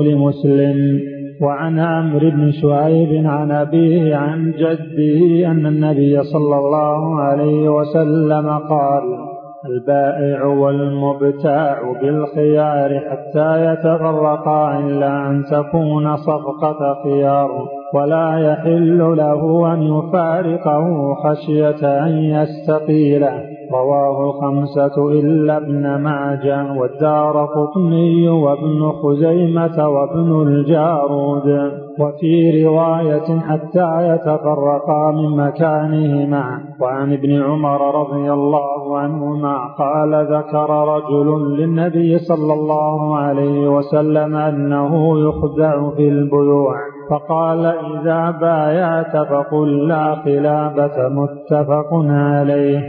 لمسلم. 0.02 1.00
وعن 1.42 1.78
عمرو 1.78 2.30
بن 2.30 2.50
شعيب 2.50 3.26
عن 3.26 3.50
أبيه 3.50 4.16
عن 4.16 4.52
جده 4.52 5.50
أن 5.50 5.66
النبي 5.66 6.22
صلى 6.22 6.58
الله 6.58 7.20
عليه 7.20 7.68
وسلم 7.68 8.58
قال 8.58 9.33
البائع 9.66 10.44
والمبتاع 10.44 11.92
بالخيار 12.00 13.00
حتى 13.00 13.72
يتفرقا 13.72 14.78
إلا 14.78 15.30
أن 15.30 15.44
تكون 15.50 16.16
صفقة 16.16 17.02
خيار 17.04 17.68
ولا 17.94 18.38
يحل 18.38 19.16
له 19.16 19.72
أن 19.74 19.82
يفارقه 19.82 21.14
خشية 21.14 22.04
أن 22.06 22.12
يستقيله 22.12 23.54
رواه 23.72 24.30
الخمسة 24.30 25.08
إلا 25.08 25.56
ابن 25.56 25.94
ماجه 25.96 26.72
والدار 26.72 27.46
قطني 27.46 28.28
وابن 28.28 28.92
خزيمة 29.02 29.88
وابن 29.88 30.42
الجارود. 30.42 31.83
وفي 32.00 32.64
رواية 32.64 33.40
حتى 33.40 34.08
يتفرقا 34.08 35.10
من 35.10 35.36
مكانهما 35.36 36.60
وعن 36.80 37.12
ابن 37.12 37.42
عمر 37.42 38.00
رضي 38.00 38.32
الله 38.32 38.98
عنهما 38.98 39.56
قال 39.78 40.26
ذكر 40.30 40.70
رجل 40.94 41.56
للنبي 41.56 42.18
صلى 42.18 42.52
الله 42.52 43.16
عليه 43.16 43.68
وسلم 43.68 44.36
أنه 44.36 45.18
يخدع 45.28 45.90
في 45.96 46.08
البيوع 46.08 46.76
فقال 47.10 47.66
إذا 47.66 48.30
بايعت 48.30 49.16
فقل 49.16 49.88
لا 49.88 50.14
خلافة 50.14 51.08
متفق 51.08 51.88
عليه. 52.08 52.80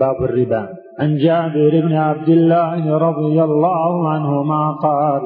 باب 0.00 0.16
الربا. 0.22 0.68
عن 1.00 1.16
جابر 1.16 1.80
بن 1.86 1.92
عبد 1.92 2.28
الله 2.28 2.98
رضي 2.98 3.42
الله 3.42 4.08
عنهما 4.08 4.70
قال 4.82 5.22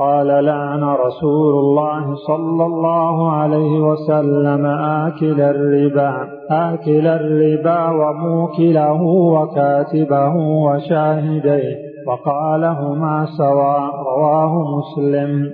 قال 0.00 0.26
لعن 0.26 0.82
رسول 0.84 1.54
الله 1.58 2.14
صلى 2.14 2.64
الله 2.66 3.32
عليه 3.32 3.80
وسلم 3.80 4.66
آكل 4.66 5.40
الربا 5.40 6.12
آكل 6.50 7.06
الربا 7.06 7.90
وموكله 7.90 9.02
وكاتبه 9.02 10.34
وشاهديه 10.36 11.76
وقالهما 12.08 13.26
سواء 13.38 13.90
رواه 14.16 14.64
مسلم. 14.78 15.50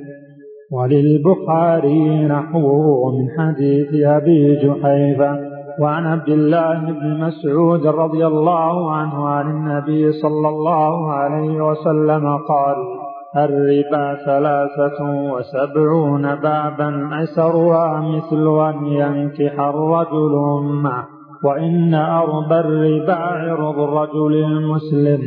وللبخاري 0.72 2.24
نحوه 2.24 3.10
من 3.10 3.26
حديث 3.38 4.06
أبي 4.06 4.56
جحيفة 4.56 5.38
وعن 5.80 6.06
عبد 6.06 6.28
الله 6.28 6.80
بن 6.80 7.20
مسعود 7.20 7.86
رضي 7.86 8.26
الله 8.26 8.92
عنه 8.92 9.28
عن 9.28 9.50
النبي 9.50 10.12
صلى 10.12 10.48
الله 10.48 11.12
عليه 11.12 11.70
وسلم 11.70 12.36
قال 12.36 12.76
الربا 13.36 14.14
ثلاثة 14.24 14.98
وسبعون 15.32 16.34
بابا 16.34 17.18
أيسرها 17.18 18.00
مثل 18.00 18.60
أن 18.68 18.86
ينكح 18.86 19.60
الرجل 19.60 20.34
أمه. 20.58 21.04
وإن 21.44 21.94
أربى 21.94 22.54
الربا 22.54 23.14
عرض 23.14 23.78
الرجل 23.78 24.34
المسلم. 24.34 25.20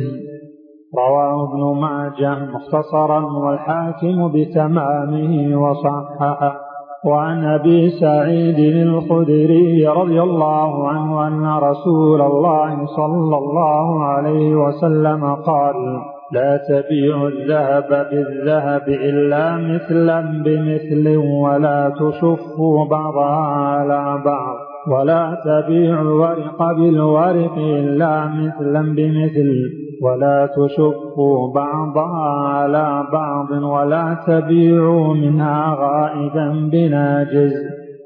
رواه 0.98 1.48
ابن 1.50 1.80
ماجه 1.80 2.38
مختصرا 2.54 3.20
والحاكم 3.20 4.32
بتمامه 4.32 5.60
وصححه. 5.62 6.56
وعن 7.04 7.44
أبي 7.44 7.90
سعيد 7.90 8.58
الخدري 8.58 9.88
رضي 9.88 10.22
الله 10.22 10.88
عنه 10.88 11.26
أن 11.26 11.58
رسول 11.62 12.22
الله 12.22 12.86
صلى 12.86 13.36
الله 13.36 14.04
عليه 14.04 14.56
وسلم 14.56 15.34
قال 15.34 16.15
لا 16.32 16.60
تبيع 16.68 17.28
الذهب 17.28 18.06
بالذهب 18.10 18.88
إلا 18.88 19.56
مثلا 19.56 20.20
بمثل 20.44 21.16
ولا 21.16 21.92
تشفوا 22.00 22.84
بعضها 22.90 23.46
على 23.46 24.22
بعض. 24.24 24.56
ولا 24.92 25.38
تبيع 25.44 26.02
الورق 26.02 26.72
بالورق 26.72 27.58
إلا 27.58 28.26
مثلا 28.26 28.94
بمثل 28.94 29.56
ولا 30.02 30.46
تشفوا 30.46 31.54
بعضها 31.54 32.48
على 32.48 33.06
بعض. 33.12 33.50
ولا 33.50 34.16
تبيعوا 34.26 35.14
منها 35.14 35.76
غائبا 35.80 36.68
بناجز. 36.72 37.54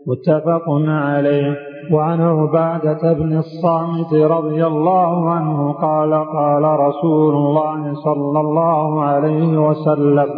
متفق 0.06 0.64
عليه. 0.88 1.69
وعن 1.92 2.20
عبادة 2.20 3.12
بن 3.12 3.38
الصامت 3.38 4.14
رضي 4.14 4.66
الله 4.66 5.30
عنه 5.30 5.72
قال 5.72 6.14
قال 6.14 6.64
رسول 6.86 7.34
الله 7.34 7.94
صلى 7.94 8.40
الله 8.40 9.02
عليه 9.02 9.68
وسلم 9.68 10.28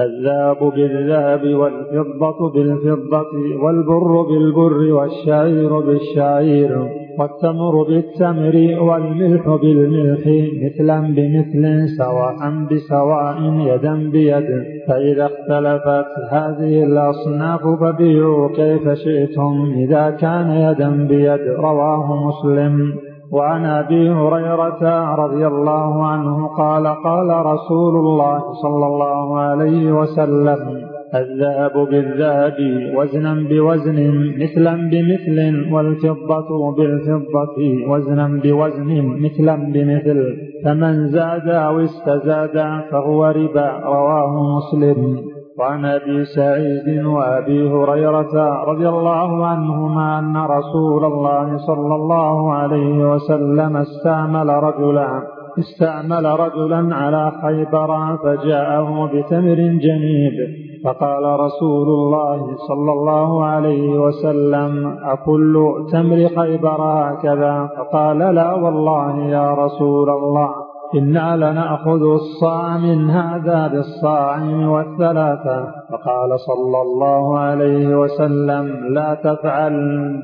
الذهب 0.00 0.72
بالذهب 0.74 1.54
والفضة 1.54 2.50
بالفضة 2.50 3.32
والبر 3.62 4.22
بالبر 4.22 4.92
والشعير 4.92 5.80
بالشعير. 5.80 6.99
والتمر 7.18 7.82
بالتمر 7.82 8.56
والملح 8.82 9.56
بالملح 9.62 10.24
مثلا 10.64 11.00
بمثل 11.00 11.88
سواء 11.88 12.40
بسواء 12.70 13.38
يدا 13.70 14.10
بيد. 14.10 14.48
فإذا 14.88 15.26
اختلفت 15.26 16.10
هذه 16.30 16.84
الأصناف 16.84 17.62
فبيعوا 17.80 18.48
كيف 18.48 18.88
شئتم 18.88 19.72
إذا 19.76 20.10
كان 20.10 20.50
يدا 20.50 20.90
بيد. 21.08 21.42
رواه 21.58 22.28
مسلم. 22.28 22.92
وعن 23.32 23.64
أبي 23.64 24.10
هريرة 24.10 25.14
رضي 25.14 25.46
الله 25.46 26.06
عنه 26.06 26.46
قال 26.46 26.86
قال 26.86 27.46
رسول 27.46 27.96
الله 27.96 28.52
صلى 28.52 28.86
الله 28.86 29.38
عليه 29.38 29.92
وسلم 29.92 30.89
الذهب 31.14 31.88
بالذهب 31.90 32.56
وزنا 32.96 33.34
بوزن 33.34 33.98
مثلا 34.42 34.74
بمثل 34.90 35.38
والفضة 35.72 36.72
بالفضة 36.76 37.58
وزنا 37.88 38.40
بوزن 38.42 38.90
مثلا 39.24 39.56
بمثل. 39.72 40.36
فمن 40.64 41.08
زاد 41.08 41.48
أو 41.48 41.80
استزاد 41.80 42.56
فهو 42.90 43.26
ربا 43.26 43.70
رواه 43.84 44.32
مسلم. 44.56 45.20
وعن 45.58 45.84
أبي 45.84 46.24
سعيد 46.24 47.04
وأبي 47.04 47.70
هريرة 47.70 48.64
رضي 48.64 48.88
الله 48.88 49.46
عنهما 49.46 50.18
أن 50.18 50.36
رسول 50.36 51.04
الله 51.04 51.56
صلى 51.56 51.94
الله 51.94 52.52
عليه 52.52 53.12
وسلم 53.12 53.76
استعمل 53.76 54.48
رجلا 54.48 55.22
استعمل 55.58 56.24
رجلا 56.24 56.94
على 56.96 57.32
خيبر 57.42 58.16
فجاءه 58.16 59.10
بتمر 59.12 59.56
جنيب. 59.56 60.69
فقال 60.84 61.40
رسول 61.40 61.88
الله 61.88 62.56
صلى 62.68 62.92
الله 62.92 63.44
عليه 63.44 63.98
وسلم 63.98 64.98
أكل 65.04 65.74
تمر 65.92 66.28
خيبر 66.36 66.82
هكذا؟ 66.82 67.68
فقال 67.76 68.18
لا 68.18 68.54
والله 68.54 69.18
يا 69.18 69.54
رسول 69.54 70.10
الله 70.10 70.50
إنا 70.94 71.36
لنأخذ 71.36 72.02
الصاع 72.02 72.78
من 72.78 73.10
هذا 73.10 73.68
بالصاع 73.68 74.38
والثلاثة 74.68 75.64
فقال 75.90 76.40
صلى 76.40 76.82
الله 76.82 77.38
عليه 77.38 77.96
وسلم 77.96 78.94
لا 78.94 79.14
تفعل 79.14 79.72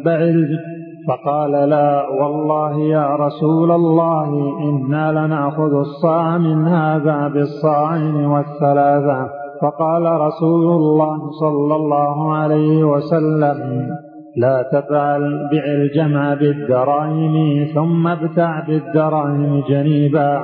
بعل. 0.05 0.59
فقال 1.09 1.53
لا 1.53 2.09
والله 2.09 2.79
يا 2.79 3.17
رسول 3.17 3.71
الله 3.71 4.29
إنا 4.63 5.13
لنأخذ 5.13 5.75
الصاع 5.75 6.39
من 6.39 6.69
هذا 6.69 7.29
بالصاع 7.29 7.97
والثلاثة 8.27 9.45
فقال 9.63 10.21
رسول 10.21 10.67
الله 10.77 11.31
صلى 11.31 11.77
الله 11.77 12.35
عليه 12.35 12.85
وسلم 12.85 13.89
لا 14.37 14.63
تفعل 14.73 15.49
بع 15.53 15.65
الجمع 15.65 16.35
بالدراهم 16.35 17.65
ثم 17.75 18.07
ابتع 18.07 18.61
بالدراهم 18.67 19.63
جنيبا. 19.69 20.41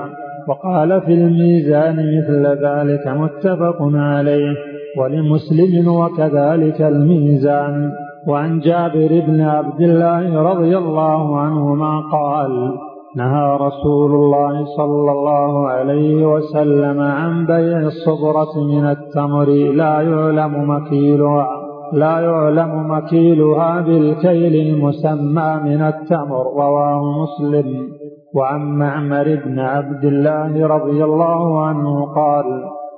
وقال 0.49 1.01
في 1.01 1.15
الميزان 1.15 1.97
مثل 1.97 2.47
ذلك 2.47 3.09
متفق 3.09 3.77
عليه 3.95 4.55
ولمسلم 4.99 5.89
وكذلك 5.89 6.83
الميزان. 6.83 7.93
وعن 8.29 8.61
جابر 8.61 9.23
بن 9.27 9.41
عبد 9.41 9.81
الله 9.81 10.43
رضي 10.43 10.79
الله 10.79 11.41
عنهما 11.41 12.01
قال 12.13 12.53
نهى 13.17 13.57
رسول 13.61 14.15
الله 14.15 14.65
صلى 14.65 15.13
الله 15.13 15.69
عليه 15.69 16.35
وسلم 16.35 17.01
عن 17.01 17.47
بيع 17.47 17.79
الصبرة 17.79 18.65
من 18.65 18.85
التمر. 18.85 19.49
لا 19.81 20.01
يعلم 20.01 20.71
مكيلها 20.71 21.49
لا 21.93 22.21
يعلم 22.21 22.91
مكيلها 22.91 23.81
بالكيل 23.81 24.55
المسمى 24.69 25.61
من 25.65 25.83
التمر. 25.83 26.45
رواه 26.57 27.03
مسلم. 27.23 27.89
وعن 28.35 28.79
معمر 28.79 29.41
بن 29.45 29.59
عبد 29.59 30.05
الله 30.05 30.67
رضي 30.67 31.05
الله 31.05 31.65
عنه 31.65 32.15
قال 32.15 32.45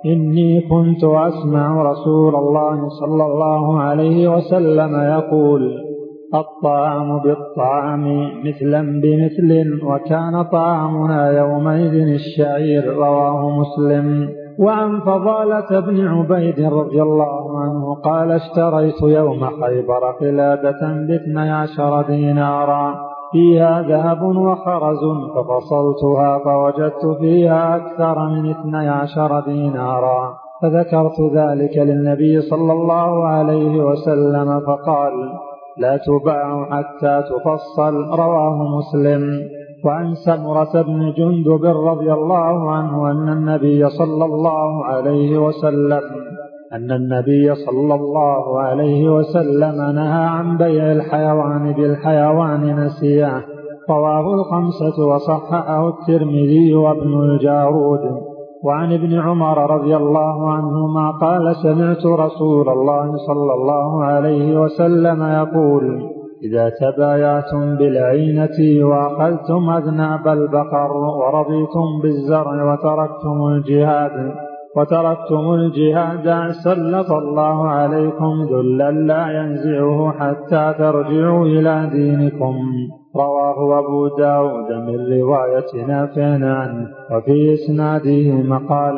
إني 0.06 0.60
كنت 0.60 1.04
أسمع 1.04 1.82
رسول 1.82 2.36
الله 2.36 2.88
صلى 2.88 3.24
الله 3.24 3.80
عليه 3.80 4.36
وسلم 4.36 4.94
يقول 5.00 5.93
الطعام 6.34 7.18
بالطعام 7.18 8.04
مثلا 8.44 9.00
بمثل 9.00 9.80
وكان 9.84 10.42
طعامنا 10.42 11.38
يومئذ 11.38 11.94
الشعير 11.94 12.94
رواه 12.94 13.50
مسلم. 13.50 14.28
وعن 14.58 15.00
فضالة 15.00 15.80
بن 15.80 16.06
عبيد 16.06 16.60
رضي 16.60 17.02
الله 17.02 17.60
عنه 17.60 17.94
قال 17.94 18.32
اشتريت 18.32 19.02
يوم 19.02 19.46
خيبر 19.60 20.10
قلادة 20.20 21.06
باثني 21.08 21.50
عشر 21.50 22.02
دينارا. 22.02 22.94
فيها 23.32 23.82
ذهب 23.82 24.22
وخرز 24.22 25.04
ففصلتها 25.34 26.38
فوجدت 26.38 27.18
فيها 27.20 27.76
أكثر 27.76 28.28
من 28.28 28.50
اثني 28.50 28.88
عشر 28.88 29.40
دينارا. 29.40 30.34
فذكرت 30.62 31.20
ذلك 31.34 31.76
للنبي 31.76 32.40
صلى 32.40 32.72
الله 32.72 33.26
عليه 33.26 33.84
وسلم 33.84 34.60
فقال 34.60 35.12
لا 35.78 35.96
تباع 35.96 36.64
حتى 36.70 37.22
تفصل 37.30 37.94
رواه 38.22 38.56
مسلم. 38.78 39.22
وعن 39.84 40.14
سمرة 40.14 40.82
بن 40.82 41.12
جندب 41.12 41.64
رضي 41.64 42.12
الله 42.12 42.70
عنه 42.70 43.10
أن 43.10 43.28
النبي 43.28 43.88
صلى 43.88 44.24
الله 44.24 44.84
عليه 44.84 45.38
وسلم 45.38 46.00
أن 46.72 46.92
النبي 46.92 47.54
صلى 47.54 47.94
الله 47.94 48.60
عليه 48.60 49.08
وسلم 49.08 49.76
نهى 49.94 50.24
عن 50.26 50.56
بيع 50.56 50.92
الحيوان 50.92 51.72
بالحيوان 51.72 52.84
نسيئة 52.84 53.42
رواه 53.90 54.34
الخمسة 54.34 55.06
وصححه 55.06 55.88
الترمذي 55.88 56.74
وابن 56.74 57.12
الجارود. 57.20 58.33
وعن 58.64 58.92
ابن 58.92 59.20
عمر 59.20 59.70
رضي 59.70 59.96
الله 59.96 60.52
عنهما 60.52 61.10
قال 61.10 61.56
سمعت 61.56 62.06
رسول 62.06 62.68
الله 62.68 63.16
صلى 63.16 63.54
الله 63.54 64.04
عليه 64.04 64.60
وسلم 64.60 65.22
يقول 65.22 66.02
إذا 66.42 66.72
تبايعتم 66.80 67.76
بالعينة 67.76 68.86
وأخذتم 68.86 69.70
أذناب 69.70 70.28
البقر 70.28 70.92
ورضيتم 70.96 72.00
بالزرع 72.02 72.72
وتركتم 72.72 73.46
الجهاد 73.46 74.34
وتركتم 74.76 75.54
الجهاد 75.54 76.50
سلط 76.50 77.12
الله 77.12 77.68
عليكم 77.68 78.46
ذلا 78.50 78.90
لا 78.90 79.24
ينزعه 79.40 80.12
حتى 80.12 80.74
ترجعوا 80.78 81.46
إلى 81.46 81.90
دينكم. 81.92 82.56
رواه 83.16 83.78
أبو 83.78 84.08
داود 84.08 84.72
من 84.72 85.20
رواية 85.20 85.86
نافع 85.86 86.24
عنه 86.24 86.88
وفي 87.12 87.54
إسناده 87.54 88.32
مقال 88.32 88.94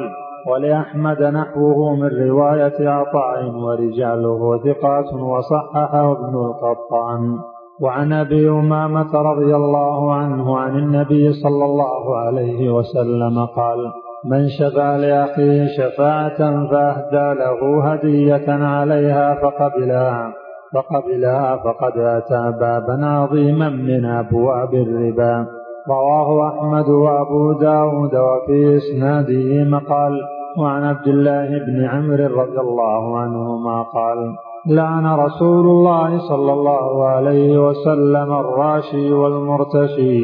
ولأحمد 0.46 1.22
نحوه 1.22 1.94
من 1.96 2.28
رواية 2.28 2.88
عطاء 2.88 3.50
ورجاله 3.54 4.58
ثقات 4.64 5.14
وصححه 5.14 6.12
ابن 6.12 6.34
القطان. 6.34 7.38
وعن 7.80 8.12
أبي 8.12 8.50
أمامة 8.50 9.14
رضي 9.14 9.56
الله 9.56 10.14
عنه 10.14 10.58
عن 10.58 10.78
النبي 10.78 11.32
صلى 11.32 11.64
الله 11.64 12.16
عليه 12.16 12.70
وسلم 12.70 13.46
قال 13.46 13.78
من 14.24 14.48
شفع 14.48 14.96
لأخيه 14.96 15.66
شفاعة 15.76 16.38
فأهدى 16.70 17.38
له 17.40 17.84
هدية 17.84 18.52
عليها 18.52 19.34
فقبلها 19.34 20.45
فقبلها 20.74 21.56
فقد 21.56 21.98
أتى 21.98 22.52
بابا 22.60 23.06
عظيما 23.06 23.68
من 23.68 24.04
ابواب 24.04 24.74
الربا. 24.74 25.46
رواه 25.88 26.48
أحمد 26.48 26.88
وأبو 26.88 27.52
داود 27.52 28.14
وفي 28.14 28.76
إسناده 28.76 29.64
مقال 29.64 30.20
وعن 30.58 30.84
عبد 30.84 31.08
الله 31.08 31.48
بن 31.66 31.84
عمرو 31.84 32.40
رضي 32.42 32.60
الله 32.60 33.18
عنهما 33.18 33.82
قال 33.82 34.34
لعن 34.66 35.06
رسول 35.06 35.66
الله 35.66 36.18
صلى 36.18 36.52
الله 36.52 37.04
عليه 37.04 37.68
وسلم 37.68 38.32
الراشي 38.32 39.12
والمرتشي. 39.12 40.20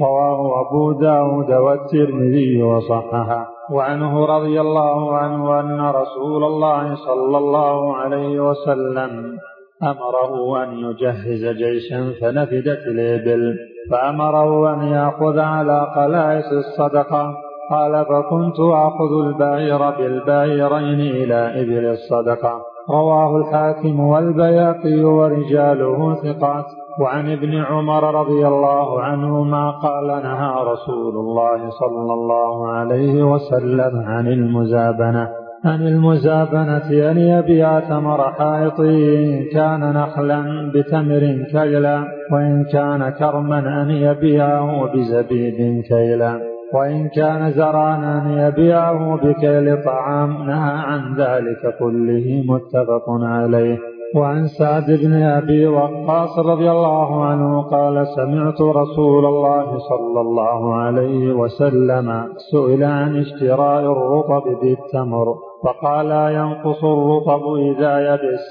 رواه 0.00 0.60
أبو 0.60 0.92
داود 0.92 1.52
والترمذي 1.52 2.62
وصححه. 2.62 3.48
وعنه 3.72 4.24
رضي 4.24 4.60
الله 4.60 5.16
عنه 5.16 5.60
أن 5.60 5.80
رسول 5.80 6.44
الله 6.44 6.94
صلى 6.94 7.38
الله 7.38 7.96
عليه 7.96 8.50
وسلم 8.50 9.38
أمره 9.84 10.62
أن 10.62 10.78
يجهز 10.78 11.56
جيشا 11.56 12.12
فنفدت 12.20 12.86
الإبل 12.86 13.56
فأمره 13.90 14.74
أن 14.74 14.82
يأخذ 14.82 15.38
على 15.38 15.86
قلائس 15.96 16.52
الصدقة. 16.52 17.36
قال 17.70 18.04
فكنت 18.04 18.60
آخذ 18.60 19.26
البعير 19.26 19.90
بالبعيرين 19.90 21.00
إلى 21.00 21.60
إبل 21.62 21.86
الصدقة. 21.86 22.62
رواه 22.90 23.36
الحاكم 23.36 24.00
والبياقي 24.00 25.04
ورجاله 25.04 26.14
ثقات. 26.14 26.64
وعن 27.00 27.32
ابن 27.32 27.54
عمر 27.54 28.20
رضي 28.20 28.48
الله 28.48 29.00
عنهما 29.00 29.70
قال 29.70 30.06
نهى 30.06 30.64
رسول 30.72 31.14
الله 31.16 31.70
صلى 31.70 32.12
الله 32.14 32.68
عليه 32.68 33.22
وسلم 33.22 34.04
عن 34.06 34.26
المزابنة. 34.26 35.43
عن 35.64 35.86
المزابنة 35.86 37.10
أن 37.10 37.18
يبيع 37.18 37.80
تمر 37.80 38.32
حائط 38.32 38.80
إن 38.80 39.44
كان 39.52 39.92
نخلا 39.92 40.70
بتمر 40.74 41.44
كيلا 41.52 42.04
وإن 42.32 42.64
كان 42.72 43.10
كرما 43.10 43.82
أن 43.82 43.90
يبيعه 43.90 44.92
بزبيب 44.92 45.82
كيلا. 45.82 46.40
وإن 46.74 47.08
كان 47.08 47.50
زرانا 47.50 48.46
يبيعه 48.48 49.16
بكيل 49.16 49.84
طعام 49.84 50.46
نهى 50.46 50.72
عن 50.72 51.14
ذلك 51.16 51.78
كله 51.78 52.44
متفق 52.48 53.04
عليه. 53.08 53.78
وعن 54.16 54.46
سعد 54.46 54.90
بن 55.02 55.12
أبي 55.22 55.66
وقاص 55.66 56.38
رضي 56.38 56.70
الله 56.70 57.24
عنه 57.24 57.62
قال 57.62 58.06
سمعت 58.06 58.60
رسول 58.60 59.26
الله 59.26 59.78
صلى 59.78 60.20
الله 60.20 60.74
عليه 60.74 61.32
وسلم 61.32 62.24
سئل 62.52 62.84
عن 62.84 63.16
اشتراء 63.16 63.80
الرطب 63.92 64.44
بالتمر. 64.62 65.53
فقال 65.64 66.10
ينقص 66.34 66.84
الرطب 66.84 67.54
إذا 67.54 68.14
يبس. 68.14 68.44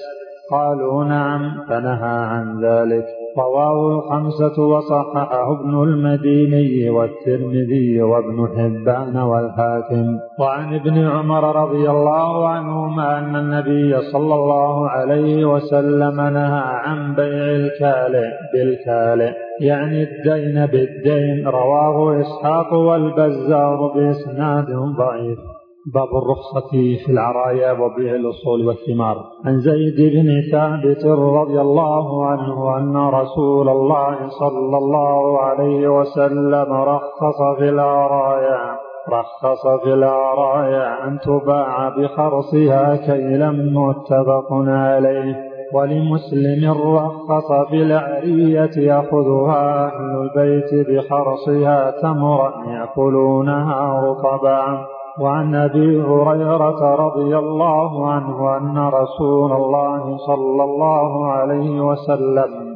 قالوا 0.51 1.03
نعم 1.03 1.41
فنهى 1.69 2.17
عن 2.25 2.65
ذلك. 2.65 3.05
رواه 3.37 3.97
الخمسة 3.97 4.63
وصححه 4.63 5.51
ابن 5.51 5.83
المديني 5.83 6.89
والترمذي 6.89 8.01
وابن 8.01 8.47
حبان 8.57 9.17
والحاكم. 9.17 10.19
وعن 10.39 10.75
ابن 10.75 11.07
عمر 11.07 11.63
رضي 11.63 11.89
الله 11.89 12.47
عنهما 12.47 13.19
أن 13.19 13.35
النبي 13.35 14.01
صلى 14.01 14.35
الله 14.35 14.89
عليه 14.89 15.45
وسلم 15.45 16.21
نهى 16.21 16.61
عن 16.65 17.15
بيع 17.15 17.45
الكالئ 17.55 18.29
بالكالئ 18.53 19.33
يعني 19.61 20.03
الدين 20.03 20.65
بالدين. 20.65 21.47
رواه 21.47 22.21
إسحاق 22.21 22.73
والبزار 22.73 23.91
بإسناد 23.95 24.71
ضعيف. 24.97 25.52
باب 25.85 26.07
الرخصة 26.07 26.69
في 27.05 27.11
العرايا 27.11 27.71
وبيع 27.71 28.15
الأصول 28.15 28.67
والثمار. 28.67 29.25
عن 29.45 29.59
زيد 29.59 29.95
بن 30.13 30.41
ثابت 30.51 31.05
رضي 31.05 31.61
الله 31.61 32.25
عنه 32.25 32.77
أن 32.77 32.97
رسول 32.97 33.69
الله 33.69 34.29
صلى 34.29 34.77
الله 34.77 35.39
عليه 35.39 35.87
وسلم 35.87 36.73
رخص 36.73 37.41
في 37.57 37.69
العرايا 37.69 38.77
رخص 39.09 39.67
في 39.83 39.93
العرايا 39.93 41.07
أن 41.07 41.19
تباع 41.19 41.89
بخرصها 41.89 42.95
كيلا 42.95 43.51
متفق 43.51 44.47
عليه. 44.67 45.53
ولمسلم 45.73 46.95
رخص 46.95 47.51
في 47.69 47.83
العرية 47.83 48.71
يأخذها 48.77 49.85
أهل 49.85 50.21
البيت 50.21 50.87
بخرصها 50.89 51.91
تمرا 52.01 52.53
يأكلونها 52.67 54.01
رطبا. 54.01 54.92
وعن 55.19 55.55
أبي 55.55 56.01
هريرة 56.01 56.95
رضي 56.95 57.37
الله 57.37 58.09
عنه 58.09 58.57
أن 58.57 58.77
رسول 58.77 59.51
الله 59.51 60.17
صلى 60.17 60.63
الله 60.63 61.25
عليه 61.27 61.81
وسلم 61.81 62.75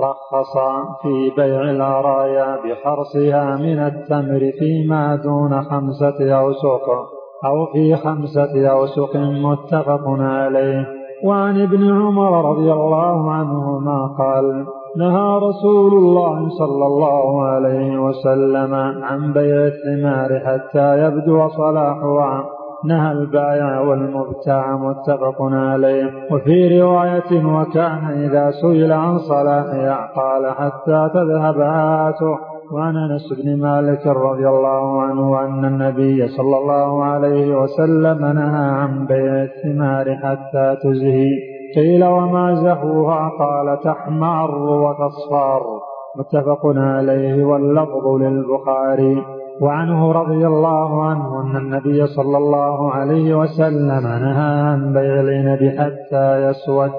رخص 0.00 0.58
في 1.02 1.30
بيع 1.36 1.62
العرايا 1.70 2.56
بحرصها 2.56 3.56
من 3.56 3.78
التمر 3.78 4.52
فيما 4.58 5.16
دون 5.16 5.62
خمسة 5.62 6.38
أوسق 6.40 6.88
أو 7.44 7.66
في 7.72 7.96
خمسة 7.96 8.68
أوسق 8.70 9.16
متفق 9.16 10.02
عليه. 10.06 10.86
وعن 11.24 11.62
ابن 11.62 12.02
عمر 12.02 12.50
رضي 12.50 12.72
الله 12.72 13.30
عنهما 13.30 14.16
قال 14.18 14.66
نهى 14.96 15.38
رسول 15.38 15.92
الله 15.92 16.48
صلى 16.48 16.86
الله 16.86 17.42
عليه 17.42 17.98
وسلم 17.98 18.74
عن 19.02 19.32
بيع 19.32 19.66
الثمار 19.66 20.40
حتى 20.40 20.98
يبدو 21.04 21.48
صلاحها. 21.48 22.44
نهى 22.84 23.12
البائع 23.12 23.80
والمبتاع 23.80 24.76
متفق 24.76 25.36
عليه. 25.40 26.10
وفي 26.32 26.80
رواية 26.80 27.44
وكان 27.44 28.04
إذا 28.24 28.50
سئل 28.50 28.92
عن 28.92 29.18
صلاحها 29.18 30.10
قال 30.16 30.50
حتى 30.50 31.10
تذهب 31.14 31.58
هاته 31.60 32.38
وعن 32.72 32.96
أنس 32.96 33.42
بن 33.42 33.60
مالك 33.60 34.06
رضي 34.06 34.48
الله 34.48 35.02
عنه 35.02 35.44
أن 35.44 35.64
النبي 35.64 36.28
صلى 36.28 36.58
الله 36.58 37.04
عليه 37.04 37.56
وسلم 37.56 38.18
نهى 38.18 38.70
عن 38.70 39.06
بيع 39.06 39.42
الثمار 39.42 40.16
حتى 40.16 40.76
تزهي. 40.82 41.49
قيل 41.76 42.04
وما 42.04 42.54
زهوها؟ 42.54 43.28
قال 43.38 43.80
تحمر 43.80 44.50
وتصفار 44.68 45.62
متفق 46.16 46.66
عليه 46.76 47.44
واللفظ 47.44 48.06
للبخاري. 48.06 49.24
وعنه 49.60 50.12
رضي 50.12 50.46
الله 50.46 51.02
عنه 51.02 51.40
أن 51.42 51.56
النبي 51.56 52.06
صلى 52.06 52.38
الله 52.38 52.90
عليه 52.90 53.34
وسلم 53.34 54.06
نهى 54.06 54.60
عن 54.60 54.92
بيع 54.92 55.20
العنب 55.20 55.78
حتى 55.78 56.46
يسود 56.48 56.90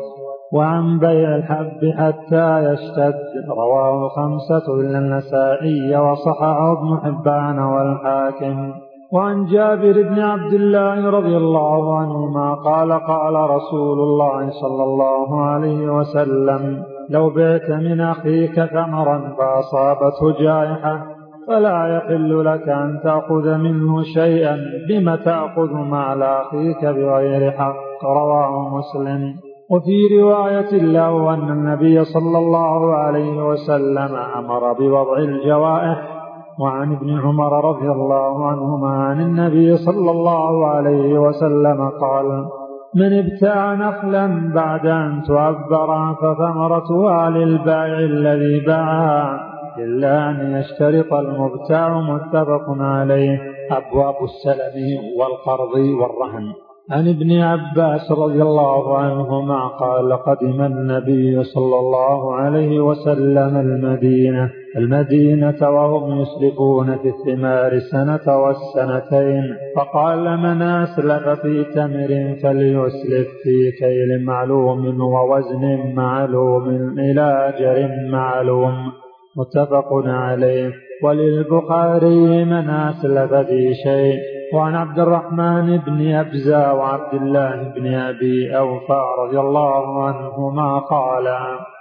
وعن 0.53 0.99
بيع 0.99 1.35
الحب 1.35 1.79
حتى 1.97 2.63
يشتد. 2.63 3.19
رواه 3.49 4.07
خمسة 4.07 4.73
إلا 4.73 4.99
النسائي 4.99 5.97
وصححه 5.97 6.71
ابن 6.71 6.97
حبان 7.03 7.59
والحاكم. 7.59 8.73
وعن 9.13 9.45
جابر 9.45 10.01
بن 10.01 10.19
عبد 10.19 10.53
الله 10.53 11.09
رضي 11.09 11.37
الله 11.37 11.97
عنهما 11.97 12.53
قال 12.53 12.91
قال 12.91 13.49
رسول 13.49 13.99
الله 13.99 14.49
صلى 14.49 14.83
الله 14.83 15.41
عليه 15.41 15.89
وسلم 15.89 16.83
لو 17.09 17.29
بعت 17.29 17.69
من 17.69 18.01
أخيك 18.01 18.65
ثمرا 18.65 19.35
فأصابته 19.37 20.31
جائحة 20.39 21.07
فلا 21.47 21.97
يحل 21.97 22.45
لك 22.45 22.69
أن 22.69 22.99
تأخذ 23.03 23.57
منه 23.57 24.03
شيئا 24.03 24.57
بم 24.89 25.15
تأخذ 25.15 25.73
مع 25.73 26.13
أخيك 26.41 26.85
بغير 26.85 27.51
حق. 27.51 27.75
رواه 28.05 28.77
مسلم. 28.77 29.33
وفي 29.71 30.19
رواية 30.21 30.71
له 30.71 31.33
أن 31.33 31.49
النبي 31.49 32.03
صلى 32.03 32.37
الله 32.37 32.95
عليه 32.95 33.49
وسلم 33.49 34.15
أمر 34.37 34.73
بوضع 34.73 35.17
الجوائح 35.17 36.20
وعن 36.59 36.93
ابن 36.95 37.19
عمر 37.19 37.65
رضي 37.69 37.91
الله 37.91 38.45
عنهما 38.45 38.89
عن 38.89 39.21
النبي 39.21 39.77
صلى 39.77 40.11
الله 40.11 40.67
عليه 40.67 41.19
وسلم 41.19 41.89
قال 41.89 42.45
من 42.95 43.13
ابتاع 43.13 43.73
نخلا 43.73 44.51
بعد 44.55 44.85
أن 44.85 45.23
تعبر 45.27 46.13
فثمرتها 46.13 47.29
للبائع 47.29 47.99
الذي 47.99 48.65
باعها 48.65 49.51
إلا 49.77 50.29
أن 50.29 50.55
يشترط 50.57 51.13
المبتاع 51.13 51.99
متفق 51.99 52.65
عليه. 52.79 53.39
أبواب 53.71 54.15
السلم 54.23 54.99
والقرض 55.19 55.75
والرهن. 55.75 56.53
عن 56.91 57.07
ابن 57.07 57.41
عباس 57.41 58.11
رضي 58.11 58.41
الله 58.41 58.97
عنهما 58.97 59.67
قال 59.67 60.13
قدم 60.13 60.61
النبي 60.61 61.43
صلى 61.43 61.79
الله 61.79 62.35
عليه 62.35 62.79
وسلم 62.79 63.57
المدينة 63.57 64.49
المدينة 64.77 65.69
وهم 65.69 66.21
يسلفون 66.21 66.97
في 66.97 67.07
الثمار 67.07 67.79
سنة 67.79 68.37
والسنتين. 68.37 69.43
فقال 69.75 70.37
من 70.37 70.61
أسلف 70.61 71.29
في 71.29 71.63
تمر 71.63 72.35
فليسلف 72.43 73.27
في 73.43 73.71
كيل 73.79 74.25
معلوم 74.25 75.01
ووزن 75.01 75.93
معلوم 75.95 76.69
إلى 76.99 77.49
أجر 77.49 77.89
معلوم. 78.11 78.91
متفق 79.37 79.93
عليه. 80.05 80.71
وللبخاري 81.03 82.45
من 82.45 82.69
أسلف 82.69 83.33
في 83.33 83.73
شيء. 83.73 84.40
وعن 84.53 84.75
عبد 84.75 84.99
الرحمن 84.99 85.77
بن 85.77 86.11
أبزة 86.15 86.73
وعبد 86.73 87.13
الله 87.13 87.73
بن 87.75 87.93
أبي 87.93 88.57
أوفى 88.57 89.01
رضي 89.19 89.39
الله 89.39 90.03
عنهما 90.03 90.79
قال 90.79 91.35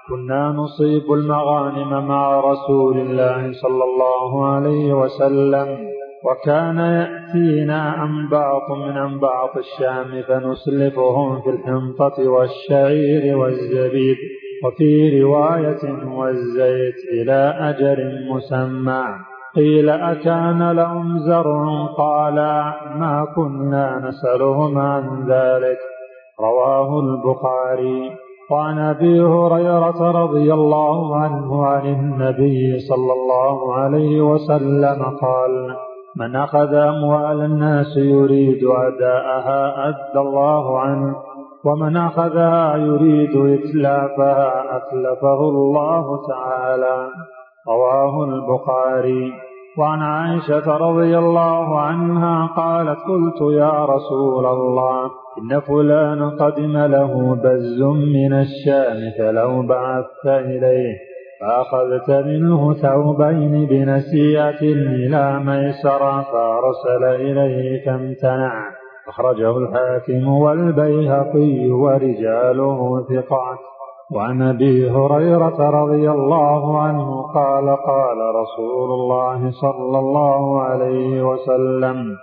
كنا 0.09 0.49
نصيب 0.49 1.13
المغانم 1.13 2.09
مع 2.09 2.41
رسول 2.41 2.99
الله 2.99 3.53
صلى 3.53 3.85
الله 3.85 4.47
عليه 4.47 4.93
وسلم 4.93 5.79
وكان 6.25 6.79
يأتينا 6.79 8.05
أنباط 8.05 8.71
من 8.71 8.97
أنباط 8.97 9.57
الشام 9.57 10.23
فنسلفهم 10.29 11.41
في 11.43 11.51
الحنطة 11.51 12.31
والشعير 12.31 13.37
والزبيب 13.39 14.17
وفي 14.65 15.23
رواية 15.23 16.07
والزيت 16.17 16.99
إلى 17.13 17.55
أجر 17.59 17.99
مسمى. 18.31 19.05
قيل 19.57 19.89
أكان 19.91 20.71
لهم 20.71 21.19
زرع 21.19 21.87
قال 21.99 22.35
ما 22.99 23.27
كنا 23.37 24.09
نسألهم 24.09 24.79
عن 24.79 25.27
ذلك. 25.29 25.79
رواه 26.41 27.01
البخاري. 27.01 28.11
وعن 28.51 28.79
أبي 28.79 29.21
هريرة 29.21 30.11
رضي 30.11 30.55
الله 30.55 31.17
عنه 31.17 31.67
عن 31.67 31.87
النبي 31.87 32.79
صلى 32.79 33.13
الله 33.13 33.75
عليه 33.75 34.21
وسلم 34.21 35.03
قال 35.03 35.77
من 36.17 36.37
أخذ 36.37 36.75
أموال 36.75 37.41
الناس 37.41 37.97
يريد 37.97 38.65
أداءها 38.65 39.89
أدى 39.89 40.19
الله 40.19 40.79
عنه 40.79 41.17
ومن 41.65 41.97
أخذها 41.97 42.77
يريد 42.77 43.37
إتلافها 43.37 44.77
أتلفه 44.77 45.41
الله 45.41 46.27
تعالى. 46.29 47.09
رواه 47.71 48.25
البخاري. 48.25 49.33
وعن 49.79 50.03
عائشة 50.03 50.77
رضي 50.77 51.19
الله 51.19 51.81
عنها 51.81 52.47
قالت 52.47 52.99
قلت 53.09 53.53
يا 53.53 53.85
رسول 53.85 54.47
الله 54.47 55.11
إن 55.39 55.61
فلان 55.61 56.31
قدم 56.31 56.77
له 56.79 57.35
بز 57.45 57.83
من 58.17 58.33
الشام 58.33 58.99
فلو 59.19 59.63
بعثت 59.63 60.27
إليه 60.27 60.97
فأخذت 61.41 62.11
منه 62.11 62.75
ثوبين 62.75 63.67
بنسيئة 63.67 64.63
إلى 64.63 65.41
ميسرة 65.45 66.23
فأرسل 66.23 67.05
إليه 67.05 67.85
فامتنع 67.87 68.53
أخرجه 69.09 69.59
الحاكم 69.59 70.29
والبيهقي 70.29 71.71
ورجاله 71.71 73.07
ثقات. 73.09 73.59
وعن 74.15 74.43
أبي 74.43 74.91
هريرة 74.91 75.71
رضي 75.71 76.11
الله 76.11 76.79
عنه 76.79 77.23
قال 77.23 77.67
قال 77.69 78.19
رسول 78.35 78.91
الله 78.91 79.51
صلى 79.51 79.99
الله 79.99 80.61
عليه 80.61 81.23
وسلم 81.23 82.17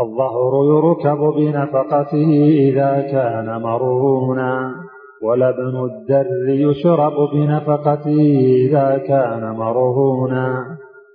الظهر 0.00 0.52
يركب 0.64 1.18
بنفقته 1.18 2.30
إذا 2.68 3.00
كان 3.12 3.62
مرهونا 3.62 4.74
ولبن 5.22 5.76
الدر 5.84 6.48
يشرب 6.48 7.12
بنفقته 7.32 8.20
إذا 8.68 8.98
كان 8.98 9.50
مرهونا 9.56 10.64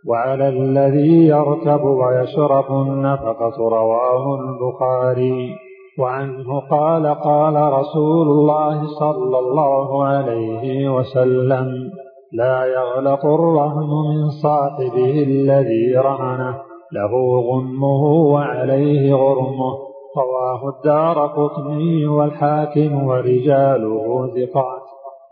وعلى 0.07 0.49
الذي 0.49 1.27
يركب 1.27 1.83
ويشرب 1.83 2.71
النفقة 2.71 3.57
رواه 3.69 4.39
البخاري. 4.41 5.68
وعنه 5.99 6.59
قال 6.59 7.07
قال 7.07 7.73
رسول 7.73 8.27
الله 8.27 8.83
صلى 8.99 9.39
الله 9.39 10.03
عليه 10.03 10.89
وسلم 10.89 11.91
لا 12.33 12.65
يغلق 12.65 13.25
الرهن 13.25 13.89
من 13.89 14.29
صاحبه 14.29 15.23
الذي 15.27 15.95
رهنه 15.95 16.55
له 16.93 17.41
غنمه 17.41 18.03
وعليه 18.03 19.13
غرمه. 19.13 19.77
رواه 20.17 20.69
الدار 20.69 21.27
قطني 21.27 22.07
والحاكم 22.07 23.07
ورجاله 23.07 24.27
ثقات. 24.27 24.81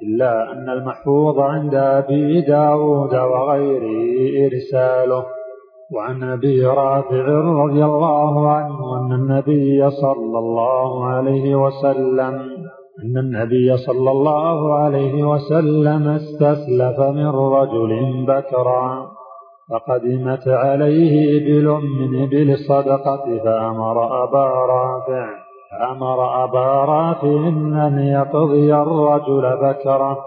إلا 0.03 0.51
أن 0.51 0.70
المحفوظ 0.70 1.39
عند 1.39 1.76
أبي 1.76 2.41
داود 2.41 3.15
وغيره 3.15 4.47
إرساله. 4.47 5.36
وعن 5.95 6.23
أبي 6.23 6.65
رافع 6.65 7.25
رضي 7.63 7.85
الله 7.85 8.49
عنه 8.49 8.97
أن 8.99 9.13
النبي 9.13 9.89
صلى 9.89 10.39
الله 10.39 11.05
عليه 11.05 11.55
وسلم 11.55 12.33
أن 13.03 13.17
النبي 13.17 13.77
صلى 13.77 14.11
الله 14.11 14.73
عليه 14.73 15.23
وسلم 15.23 16.07
استسلف 16.07 16.99
من 16.99 17.27
رجل 17.27 18.25
بكرا 18.27 19.11
فقدمت 19.69 20.47
عليه 20.47 21.38
ابل 21.38 21.65
من 21.99 22.23
ابل 22.23 22.51
الصدقه 22.51 23.39
فأمر 23.43 24.23
أبا 24.23 24.47
رافع 24.47 25.27
فأمر 25.71 26.43
أبا 26.43 26.67
رافع 26.85 27.47
أن 27.88 27.99
يقضي 27.99 28.75
الرجل 28.75 29.57
بكره 29.61 30.17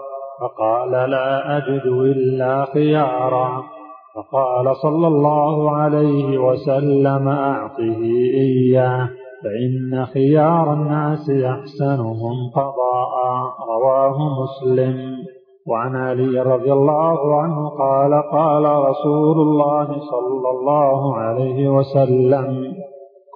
فقال 0.41 0.91
لا 0.91 1.57
أجد 1.57 1.85
إلا 1.85 2.65
خيارا 2.65 3.63
فقال 4.15 4.75
صلى 4.75 5.07
الله 5.07 5.71
عليه 5.71 6.37
وسلم 6.37 7.27
أعطه 7.27 8.01
إياه 8.33 9.09
فإن 9.43 10.05
خيار 10.05 10.73
الناس 10.73 11.29
أحسنهم 11.29 12.33
قضاء 12.55 13.13
رواه 13.69 14.17
مسلم. 14.41 15.15
وعن 15.67 15.95
علي 15.95 16.41
رضي 16.41 16.73
الله 16.73 17.41
عنه 17.41 17.69
قال 17.69 18.23
قال 18.31 18.89
رسول 18.89 19.37
الله 19.37 19.85
صلى 19.85 20.49
الله 20.49 21.15
عليه 21.15 21.69
وسلم 21.69 22.73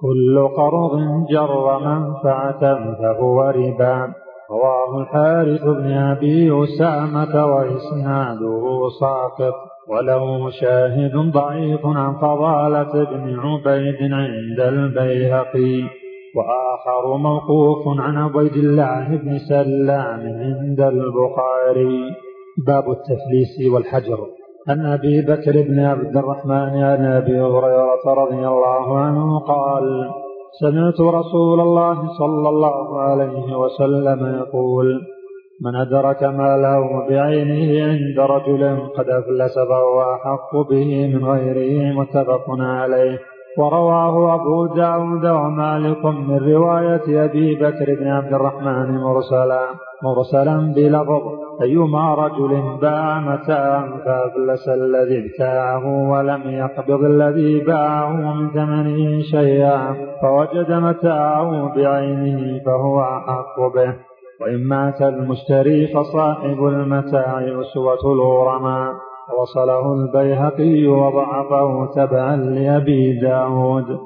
كل 0.00 0.48
قرض 0.48 1.00
جر 1.30 1.78
منفعة 1.78 2.60
فهو 2.94 3.42
ربا. 3.42 4.12
رواه 4.50 5.00
الحارث 5.00 5.62
بن 5.62 5.92
أبي 5.92 6.64
أسامة 6.64 7.46
وإسناده 7.46 8.88
ساقط. 9.00 9.65
وله 9.88 10.50
شاهد 10.50 11.16
ضعيف 11.16 11.86
عن 11.86 12.14
فضالة 12.14 13.04
بن 13.04 13.38
عبيد 13.38 14.12
عند 14.12 14.60
البيهقي 14.60 15.82
وآخر 16.36 17.16
موقوف 17.16 18.00
عن 18.00 18.16
عبيد 18.16 18.52
الله 18.52 19.16
بن 19.16 19.38
سلام 19.38 20.20
عند 20.20 20.80
البخاري. 20.80 22.00
باب 22.66 22.90
التفليس 22.90 23.72
والحجر. 23.72 24.18
عن 24.68 24.86
أبي 24.86 25.22
بكر 25.22 25.62
بن 25.68 25.80
عبد 25.80 26.16
الرحمن 26.16 26.82
عن 26.82 27.04
أبي 27.04 27.40
هريرة 27.40 28.04
رضي 28.06 28.48
الله 28.48 28.98
عنه 28.98 29.38
قال 29.38 30.10
سمعت 30.60 31.00
رسول 31.00 31.60
الله 31.60 32.08
صلى 32.18 32.48
الله 32.48 33.00
عليه 33.00 33.56
وسلم 33.58 34.36
يقول 34.38 35.00
من 35.60 35.76
أدرك 35.76 36.22
ماله 36.22 37.08
بعينه 37.08 37.86
عند 37.86 38.18
رجل 38.18 38.78
قد 38.96 39.08
أفلس 39.08 39.54
فهو 39.58 40.14
أحق 40.14 40.68
به 40.70 41.06
من 41.14 41.24
غيره 41.24 41.92
متفق 42.00 42.44
عليه. 42.60 43.18
ورواه 43.58 44.34
أبو 44.34 44.66
داود 44.66 45.26
ومالك 45.26 46.04
من 46.04 46.52
رواية 46.52 47.24
أبي 47.24 47.54
بكر 47.54 47.94
بن 48.00 48.08
عبد 48.08 48.32
الرحمن 48.32 48.98
مرسلا 48.98 49.62
مرسلا 50.02 50.72
بلفظ 50.76 51.22
أيما 51.62 52.14
رجل 52.14 52.78
باع 52.82 53.20
متاعا 53.20 53.90
فأفلس 54.04 54.68
الذي 54.68 55.18
ابتاعه 55.24 56.10
ولم 56.10 56.42
يقبض 56.46 57.04
الذي 57.04 57.60
باعه 57.60 58.12
من 58.12 58.50
ثمنه 58.50 59.20
شيئا 59.20 59.94
فوجد 60.22 60.72
متاعه 60.72 61.74
بعينه 61.74 62.60
فهو 62.64 63.02
أحق 63.02 63.74
به. 63.74 64.05
وإن 64.40 64.68
مات 64.68 65.02
المشتري 65.02 65.86
فصاحب 65.94 66.64
المتاع 66.64 67.40
أسوة 67.60 68.12
الغرماء. 68.12 68.92
وصله 69.38 69.92
البيهقي 69.94 70.86
وضعفه 70.86 71.86
تبعا 71.94 72.36
لأبي 72.36 73.20
داود. 73.20 73.98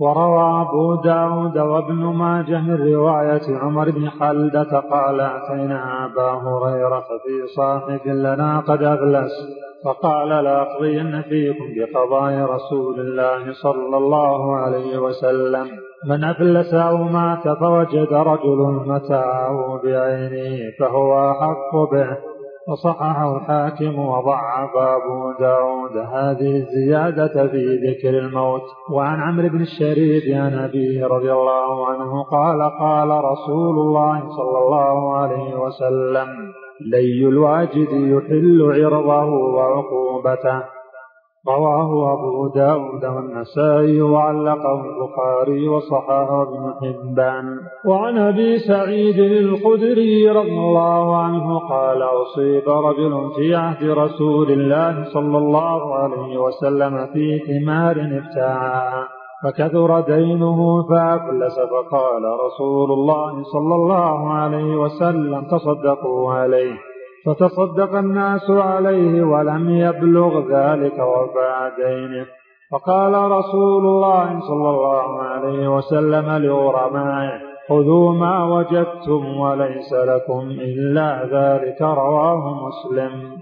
وروى 0.00 0.62
أبو 0.62 0.94
داود 0.94 1.58
وابن 1.58 1.94
ماجه 1.94 2.60
من 2.60 2.94
رواية 2.94 3.58
عمر 3.58 3.90
بن 3.90 4.08
خلدة 4.10 4.80
قال 4.80 5.20
أتينا 5.20 6.04
أبا 6.04 6.30
هريرة 6.32 7.00
في 7.00 7.46
صاحب 7.56 8.00
لنا 8.06 8.60
قد 8.60 8.82
أفلس 8.82 9.32
فقال 9.84 10.28
لأقضين 10.28 11.22
فيكم 11.22 11.64
بقضاء 11.76 12.32
رسول 12.32 13.00
الله 13.00 13.52
صلى 13.52 13.96
الله 13.96 14.56
عليه 14.56 14.98
وسلم. 14.98 15.66
من 16.06 16.24
أفلس 16.24 16.74
أو 16.74 16.96
مات 16.96 17.48
فوجد 17.48 18.12
رجل 18.12 18.82
متاعه 18.86 19.80
بعينه 19.84 20.72
فهو 20.78 21.30
أحق 21.30 21.92
به. 21.92 22.16
وصححه 22.68 23.36
الحاكم 23.36 23.98
وضعف 23.98 24.70
أبو 24.76 25.32
داود 25.40 25.96
هذه 25.96 26.56
الزيادة 26.56 27.46
في 27.46 27.78
ذكر 27.86 28.18
الموت. 28.18 28.62
وعن 28.92 29.20
عمرو 29.20 29.48
بن 29.48 29.60
الشريد 29.60 30.34
عن 30.34 30.58
أبيه 30.58 31.06
رضي 31.06 31.32
الله 31.32 31.86
عنه 31.86 32.22
قال 32.22 32.78
قال 32.80 33.08
رسول 33.24 33.78
الله 33.78 34.20
صلى 34.20 34.58
الله 34.58 35.16
عليه 35.16 35.54
وسلم 35.54 36.59
لي 36.80 37.28
الواجد 37.28 37.88
يحل 37.92 38.62
عرضه 38.62 39.24
وعقوبته. 39.24 40.62
رواه 41.48 42.12
أبو 42.12 42.48
داود 42.54 43.04
والنسائي 43.04 44.02
وعلقه 44.02 44.84
البخاري 44.84 45.68
وصححه 45.68 46.42
ابن 46.42 46.74
حبان. 46.80 47.58
وعن 47.86 48.18
أبي 48.18 48.58
سعيد 48.58 49.18
الخدري 49.18 50.30
رضي 50.30 50.58
الله 50.58 51.16
عنه 51.16 51.58
قال 51.58 52.02
أصيب 52.02 52.68
رجل 52.68 53.30
في 53.36 53.54
عهد 53.54 53.84
رسول 53.84 54.50
الله 54.50 55.04
صلى 55.04 55.38
الله 55.38 55.94
عليه 55.94 56.38
وسلم 56.38 57.06
في 57.06 57.38
ثمار 57.38 57.96
ابتاعها 58.00 59.19
فكثر 59.44 60.00
دينه 60.00 60.82
فأفلس 60.88 61.58
فقال 61.58 62.24
رسول 62.46 62.92
الله 62.92 63.42
صلى 63.42 63.74
الله 63.74 64.32
عليه 64.32 64.76
وسلم 64.76 65.44
تصدقوا 65.44 66.32
عليه. 66.32 66.74
فتصدق 67.26 67.98
الناس 67.98 68.50
عليه 68.50 69.22
ولم 69.22 69.70
يبلغ 69.70 70.40
ذلك 70.40 70.98
وفاء 70.98 71.72
دينه. 71.76 72.26
فقال 72.72 73.30
رسول 73.32 73.86
الله 73.86 74.40
صلى 74.40 74.70
الله 74.70 75.22
عليه 75.22 75.76
وسلم 75.76 76.30
لغرمائه 76.44 77.40
خذوا 77.68 78.12
ما 78.12 78.44
وجدتم 78.44 79.40
وليس 79.40 79.92
لكم 79.92 80.40
إلا 80.50 81.24
ذلك 81.24 81.82
رواه 81.82 82.66
مسلم. 82.66 83.40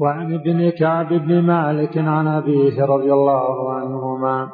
وعن 0.00 0.34
ابن 0.34 0.70
كعب 0.70 1.08
بن 1.08 1.42
مالك 1.42 1.98
عن 1.98 2.26
أبيه 2.26 2.84
رضي 2.84 3.12
الله 3.12 3.72
عنهما 3.72 4.48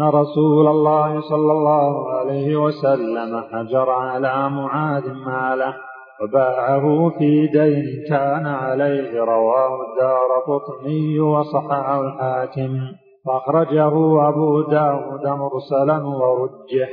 أن 0.00 0.08
رسول 0.08 0.66
الله 0.68 1.20
صلى 1.20 1.52
الله 1.52 2.08
عليه 2.10 2.56
وسلم 2.56 3.44
حجر 3.52 3.90
على 3.90 4.50
معاذ 4.50 5.12
ماله 5.12 5.74
وباعه 6.22 7.10
في 7.18 7.46
دين 7.46 7.84
كان 8.08 8.46
عليه 8.46 9.20
رواه 9.20 9.80
الدار 9.82 10.28
قطني 10.46 11.20
وصححه 11.20 12.00
الحاكم. 12.00 12.78
فأخرجه 13.26 14.28
أبو 14.28 14.60
داود 14.62 15.26
مرسلا 15.26 16.06
ورجح. 16.06 16.90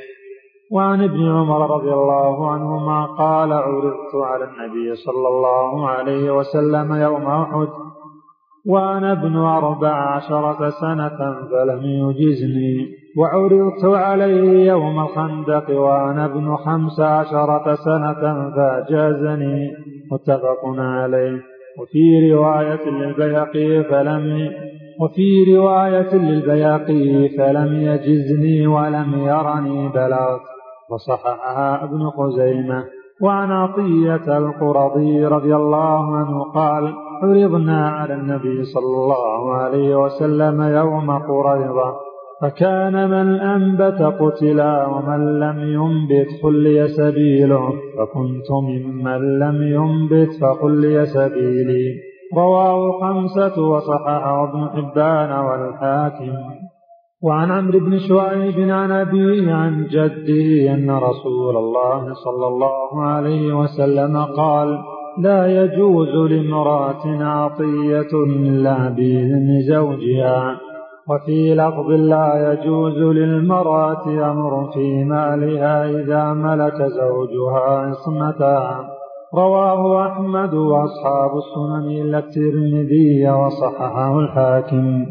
وعن 0.71 1.03
ابن 1.03 1.31
عمر 1.31 1.75
رضي 1.75 1.93
الله 1.93 2.51
عنهما 2.51 3.05
قال 3.05 3.53
عرضت 3.53 4.15
على 4.15 4.43
النبي 4.43 4.95
صلى 4.95 5.27
الله 5.27 5.89
عليه 5.89 6.31
وسلم 6.31 6.95
يوم 6.95 7.25
أحد 7.27 7.67
وأنا 8.65 9.11
ابن 9.11 9.35
أربع 9.37 10.15
عشرة 10.15 10.69
سنة 10.69 11.17
فلم 11.51 11.81
يجزني. 11.83 12.87
وعرضت 13.17 13.85
عليه 13.85 14.71
يوم 14.71 14.99
الخندق 14.99 15.79
وأنا 15.79 16.25
ابن 16.25 16.55
خمس 16.55 16.99
عشرة 16.99 17.75
سنة 17.75 18.51
فأجازني 18.55 19.71
متفق 20.11 20.65
عليه. 20.77 21.39
وفي 21.79 22.33
رواية 22.33 22.89
للبيقي 22.89 23.83
فلم 23.83 24.51
وفي 24.99 25.55
رواية 25.55 26.15
للبيقي 26.15 27.29
فلم 27.37 27.73
يجزني 27.73 28.67
ولم 28.67 29.13
يرني 29.13 29.89
بلغت. 29.89 30.41
وصححها 30.89 31.83
ابن 31.83 32.09
خزيمة. 32.09 32.83
وعن 33.21 33.51
عطية 33.51 34.37
القرضي 34.37 35.25
رضي 35.25 35.55
الله 35.55 36.15
عنه 36.15 36.43
قال 36.43 36.93
عرضنا 37.21 37.89
على 37.89 38.13
النبي 38.13 38.63
صلى 38.63 38.95
الله 39.03 39.53
عليه 39.53 39.95
وسلم 39.95 40.61
يوم 40.61 41.11
قريضة 41.11 42.11
فكان 42.41 43.09
من 43.09 43.39
أنبت 43.39 44.01
قتلا 44.01 44.87
ومن 44.87 45.39
لم 45.39 45.57
ينبت 45.59 46.27
خلي 46.43 46.87
سبيله 46.87 47.69
فكنت 47.97 48.51
ممن 48.51 49.39
لم 49.39 49.57
ينبت 49.61 50.29
فخلي 50.41 51.05
سبيلي. 51.05 51.85
رواه 52.37 52.99
خمسة 53.01 53.61
وصححه 53.61 54.43
ابن 54.43 54.69
حبان 54.69 55.31
والحاكم. 55.45 56.33
وعن 57.23 57.51
عمرو 57.51 57.79
بن 57.79 57.99
شعيب 57.99 58.69
عن 58.69 58.91
أبيه 58.91 59.53
عن 59.53 59.87
جده 59.87 60.73
أن 60.73 60.91
رسول 60.91 61.57
الله 61.57 62.13
صلى 62.13 62.47
الله 62.47 63.03
عليه 63.03 63.53
وسلم 63.53 64.17
قال 64.17 64.79
لا 65.17 65.63
يجوز 65.63 66.31
لامرأة 66.31 67.23
عطية 67.23 68.13
إلا 68.27 68.89
بإذن 68.89 69.61
زوجها 69.69 70.57
وفي 71.09 71.55
لفظ 71.55 71.89
لا 71.89 72.51
يجوز 72.51 72.97
للمرأة 72.97 74.31
أمر 74.31 74.71
في 74.73 75.03
مالها 75.03 75.89
إذا 75.89 76.33
ملك 76.33 76.81
زوجها 76.81 77.59
عصمتها 77.59 78.89
رواه 79.35 80.07
أحمد 80.07 80.53
وأصحاب 80.53 81.31
السنن 81.37 81.91
إلا 82.01 82.17
الترمذي 82.19 83.29
وصححه 83.29 84.19
الحاكم. 84.19 85.05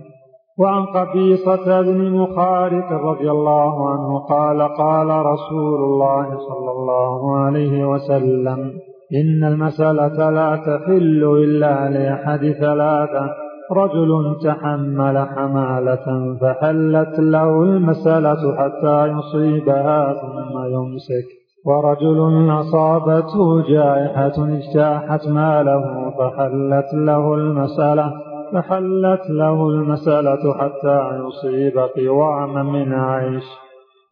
وعن 0.59 0.87
قبيصة 0.87 1.81
بن 1.83 2.11
مخارق 2.11 2.93
رضي 2.93 3.31
الله 3.31 3.91
عنه 3.91 4.19
قال 4.19 4.63
قال 4.63 5.27
رسول 5.27 5.85
الله 5.85 6.27
صلى 6.49 6.71
الله 6.71 7.37
عليه 7.37 7.85
وسلم 7.87 8.73
إن 9.15 9.45
المسألة 9.45 10.31
لا 10.31 10.57
تحل 10.57 11.25
إلا 11.45 11.89
لأحد 11.89 12.53
ثلاثة. 12.61 13.31
رجل 13.73 14.37
تحمل 14.45 15.19
حمالة 15.19 16.37
فحلت 16.41 17.19
له 17.19 17.63
المسألة 17.63 18.57
حتى 18.57 19.07
يصيبها 19.07 20.15
ثم 20.15 20.65
يمسك. 20.75 21.27
ورجل 21.67 22.51
أصابته 22.51 23.63
جائحة 23.69 24.33
اجتاحت 24.39 25.29
ماله 25.29 26.11
فحلت 26.11 26.95
له 26.95 27.35
المسألة 27.35 28.13
فحلت 28.53 29.31
له 29.31 29.69
المسألة 29.69 30.55
حتى 30.55 31.21
يصيب 31.27 31.79
قواما 31.79 32.63
من 32.63 32.93
عيش. 32.93 33.45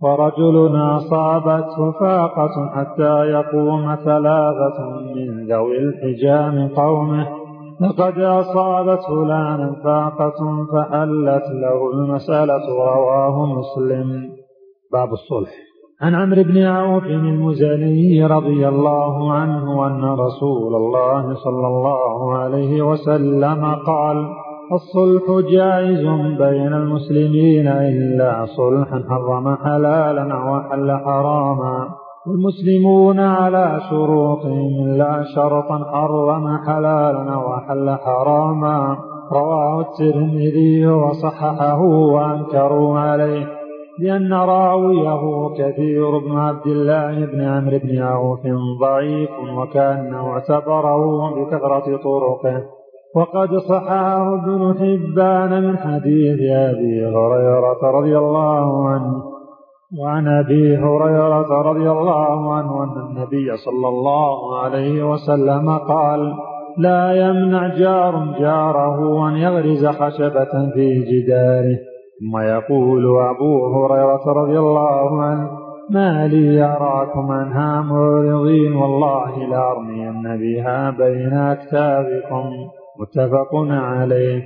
ورجل 0.02 0.76
أصابته 0.76 1.90
فاقة 1.90 2.70
حتى 2.74 3.24
يقوم 3.24 3.94
ثلاثة 3.94 4.78
من 5.14 5.46
ذوي 5.46 5.78
الحجام 5.78 6.68
قومه. 6.68 7.28
لقد 7.80 8.18
أصابت 8.18 9.00
فلانا 9.02 9.76
فاقة 9.84 10.66
فحلت 10.72 11.44
له 11.50 11.90
المسألة 11.92 12.68
رواه 12.68 13.46
مسلم. 13.46 14.28
باب 14.92 15.12
الصلح. 15.12 15.50
عن 16.02 16.14
عمرو 16.14 16.42
بن 16.42 16.62
عوف 16.62 17.04
المزني 17.04 18.26
رضي 18.26 18.68
الله 18.68 19.32
عنه 19.32 19.86
أن 19.86 20.04
رسول 20.04 20.74
الله 20.74 21.34
صلى 21.34 21.66
الله 21.66 22.34
عليه 22.38 22.82
وسلم 22.82 23.74
قال 23.86 24.28
الصلح 24.72 25.50
جائز 25.50 26.04
بين 26.38 26.72
المسلمين 26.72 27.68
إلا 27.68 28.46
صلحا 28.46 29.04
حرم 29.10 29.56
حلالا 29.56 30.50
وحل 30.50 30.92
حراما. 31.04 31.88
والمسلمون 32.26 33.20
على 33.20 33.80
شروطهم 33.90 34.88
لا 34.88 35.24
شرطا 35.34 35.78
حرم 35.92 36.58
حلالا 36.66 37.36
وحل 37.36 37.96
حراما. 38.04 38.96
رواه 39.32 39.80
الترمذي 39.80 40.86
وصححه 40.86 41.80
وأنكروا 41.82 42.98
عليه 42.98 43.46
لأن 43.98 44.32
راويه 44.32 45.48
كثير 45.58 46.18
بن 46.18 46.36
عبد 46.36 46.66
الله 46.66 47.26
بن 47.26 47.40
عمرو 47.40 47.78
بن 47.78 47.98
عوف 47.98 48.40
ضعيف 48.80 49.30
وكأنه 49.58 50.30
اعتبره 50.30 51.30
بكثرة 51.34 51.96
طرقه. 51.96 52.77
وقد 53.18 53.56
صححه 53.56 54.34
ابن 54.34 54.74
حبان 54.78 55.62
من 55.62 55.78
حديث 55.78 56.40
أبي 56.40 57.06
هريرة 57.06 57.82
رضي 57.82 58.18
الله 58.18 58.88
عنه 58.88 59.22
وعن 60.00 60.28
أبي 60.28 60.76
هريرة 60.76 61.62
رضي 61.62 61.90
الله 61.90 62.54
عنه 62.54 62.84
أن 62.84 63.06
النبي 63.06 63.56
صلى 63.56 63.88
الله 63.88 64.58
عليه 64.58 65.10
وسلم 65.10 65.78
قال 65.78 66.34
لا 66.78 67.12
يمنع 67.12 67.68
جار 67.68 68.34
جاره 68.38 69.28
أن 69.28 69.36
يغرز 69.36 69.86
خشبة 69.86 70.70
في 70.74 71.04
جداره. 71.10 71.78
ثم 72.20 72.38
يقول 72.38 73.04
أبو 73.20 73.66
هريرة 73.66 74.32
رضي 74.32 74.58
الله 74.58 75.22
عنه 75.22 75.50
ما 75.90 76.28
لي 76.28 76.62
أراكم 76.62 77.30
عنها 77.30 77.82
معرضين 77.82 78.72
والله 78.72 79.46
لأرمين 79.46 80.22
بها 80.22 80.90
بين 80.90 81.32
أكتافكم 81.32 82.50
متفق 82.98 83.54
عليه. 83.70 84.42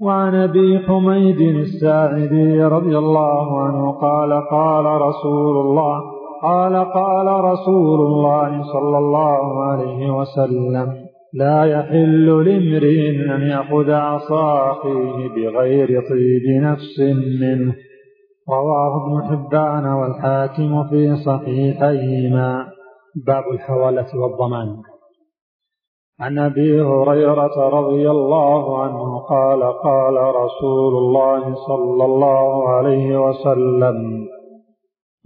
وعن 0.00 0.34
أبي 0.34 0.78
حميد 0.78 1.40
الساعدي 1.40 2.64
رضي 2.64 2.98
الله 2.98 3.60
عنه 3.60 3.92
قال 3.92 4.32
قال 4.50 4.84
رسول 4.84 5.56
الله 5.56 6.00
قال 6.42 6.76
قال 6.76 7.44
رسول 7.44 8.00
الله 8.00 8.62
صلى 8.62 8.98
الله 8.98 9.64
عليه 9.64 10.10
وسلم 10.10 10.94
لا 11.34 11.64
يحل 11.64 12.26
لامرئ 12.26 13.34
أن 13.34 13.42
يأخذ 13.42 13.90
عصا 13.90 14.72
اخيه 14.72 15.28
بغير 15.28 15.88
طيب 15.88 16.62
نفس 16.62 17.00
منه. 17.40 17.74
رواه 18.50 19.06
ابن 19.06 19.28
حبان 19.28 19.86
والحاكم 19.86 20.88
في 20.88 21.16
صحيحيهما. 21.16 22.66
باب 23.26 23.44
الحوالة 23.52 24.06
والضمان. 24.14 24.76
عن 26.20 26.38
أبي 26.38 26.80
هريرة 26.80 27.68
رضي 27.68 28.10
الله 28.10 28.82
عنه 28.82 29.18
قال 29.18 29.62
قال 29.62 30.14
رسول 30.14 30.96
الله 30.96 31.54
صلى 31.54 32.04
الله 32.04 32.68
عليه 32.68 33.28
وسلم 33.28 34.26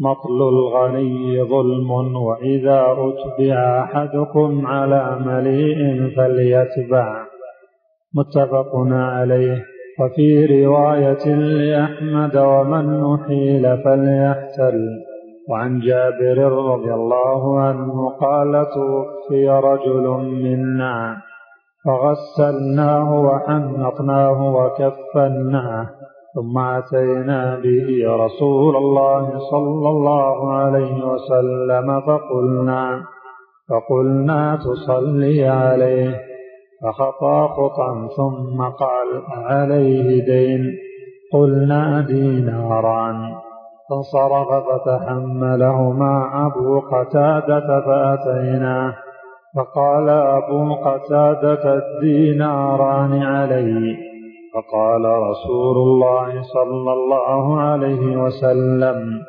مطل 0.00 0.48
الغني 0.48 1.42
ظلم 1.42 1.90
وإذا 2.16 2.86
أتبع 2.98 3.84
أحدكم 3.84 4.66
على 4.66 5.18
مليء 5.26 6.10
فليتبع. 6.16 7.26
متفق 8.14 8.76
عليه. 8.90 9.64
وفي 10.00 10.46
رواية 10.64 11.34
لأحمد 11.34 12.36
ومن 12.36 13.02
نحيل 13.02 13.78
فليحتل. 13.84 15.07
وعن 15.48 15.80
جابر 15.80 16.38
رضي 16.72 16.94
الله 16.94 17.60
عنه 17.60 18.08
قال 18.20 18.66
توفي 18.74 19.48
رجل 19.48 20.06
منا 20.44 21.16
فغسلناه 21.84 23.20
وحنطناه 23.20 24.54
وكفناه 24.56 25.90
ثم 26.34 26.58
أتينا 26.58 27.60
به 27.62 27.88
رسول 28.24 28.76
الله 28.76 29.38
صلى 29.50 29.88
الله 29.88 30.52
عليه 30.52 31.04
وسلم 31.04 32.00
فقلنا 32.00 33.02
فقلنا 33.68 34.56
تصلي 34.56 35.48
عليه 35.48 36.20
فخطى 36.82 37.48
خطأ 37.56 38.08
ثم 38.16 38.62
قال 38.62 39.22
عليه 39.28 40.24
دين؟ 40.24 40.72
قلنا 41.32 42.00
ديناران 42.00 43.34
فانصرف 43.88 44.48
فتحملهما 44.48 46.46
أبو 46.46 46.80
قتادة 46.80 47.80
فأتيناه 47.80 48.94
فقال 49.56 50.08
أبو 50.08 50.74
قتادة 50.74 51.74
الديناران 51.74 53.22
علي. 53.22 53.96
فقال 54.54 55.04
رسول 55.04 55.76
الله 55.76 56.42
صلى 56.42 56.92
الله 56.92 57.60
عليه 57.60 58.16
وسلم 58.16 59.20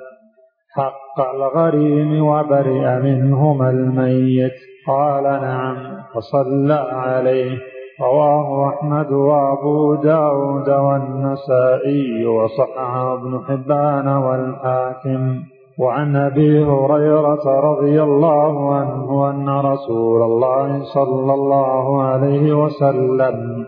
حق 0.75 1.35
الغريم 1.35 2.25
وبرئ 2.25 2.99
منهما 2.99 3.69
الميت. 3.69 4.53
قال 4.87 5.23
نعم 5.23 5.75
فصلى 6.15 6.87
عليه. 6.91 7.78
رواه 8.01 8.69
أحمد 8.69 9.11
وأبو 9.11 9.95
داود 9.95 10.69
والنسائي 10.69 12.25
وصححه 12.25 13.13
ابن 13.13 13.39
حبان 13.47 14.07
والحاكم. 14.07 15.39
وعن 15.79 16.15
أبي 16.15 16.63
هريرة 16.63 17.59
رضي 17.59 18.03
الله 18.03 18.75
عنه 18.75 19.29
أن 19.29 19.49
رسول 19.49 20.21
الله 20.21 20.83
صلى 20.83 21.33
الله 21.33 22.01
عليه 22.01 22.53
وسلم 22.63 23.65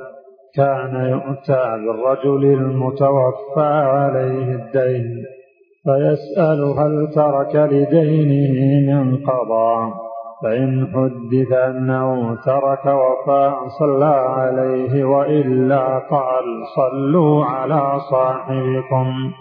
كان 0.56 0.96
يؤتى 0.96 1.64
بالرجل 1.86 2.46
المتوفى 2.46 3.72
عليه 3.96 4.56
الدين 4.56 5.26
فيسأل 5.84 6.64
هل 6.64 7.12
ترك 7.16 7.56
لدينه 7.56 8.94
من 8.94 9.18
قضاء. 9.18 10.01
فإن 10.44 10.88
حدث 10.94 11.52
أنه 11.52 12.36
ترك 12.36 12.86
وفاء 12.86 13.68
صلى 13.80 14.06
عليه 14.06 15.04
وإلا 15.04 15.98
قال 15.98 16.44
صلوا 16.76 17.46
على 17.46 18.00
صاحبكم. 18.12 19.32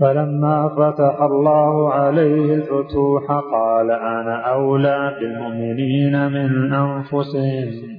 فلما 0.00 0.68
فتح 0.68 1.22
الله 1.22 1.92
عليه 1.92 2.54
الفتوح 2.54 3.32
قال 3.52 3.90
أنا 3.90 4.36
أولى 4.52 5.16
بالمؤمنين 5.20 6.26
من 6.32 6.72
أنفسهم. 6.72 7.92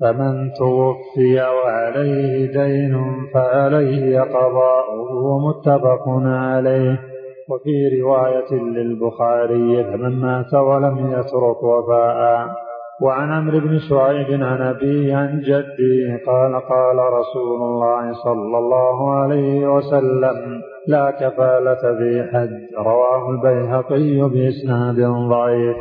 فمن 0.00 0.52
توفي 0.58 1.42
وعليه 1.42 2.52
دين 2.52 2.96
فعليه 3.34 4.20
قضاؤه 4.20 5.38
متفق 5.48 6.08
عليه. 6.24 7.09
وفي 7.50 8.00
رواية 8.00 8.52
للبخاري 8.52 9.84
فمن 9.84 10.20
مات 10.20 10.54
ولم 10.54 11.12
يترك 11.12 11.62
وفاء. 11.62 12.48
وعن 13.02 13.32
عمرو 13.32 13.60
بن 13.60 13.78
شعيب 13.78 14.42
عن 14.42 14.62
أبيه 14.62 15.16
عن 15.16 15.40
جده 15.40 16.20
قال 16.26 16.54
قال 16.54 16.98
رسول 16.98 17.62
الله 17.62 18.12
صلى 18.12 18.58
الله 18.58 19.12
عليه 19.12 19.74
وسلم 19.74 20.36
لا 20.86 21.10
كفالة 21.10 21.82
في 21.98 22.28
حج. 22.32 22.84
رواه 22.86 23.30
البيهقي 23.30 24.28
بإسناد 24.28 25.00
ضعيف. 25.30 25.76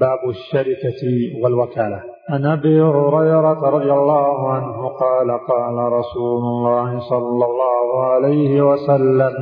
باب 0.00 0.28
الشركة 0.28 1.02
والوكالة. 1.44 2.00
عن 2.30 2.46
أبي 2.46 2.80
هريرة 2.82 3.70
رضي 3.70 3.92
الله 3.92 4.52
عنه 4.52 4.88
قال 4.88 5.30
قال 5.30 5.92
رسول 5.92 6.42
الله 6.42 7.00
صلى 7.00 7.44
الله 7.44 8.04
عليه 8.04 8.62
وسلم 8.62 9.34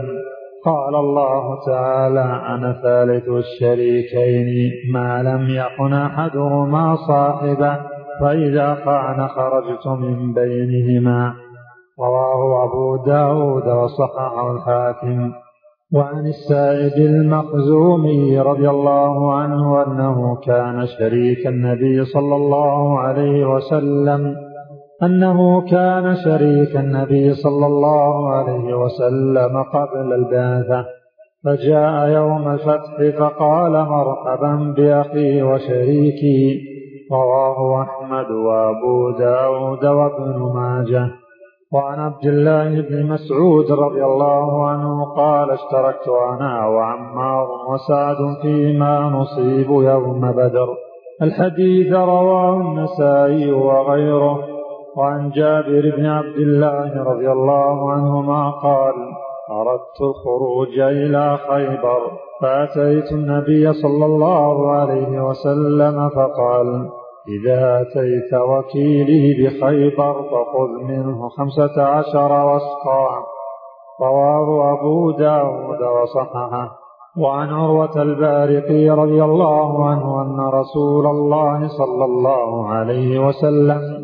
قال 0.68 0.94
الله 0.94 1.64
تعالى 1.66 2.42
أنا 2.54 2.72
ثالث 2.82 3.28
الشريكين 3.28 4.70
ما 4.92 5.22
لم 5.22 5.48
يكن 5.48 5.92
أحدهما 5.92 6.96
صاحبا 6.96 7.80
فإذا 8.20 8.74
قعن 8.74 9.28
خرجت 9.28 9.86
من 9.86 10.32
بينهما. 10.32 11.34
رواه 12.00 12.64
أبو 12.64 12.96
داود 12.96 13.68
وصححه 13.68 14.52
الحاكم. 14.52 15.32
وعن 15.94 16.26
السائب 16.26 16.92
المخزومي 16.96 18.40
رضي 18.40 18.70
الله 18.70 19.34
عنه 19.34 19.82
أنه 19.82 20.36
كان 20.36 20.86
شريك 20.86 21.46
النبي 21.46 22.04
صلى 22.04 22.36
الله 22.36 22.98
عليه 23.00 23.46
وسلم. 23.46 24.47
أنه 25.02 25.60
كان 25.60 26.16
شريك 26.24 26.76
النبي 26.76 27.34
صلى 27.34 27.66
الله 27.66 28.28
عليه 28.30 28.74
وسلم 28.74 29.62
قبل 29.62 30.12
البعثة 30.12 30.86
فجاء 31.44 32.08
يوم 32.08 32.48
الفتح 32.48 33.18
فقال 33.18 33.72
مرحبا 33.72 34.74
بأخي 34.76 35.42
وشريكي 35.42 36.60
رواه 37.12 37.82
أحمد 37.82 38.30
وأبو 38.30 39.10
داود 39.18 39.84
وابن 39.86 40.52
ماجه. 40.54 41.10
وعن 41.72 41.98
عبد 42.00 42.26
الله 42.26 42.80
بن 42.80 43.06
مسعود 43.06 43.72
رضي 43.72 44.04
الله 44.04 44.68
عنه 44.68 45.04
قال 45.04 45.50
اشتركت 45.50 46.08
أنا 46.08 46.66
وعمار 46.66 47.46
وسعد 47.68 48.16
فيما 48.42 49.00
نصيب 49.00 49.70
يوم 49.70 50.20
بدر. 50.20 50.68
الحديث 51.22 51.92
رواه 51.92 52.60
النسائي 52.60 53.52
وغيره. 53.52 54.57
وعن 54.98 55.30
جابر 55.30 55.96
بن 55.96 56.06
عبد 56.06 56.36
الله 56.36 57.02
رضي 57.02 57.32
الله 57.32 57.92
عنهما 57.92 58.50
قال 58.50 58.94
أردت 59.50 60.00
الخروج 60.00 60.78
إلى 60.78 61.38
خيبر. 61.48 62.00
فأتيت 62.42 63.12
النبي 63.12 63.72
صلى 63.72 64.06
الله 64.06 64.70
عليه 64.70 65.24
وسلم 65.28 66.08
فقال 66.08 66.88
إذا 67.28 67.80
أتيت 67.80 68.34
وكيلي 68.34 69.24
بخيبر 69.38 70.12
فخذ 70.12 70.84
منه 70.88 71.28
خمسة 71.28 71.82
عشر 71.82 72.54
وسقا. 72.54 73.08
رواه 74.00 74.72
أبو 74.72 75.10
داود 75.10 75.82
وصححه. 75.82 76.78
وعن 77.18 77.48
عروة 77.48 78.02
البارقي 78.02 78.90
رضي 78.90 79.24
الله 79.24 79.88
عنه 79.88 80.22
أن 80.22 80.40
رسول 80.40 81.06
الله 81.06 81.68
صلى 81.68 82.04
الله 82.04 82.68
عليه 82.68 83.26
وسلم 83.26 83.97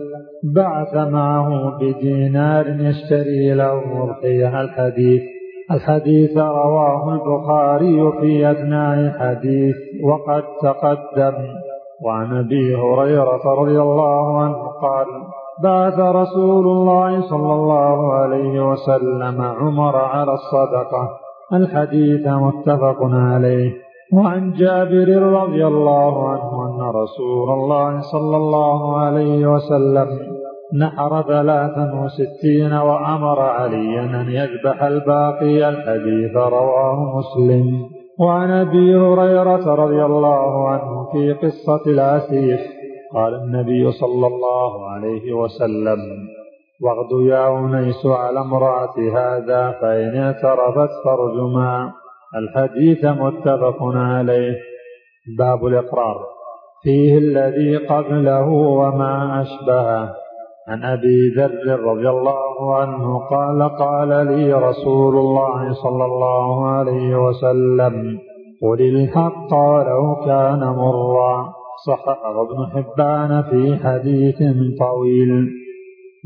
بعث 0.53 0.95
معه 0.95 1.79
بدينار 1.79 2.69
يشتري 2.69 3.55
له 3.55 3.83
مرقية 3.95 4.61
الحديث. 4.61 5.23
الحديث 5.71 6.37
رواه 6.37 7.15
البخاري 7.15 8.13
في 8.21 8.51
أثناء 8.51 9.19
حديث. 9.19 9.75
وقد 10.05 10.43
تقدم. 10.63 11.35
وعن 12.05 12.39
أبي 12.39 12.77
هريرة 12.77 13.55
رضي 13.55 13.81
الله 13.81 14.39
عنه 14.41 14.57
قال 14.83 15.07
بعث 15.63 15.99
رسول 15.99 16.67
الله 16.67 17.21
صلى 17.21 17.53
الله 17.53 18.13
عليه 18.13 18.71
وسلم 18.71 19.43
عمر 19.43 19.97
على 19.97 20.33
الصدقة. 20.33 21.09
الحديث 21.53 22.27
متفق 22.27 22.99
عليه. 23.03 23.73
وعن 24.13 24.53
جابر 24.53 25.09
رضي 25.23 25.67
الله 25.67 26.29
عنه 26.29 26.67
أن 26.67 26.81
رسول 26.97 27.51
الله 27.51 28.01
صلى 28.01 28.37
الله 28.37 28.97
عليه 28.97 29.47
وسلم 29.47 30.34
نحر 30.81 31.23
ثلاثا 31.23 32.03
وستين 32.05 32.73
وأمر 32.73 33.41
عليا 33.41 34.03
أن 34.03 34.27
يذبح 34.29 34.83
الباقي 34.83 35.69
الحديث 35.69 36.37
رواه 36.37 37.19
مسلم. 37.19 37.95
وعن 38.21 38.51
أبي 38.51 38.97
هريرة 38.97 39.75
رضي 39.75 40.05
الله 40.05 40.69
عنه 40.69 41.13
في 41.13 41.33
قصة 41.33 41.83
العسيف 41.87 42.61
قال 43.15 43.35
النبي 43.35 43.93
صلى 43.93 44.27
الله 44.27 44.91
عليه 44.91 45.33
وسلم 45.33 45.99
واغد 46.83 47.27
يا 47.27 47.59
أنيس 47.59 48.07
على 48.07 48.41
امرأة 48.41 48.97
هذا 49.15 49.71
فإن 49.81 50.17
اعترفت 50.17 50.91
فارجما. 51.05 51.93
الحديث 52.35 53.05
متفق 53.05 53.79
عليه. 53.83 54.57
باب 55.39 55.67
الإقرار 55.67 56.17
فيه 56.83 57.19
الذي 57.19 57.77
قبله 57.77 58.49
وما 58.49 59.43
أشبهه. 59.43 60.24
عن 60.69 60.85
أبي 60.85 61.35
ذر 61.37 61.81
رضي 61.81 62.09
الله 62.09 62.77
عنه 62.77 63.19
قال 63.19 63.63
قال 63.63 64.09
لي 64.09 64.53
رسول 64.53 65.17
الله 65.17 65.73
صلى 65.73 66.05
الله 66.05 66.67
عليه 66.67 67.17
وسلم 67.17 68.19
قل 68.63 68.81
الحق 68.81 69.55
ولو 69.55 70.17
كان 70.27 70.61
مرا. 70.61 71.53
صححه 71.87 72.43
ابن 72.43 72.67
حبان 72.73 73.43
في 73.43 73.77
حديث 73.85 74.39
طويل. 74.79 75.51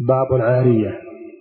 باب 0.08 0.32
العارية. 0.32 0.90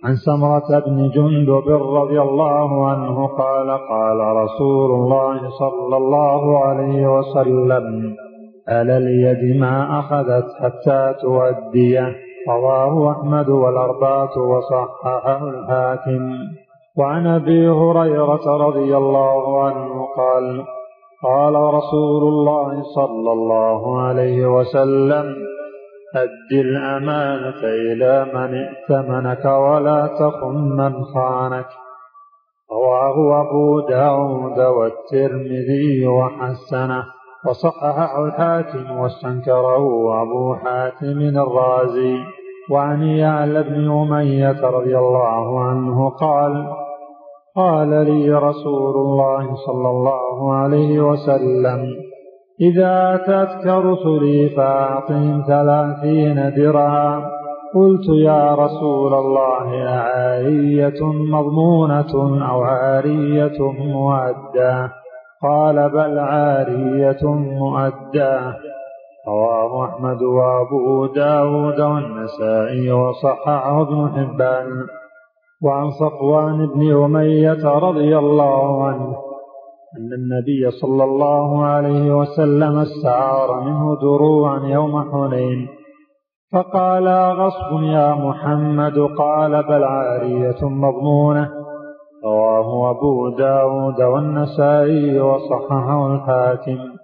عن 0.04 0.14
سمرة 0.14 0.78
بن 0.86 1.10
جندب 1.10 1.68
رضي 1.68 2.20
الله 2.20 2.88
عنه 2.90 3.26
قال 3.26 3.70
قال 3.70 4.36
رسول 4.36 4.90
الله 4.90 5.50
صلى 5.50 5.96
الله 5.96 6.64
عليه 6.64 7.18
وسلم 7.18 8.14
ألا 8.68 8.96
اليد 8.98 9.60
ما 9.60 9.98
أخذت 10.00 10.46
حتى 10.60 11.14
تؤديه 11.22 12.27
رواه 12.48 13.12
أحمد 13.12 13.48
والأربعة 13.48 14.38
وصححه 14.38 15.48
الحاكم. 15.48 16.32
وعن 16.98 17.26
أبي 17.26 17.68
هريرة 17.68 18.66
رضي 18.66 18.96
الله 18.96 19.64
عنه 19.64 20.06
قال 20.16 20.64
قال 21.22 21.54
رسول 21.54 22.22
الله 22.22 22.82
صلى 22.82 23.32
الله 23.32 24.00
عليه 24.00 24.46
وسلم 24.46 25.34
أد 26.16 26.52
الأمانة 26.52 27.60
إلى 27.64 28.24
من 28.34 28.54
ائتمنك 28.54 29.44
ولا 29.44 30.06
تخن 30.06 30.54
من 30.54 31.04
خانك. 31.04 31.68
رواه 32.72 33.40
أبو 33.40 33.80
داود 33.80 34.58
والترمذي 34.60 36.06
وحسنه. 36.06 37.04
وصححه 37.46 38.24
الحاكم 38.24 38.98
واستنكره 38.98 40.22
أبو 40.22 40.54
حاتم 40.54 41.18
الرازي. 41.18 42.37
وعن 42.70 43.02
يعلى 43.02 43.62
بن 43.62 43.90
أمية 43.90 44.60
رضي 44.60 44.98
الله 44.98 45.60
عنه 45.60 46.10
قال 46.10 46.66
قال 47.56 47.88
لي 47.88 48.32
رسول 48.34 48.94
الله 48.94 49.54
صلى 49.66 49.90
الله 49.90 50.52
عليه 50.52 51.00
وسلم 51.00 51.94
إذا 52.60 53.14
أتتك 53.14 53.66
رسلي 53.66 54.48
فأعطهم 54.48 55.42
ثلاثين 55.46 56.52
درعا 56.56 57.22
قلت 57.74 58.08
يا 58.08 58.54
رسول 58.54 59.14
الله 59.14 59.88
أعارية 59.88 61.02
مضمونة 61.32 62.42
أو 62.50 62.62
عارية 62.62 63.72
مؤدة؟ 63.72 64.92
قال 65.42 65.90
بل 65.90 66.18
عارية 66.18 67.24
مؤداه 67.24 68.54
رواه 69.28 69.84
أحمد 69.84 70.22
وأبو 70.22 71.06
داود 71.06 71.80
والنسائي 71.80 72.92
وصححه 72.92 73.82
ابن 73.82 74.08
حبان. 74.08 74.86
وعن 75.64 75.90
صفوان 75.90 76.66
بن 76.66 77.04
أمية 77.04 77.78
رضي 77.78 78.18
الله 78.18 78.84
عنه 78.84 79.16
أن 79.98 80.12
النبي 80.12 80.70
صلى 80.70 81.04
الله 81.04 81.64
عليه 81.64 82.16
وسلم 82.16 82.78
استعار 82.78 83.60
منه 83.60 83.96
دروعا 84.00 84.60
يوم 84.66 85.10
حنين 85.12 85.68
فقال 86.52 87.08
غصب 87.40 87.82
يا 87.82 88.14
محمد؟ 88.14 88.98
قال 89.18 89.62
بل 89.62 89.84
عارية 89.84 90.62
مضمونة 90.62 91.50
رواه 92.24 92.90
أبو 92.90 93.28
داود 93.28 94.02
والنسائي 94.02 95.20
وصححه 95.20 96.14
الحاكم. 96.14 96.97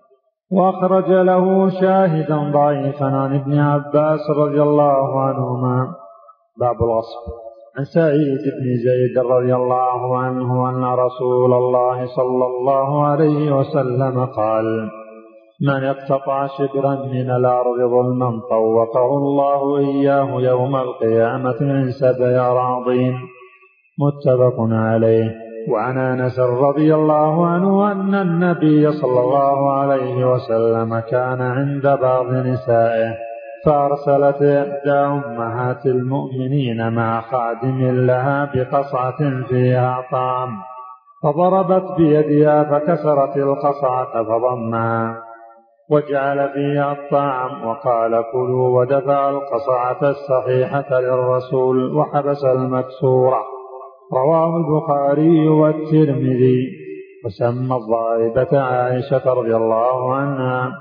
وأخرج 0.52 1.10
له 1.10 1.70
شاهدا 1.80 2.50
ضعيفا 2.52 3.04
عن 3.04 3.34
ابن 3.34 3.58
عباس 3.58 4.20
رضي 4.36 4.62
الله 4.62 5.20
عنهما. 5.20 5.88
باب 6.60 6.76
الغصب. 6.82 7.24
عن 7.78 7.84
سعيد 7.84 8.42
بن 8.58 8.66
زيد 8.86 9.18
رضي 9.18 9.54
الله 9.54 10.18
عنه 10.18 10.68
أن 10.68 10.84
رسول 10.84 11.52
الله 11.52 12.06
صلى 12.06 12.46
الله 12.46 13.06
عليه 13.06 13.56
وسلم 13.56 14.24
قال 14.24 14.90
من 15.60 15.84
اقتطع 15.84 16.46
شبرا 16.46 16.94
من 16.94 17.30
الأرض 17.30 17.78
ظلما 17.90 18.40
طوقه 18.50 19.16
الله 19.16 19.78
إياه 19.78 20.40
يوم 20.40 20.76
القيامة 20.76 21.56
من 21.60 21.90
سبع 21.90 22.52
أراضين. 22.52 23.14
متفق 23.98 24.56
عليه. 24.60 25.43
وعن 25.68 25.98
أنس 25.98 26.38
رضي 26.38 26.94
الله 26.94 27.46
عنه 27.46 27.92
أن 27.92 28.14
النبي 28.14 28.92
صلى 28.92 29.20
الله 29.20 29.72
عليه 29.72 30.32
وسلم 30.32 30.98
كان 31.00 31.42
عند 31.42 31.98
بعض 32.02 32.26
نسائه 32.26 33.14
فأرسلت 33.64 34.42
إحدى 34.42 34.90
أمهات 34.90 35.86
المؤمنين 35.86 36.92
مع 36.92 37.20
خادم 37.20 38.06
لها 38.06 38.50
بقصعة 38.54 39.46
فيها 39.48 40.04
طعام 40.12 40.48
فضربت 41.22 41.92
بيدها 41.96 42.64
فكسرت 42.64 43.36
القصعة 43.36 44.24
فضمها 44.24 45.16
وجعل 45.90 46.48
فيها 46.48 46.92
الطعام 46.92 47.68
وقال 47.68 48.24
كلوا 48.32 48.80
ودفع 48.80 49.30
القصعة 49.30 50.10
الصحيحة 50.10 51.00
للرسول 51.00 51.94
وحبس 51.96 52.44
المكسورة. 52.44 53.53
رواه 54.12 54.56
البخاري 54.56 55.48
والترمذي 55.48 56.68
وسمى 57.24 57.76
الضاربة 57.76 58.60
عائشة 58.60 59.32
رضي 59.32 59.56
الله 59.56 60.14
عنها 60.14 60.72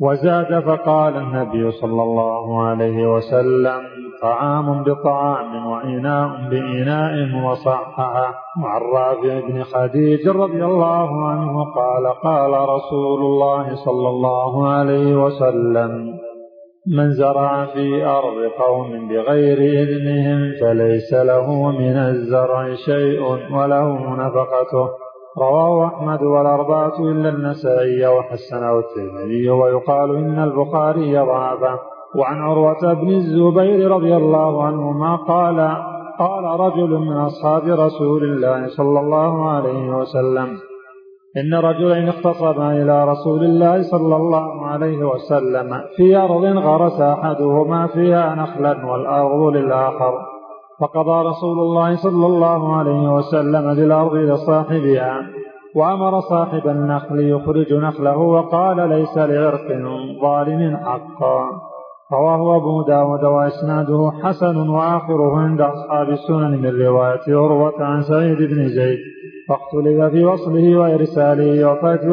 وزاد 0.00 0.60
فقال 0.60 1.16
النبي 1.16 1.70
صلى 1.70 2.02
الله 2.02 2.62
عليه 2.62 3.14
وسلم 3.14 3.80
طعام 4.22 4.82
بطعام 4.82 5.66
وإناء 5.66 6.48
بإناء 6.50 7.44
وصححة 7.46 8.34
وعن 8.62 8.80
رافع 8.80 9.40
بن 9.48 9.62
خديج 9.62 10.28
رضي 10.28 10.64
الله 10.64 11.28
عنه 11.28 11.64
قال 11.64 12.06
قال 12.22 12.68
رسول 12.68 13.20
الله 13.22 13.74
صلى 13.74 14.08
الله 14.08 14.68
عليه 14.68 15.24
وسلم 15.24 16.18
من 16.86 17.12
زرع 17.12 17.66
في 17.66 18.04
أرض 18.04 18.50
قوم 18.58 19.08
بغير 19.08 19.58
إذنهم 19.58 20.52
فليس 20.60 21.12
له 21.12 21.70
من 21.70 21.96
الزرع 21.96 22.74
شيء 22.74 23.22
وله 23.56 24.14
نفقته. 24.14 24.88
رواه 25.38 25.86
أحمد 25.86 26.22
والأربعة 26.22 26.98
إلا 26.98 27.28
النسائي 27.28 28.06
وحسنه 28.06 28.78
الترمذي 28.78 29.50
ويقال 29.50 30.16
إن 30.16 30.38
البخاري 30.44 31.18
ضعفه. 31.18 31.78
وعن 32.16 32.42
عروة 32.42 32.92
بن 32.94 33.08
الزبير 33.08 33.90
رضي 33.90 34.16
الله 34.16 34.64
عنهما 34.64 35.16
قال 35.16 35.76
قال 36.18 36.44
رجل 36.60 36.90
من 36.90 37.16
أصحاب 37.16 37.62
رسول 37.62 38.24
الله 38.24 38.66
صلى 38.66 39.00
الله 39.00 39.50
عليه 39.50 39.96
وسلم 39.96 40.58
إن 41.36 41.54
رجلين 41.54 42.08
اختصما 42.08 42.72
إلى 42.72 43.04
رسول 43.04 43.44
الله 43.44 43.82
صلى 43.82 44.16
الله 44.16 44.66
عليه 44.66 44.74
عليه 44.84 45.04
وسلم 45.04 45.80
في 45.96 46.16
أرض 46.16 46.44
غرس 46.44 47.00
أحدهما 47.00 47.86
فيها 47.86 48.34
نخلا 48.34 48.86
والأرض 48.86 49.56
للآخر. 49.56 50.14
فقضى 50.80 51.28
رسول 51.28 51.58
الله 51.58 51.96
صلى 51.96 52.26
الله 52.26 52.76
عليه 52.76 53.14
وسلم 53.14 53.74
بالأرض 53.74 54.14
لصاحبها 54.14 55.22
وأمر 55.76 56.20
صاحب 56.20 56.68
النخل 56.68 57.20
يخرج 57.20 57.72
نخله 57.72 58.18
وقال 58.18 58.88
ليس 58.88 59.18
لعرق 59.18 59.68
ظالم 60.22 60.76
حقا. 60.76 61.44
رواه 62.12 62.56
أبو 62.56 62.82
داود 62.82 63.24
وإسناده 63.24 64.12
حسن 64.22 64.68
وآخره 64.68 65.38
عند 65.38 65.60
أصحاب 65.60 66.08
السنن 66.08 66.62
من 66.62 66.82
رواية 66.86 67.24
عروة 67.28 67.84
عن 67.84 68.02
سعيد 68.02 68.38
بن 68.38 68.68
زيد. 68.68 69.13
فاختلف 69.48 70.12
في 70.12 70.24
وصله 70.24 70.76
وإرساله 70.76 71.48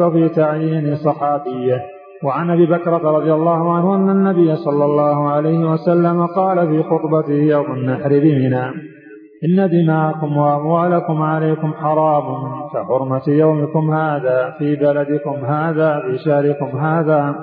وفي 0.06 0.28
تعيين 0.28 0.96
صحابيه. 0.96 1.82
وعن 2.24 2.50
أبي 2.50 2.66
بكرة 2.66 3.10
رضي 3.10 3.32
الله 3.32 3.72
عنه 3.72 3.94
أن 3.94 4.10
النبي 4.10 4.56
صلى 4.56 4.84
الله 4.84 5.28
عليه 5.30 5.70
وسلم 5.72 6.26
قال 6.26 6.68
في 6.68 6.82
خطبته 6.82 7.32
يوم 7.32 7.72
النحر 7.72 8.08
بمنى 8.08 8.64
إن 9.44 9.70
دماءكم 9.70 10.36
وأموالكم 10.36 11.22
عليكم 11.22 11.72
حرام 11.72 12.24
كحرمة 12.74 13.22
يومكم 13.28 13.90
هذا 13.90 14.54
في 14.58 14.76
بلدكم 14.76 15.34
هذا 15.44 16.00
في 16.00 16.18
شهركم 16.18 16.78
هذا 16.78 17.34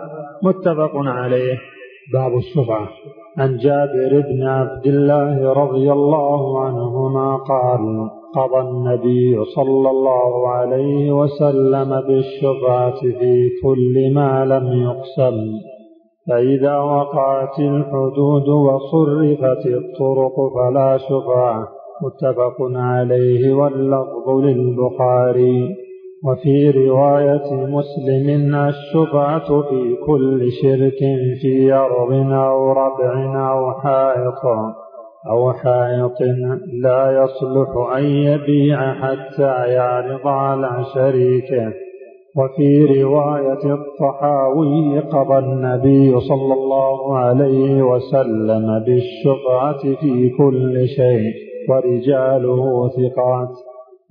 متفق 0.43 0.91
عليه. 0.95 1.57
باب 2.13 2.37
الشفعة 2.37 2.87
عن 3.37 3.57
جابر 3.57 4.23
بن 4.29 4.47
عبد 4.47 4.87
الله 4.87 5.53
رضي 5.53 5.91
الله 5.91 6.65
عنهما 6.65 7.35
قال 7.35 8.09
قضى 8.35 8.60
النبي 8.69 9.45
صلى 9.45 9.89
الله 9.89 10.47
عليه 10.47 11.11
وسلم 11.11 12.01
بالشفعة 12.01 12.99
في 12.99 13.49
كل 13.64 14.14
ما 14.14 14.45
لم 14.45 14.68
يقسم. 14.84 15.38
فإذا 16.30 16.77
وقعت 16.77 17.60
الحدود 17.60 18.49
وصرفت 18.49 19.65
الطرق 19.65 20.35
فلا 20.56 20.97
شفعة 20.97 21.68
متفق 22.03 22.56
عليه 22.76 23.53
واللفظ 23.53 24.30
للبخاري. 24.30 25.76
وفي 26.26 26.72
رواية 26.72 27.53
مسلم 27.53 28.56
الشفعة 28.56 29.61
في 29.61 29.95
كل 30.07 30.51
شرك 30.51 30.99
في 31.41 31.73
أرض 31.73 32.14
أو 32.31 32.72
ربع 32.72 33.14
أو 33.51 33.72
حائط. 33.72 34.43
أو 35.27 35.53
حائط 35.53 36.21
لا 36.83 37.23
يصلح 37.23 37.69
أن 37.97 38.03
يبيع 38.03 38.93
حتى 38.93 39.67
يعرض 39.67 40.27
على 40.27 40.85
شريكه. 40.93 41.73
وفي 42.37 43.01
رواية 43.03 43.73
الطحاوي 43.73 44.99
قضى 44.99 45.37
النبي 45.37 46.19
صلى 46.19 46.53
الله 46.53 47.17
عليه 47.17 47.81
وسلم 47.81 48.83
بالشفعة 48.85 49.95
في 50.01 50.29
كل 50.29 50.87
شيء 50.87 51.33
ورجاله 51.69 52.89
ثقات. 52.89 53.49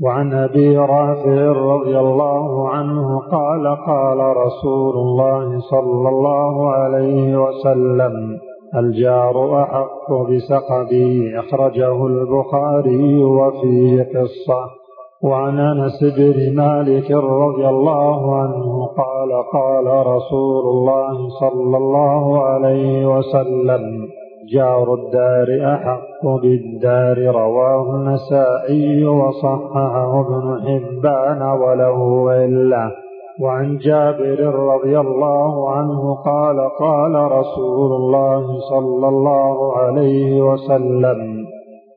وعن 0.03 0.33
أبي 0.33 0.79
رافع 0.79 1.53
رضي 1.53 1.99
الله 1.99 2.69
عنه 2.69 3.19
قال 3.19 3.77
قال 3.87 4.37
رسول 4.37 4.95
الله 4.95 5.61
صلى 5.61 6.09
الله 6.09 6.71
عليه 6.71 7.37
وسلم 7.37 8.39
الجار 8.77 9.63
أحق 9.63 10.13
بسقبه 10.13 11.33
أخرجه 11.39 12.07
البخاري 12.07 13.25
وفيه 13.25 14.03
قصة. 14.03 14.79
وعن 15.23 15.59
أنس 15.59 16.05
بن 16.19 16.57
مالك 16.57 17.11
رضي 17.11 17.69
الله 17.69 18.37
عنه 18.37 18.87
قال 18.87 19.33
قال 19.53 20.07
رسول 20.07 20.65
الله 20.67 21.29
صلى 21.29 21.77
الله 21.77 22.43
عليه 22.43 23.19
وسلم 23.19 24.09
جار 24.53 24.95
الدار 24.95 25.75
أحق 25.75 26.27
بالدار 26.43 27.19
رواه 27.19 27.97
النسائي 27.97 29.05
وصححه 29.05 30.21
ابن 30.21 30.61
حبان 30.67 31.43
وله 31.43 32.31
إلا. 32.45 33.08
وعن 33.41 33.79
جابر 33.79 34.41
رضي 34.55 35.01
الله 35.01 35.71
عنه 35.71 36.15
قال 36.15 36.59
قال 36.79 37.33
رسول 37.33 37.93
الله 37.93 38.61
صلى 38.71 39.09
الله 39.09 39.77
عليه 39.77 40.43
وسلم 40.43 41.47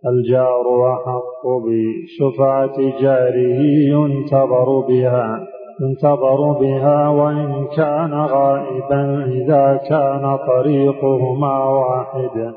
الجار 0.06 0.94
أحق 0.94 1.44
بشفعة 1.66 2.78
جاره 3.02 3.62
ينتظر 3.92 4.80
بها 4.80 5.48
ينتظر 5.82 6.52
بها 6.52 7.10
وإن 7.10 7.68
كان 7.78 8.14
غائبا 8.14 9.26
إذا 9.26 9.80
كان 9.90 10.38
طريقهما 10.48 11.66
واحد. 11.70 12.54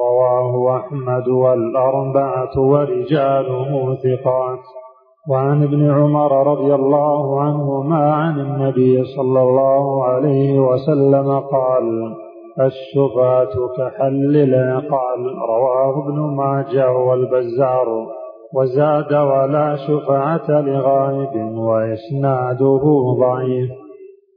رواه 0.00 0.76
أحمد 0.76 1.28
والأربعة 1.28 2.58
ورجاله 2.58 3.94
ثقات. 3.94 4.81
وعن 5.28 5.62
ابن 5.62 5.90
عمر 5.90 6.46
رضي 6.46 6.74
الله 6.74 7.40
عنهما 7.40 8.12
عن 8.12 8.40
النبي 8.40 9.04
صلى 9.04 9.42
الله 9.42 10.04
عليه 10.04 10.60
وسلم 10.60 11.40
قال 11.40 12.14
الشفاة 12.60 13.52
كحل 13.76 14.36
العقال. 14.36 15.20
رواه 15.48 16.08
ابن 16.08 16.20
ماجه 16.20 16.92
والبزار. 16.92 18.06
وزاد 18.54 19.12
ولا 19.12 19.76
شفعة 19.76 20.60
لغائب 20.60 21.56
وإسناده 21.58 22.82
ضعيف. 23.20 23.70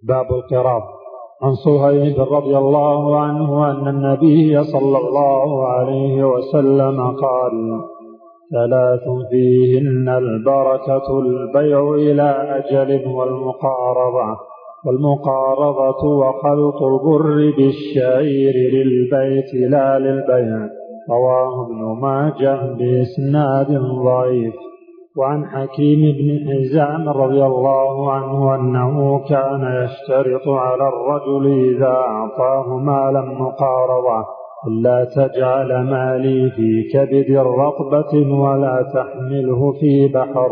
باب 0.08 0.26
القراب 0.32 0.84
عن 1.44 1.54
صهيب 1.54 2.20
رضي 2.20 2.58
الله 2.58 3.20
عنه 3.20 3.72
أن 3.72 3.88
النبي 3.88 4.64
صلى 4.64 4.98
الله 4.98 5.68
عليه 5.68 6.24
وسلم 6.24 7.02
قال 7.02 7.82
ثلاث 8.56 9.04
فيهن 9.30 10.10
البركة 10.10 11.20
البيع 11.20 11.94
إلى 11.94 12.30
أجل 12.60 13.08
والمقارضة 13.08 14.38
والمقارضة 14.86 16.04
وخلط 16.08 16.82
البر 16.84 17.54
بالشعير 17.58 18.54
للبيت 18.74 19.54
لا 19.72 20.00
للبيع. 20.00 20.70
رواه 21.10 21.66
ابن 21.66 22.02
ماجه 22.02 22.60
بإسناد 22.78 23.82
ضعيف. 24.06 24.54
وعن 25.18 25.46
حكيم 25.46 26.02
بن 26.18 26.30
حزام 26.50 27.10
رضي 27.10 27.44
الله 27.46 28.12
عنه 28.12 28.56
أنه 28.56 29.20
كان 29.30 29.84
يشترط 29.84 30.48
على 30.48 30.88
الرجل 30.88 31.76
إذا 31.76 31.96
أعطاه 31.96 32.78
مالا 32.78 33.22
مقارضة. 33.22 34.45
ألا 34.68 35.06
تجعل 35.16 35.84
مالي 35.84 36.50
في 36.50 36.90
كبد 36.94 37.38
رطبة 37.38 38.34
ولا 38.34 38.92
تحمله 38.94 39.72
في 39.72 40.08
بحر 40.08 40.50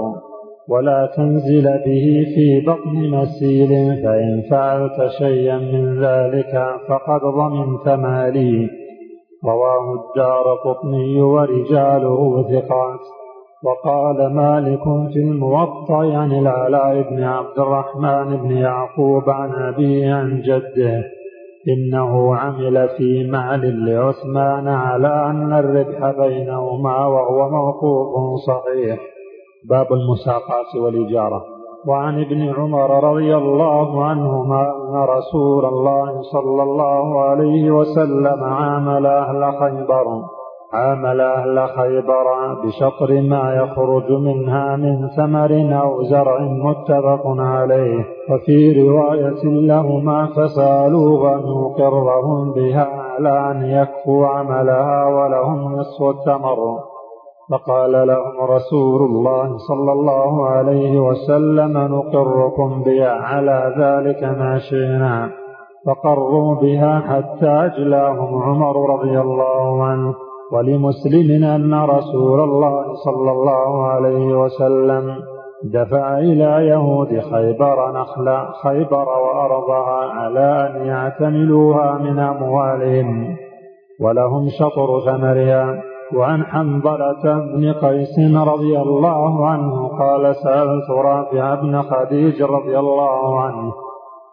ولا 0.69 1.11
تنزل 1.17 1.63
به 1.63 2.25
في 2.35 2.63
بطن 2.67 3.09
مسيل 3.09 3.69
فإن 4.03 4.43
فعلت 4.49 5.11
شيئا 5.17 5.57
من 5.57 6.03
ذلك 6.03 6.65
فقد 6.89 7.21
ضمنت 7.21 7.89
مالي 7.89 8.69
رواه 9.45 9.93
الدار 9.93 10.55
قطني 10.65 11.21
ورجاله 11.21 12.43
ثقات. 12.43 12.99
وقال 13.63 14.33
مالك 14.33 14.83
في 15.13 15.19
الموطأ 15.19 16.17
عن 16.17 16.31
العلاء 16.31 17.09
بن 17.09 17.23
عبد 17.23 17.59
الرحمن 17.59 18.37
بن 18.37 18.51
يعقوب 18.51 19.29
عن 19.29 19.51
أبيه 19.51 20.13
عن 20.13 20.41
جده 20.41 21.03
إنه 21.67 22.35
عمل 22.35 22.89
في 22.97 23.27
مال 23.31 23.85
لعثمان 23.85 24.67
على 24.67 25.07
أن 25.07 25.53
الربح 25.53 26.11
بينهما 26.11 27.05
وهو 27.05 27.49
موقوف 27.49 28.39
صحيح. 28.39 28.99
باب 29.69 29.87
المساقات 29.93 30.75
والإجارة. 30.75 31.43
وعن 31.87 32.21
ابن 32.21 32.53
عمر 32.53 33.03
رضي 33.13 33.37
الله 33.37 34.03
عنهما 34.03 34.61
أن 34.61 34.95
رسول 34.95 35.65
الله 35.65 36.21
صلى 36.21 36.63
الله 36.63 37.21
عليه 37.21 37.71
وسلم 37.71 38.43
عامل 38.43 39.05
أهل 39.05 39.53
خيبر. 39.59 40.05
عامل 40.73 41.21
أهل 41.21 41.67
خيبر 41.77 42.53
بشطر 42.63 43.21
ما 43.21 43.55
يخرج 43.55 44.11
منها 44.11 44.75
من 44.75 45.07
ثمر 45.07 45.79
أو 45.81 46.03
زرع 46.03 46.39
متفق 46.41 47.23
عليه. 47.37 48.05
وفي 48.31 48.81
رواية 48.81 49.43
لهما 49.43 50.27
فسألوه 50.35 51.35
أن 51.35 51.39
يقرهم 51.39 52.53
بها 52.53 52.85
على 52.85 53.51
أن 53.51 53.65
يكفوا 53.65 54.27
عملها 54.27 55.05
ولهم 55.05 55.75
نصف 55.75 56.03
التمر 56.03 56.79
فقال 57.51 58.07
لهم 58.07 58.41
رسول 58.41 59.01
الله 59.01 59.57
صلى 59.57 59.91
الله 59.91 60.45
عليه 60.45 60.99
وسلم 60.99 61.77
نقركم 61.77 62.83
بها 62.83 63.11
على 63.11 63.73
ذلك 63.77 64.23
ما 64.23 64.57
شئنا. 64.57 65.29
فقروا 65.85 66.55
بها 66.55 66.99
حتى 66.99 67.47
أجلاهم 67.47 68.43
عمر 68.43 68.95
رضي 68.95 69.19
الله 69.21 69.83
عنه. 69.83 70.13
ولمسلم 70.51 71.43
أن 71.43 71.73
رسول 71.73 72.39
الله 72.39 72.93
صلى 72.93 73.31
الله 73.31 73.85
عليه 73.85 74.41
وسلم 74.41 75.15
دفع 75.63 76.17
إلى 76.17 76.67
يهود 76.67 77.19
خيبر 77.19 77.91
نخل 77.91 78.37
خيبر 78.63 79.07
وأرضها 79.09 80.11
على 80.11 80.69
أن 80.69 80.85
يعتملوها 80.87 81.97
من 81.97 82.19
أموالهم 82.19 83.35
ولهم 83.99 84.49
شطر 84.49 84.99
ثمرها. 85.05 85.93
وعن 86.15 86.43
حنظلة 86.45 87.23
بن 87.39 87.73
قيس 87.73 88.19
رضي 88.19 88.79
الله 88.79 89.47
عنه 89.47 89.87
قال 89.87 90.35
سألت 90.35 90.89
رافع 90.89 91.55
بن 91.55 91.81
خديج 91.81 92.43
رضي 92.43 92.79
الله 92.79 93.39
عنه 93.41 93.73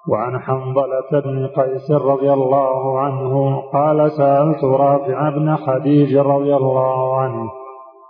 وعن 0.09 0.39
حنظلة 0.39 1.21
بن 1.21 1.47
قيس 1.47 1.91
رضي 1.91 2.33
الله 2.33 3.01
عنه 3.01 3.63
قال 3.73 4.11
سألت 4.11 4.65
رافع 4.65 5.31
بن 5.31 5.57
خديج 5.57 6.17
رضي 6.17 6.57
الله 6.57 7.21
عنه 7.21 7.51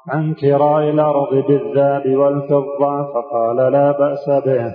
عن 0.08 0.34
كراء 0.34 0.90
الأرض 0.90 1.34
بالذهب 1.48 2.16
والفضة 2.16 3.12
فقال 3.12 3.56
لا 3.56 3.92
بأس 3.92 4.44
به 4.46 4.74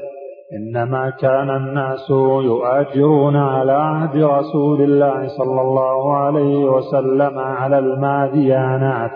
إنما 0.54 1.10
كان 1.10 1.50
الناس 1.50 2.10
يؤاجرون 2.44 3.36
على 3.36 3.72
عهد 3.72 4.24
رسول 4.24 4.82
الله 4.82 5.28
صلى 5.28 5.62
الله 5.62 6.18
عليه 6.18 6.66
وسلم 6.66 7.40
على 7.40 7.80
الماديانات 7.80 9.12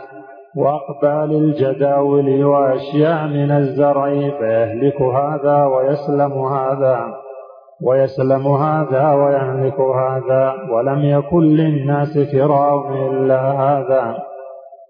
وأقبال 0.57 1.35
الجداول 1.35 2.43
وأشياء 2.43 3.27
من 3.27 3.51
الزرع 3.51 4.09
فيهلك 4.09 5.01
هذا 5.01 5.65
ويسلم 5.65 6.31
هذا. 6.31 7.13
ويسلم 7.83 8.47
هذا 8.47 9.13
ويهلك 9.13 9.79
هذا 9.79 10.53
ولم 10.71 10.99
يكن 10.99 11.43
للناس 11.43 12.17
فراء 12.17 13.07
إلا 13.09 13.51
هذا. 13.51 14.17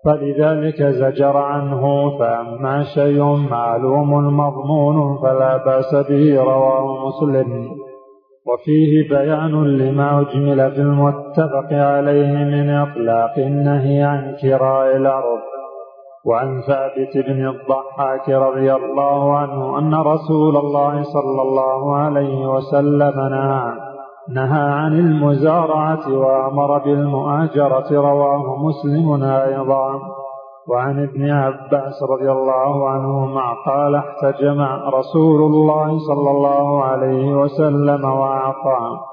فلذلك 0.05 0.83
زجر 0.83 1.37
عنه 1.37 2.09
فأما 2.19 2.83
شيء 2.83 3.23
معلوم 3.51 4.37
مضمون 4.37 5.17
فلا 5.21 5.57
بأس 5.57 5.95
به 5.95 6.43
رواه 6.43 7.07
مسلم. 7.07 7.69
وفيه 8.47 9.09
بيان 9.09 9.77
لما 9.77 10.21
أجمل 10.21 10.71
في 10.71 10.81
المتفق 10.81 11.73
عليه 11.73 12.31
من 12.31 12.69
إطلاق 12.69 13.37
النهي 13.37 14.03
عن 14.03 14.35
كراء 14.41 14.95
الأرض. 14.95 15.58
وعن 16.25 16.61
ثابت 16.61 17.17
بن 17.27 17.47
الضحاك 17.47 18.29
رضي 18.29 18.73
الله 18.73 19.37
عنه 19.37 19.79
أن 19.79 19.93
رسول 19.95 20.57
الله 20.57 21.03
صلى 21.03 21.41
الله 21.41 21.95
عليه 21.95 22.47
وسلم 22.47 23.19
نهى 23.29 23.73
نهى 24.29 24.71
عن 24.71 24.93
المزارعة 24.93 26.17
وأمر 26.17 26.77
بالمؤاجرة 26.77 27.87
رواه 27.91 28.55
مسلم 28.57 29.23
أيضا. 29.23 29.99
وعن 30.69 31.03
ابن 31.03 31.29
عباس 31.29 32.03
رضي 32.03 32.31
الله 32.31 32.89
عنهما 32.89 33.53
قال 33.65 33.95
احتجم 33.95 34.61
رسول 34.93 35.41
الله 35.41 35.99
صلى 35.99 36.31
الله 36.31 36.83
عليه 36.83 37.33
وسلم 37.33 38.05
وأعطى 38.05 39.08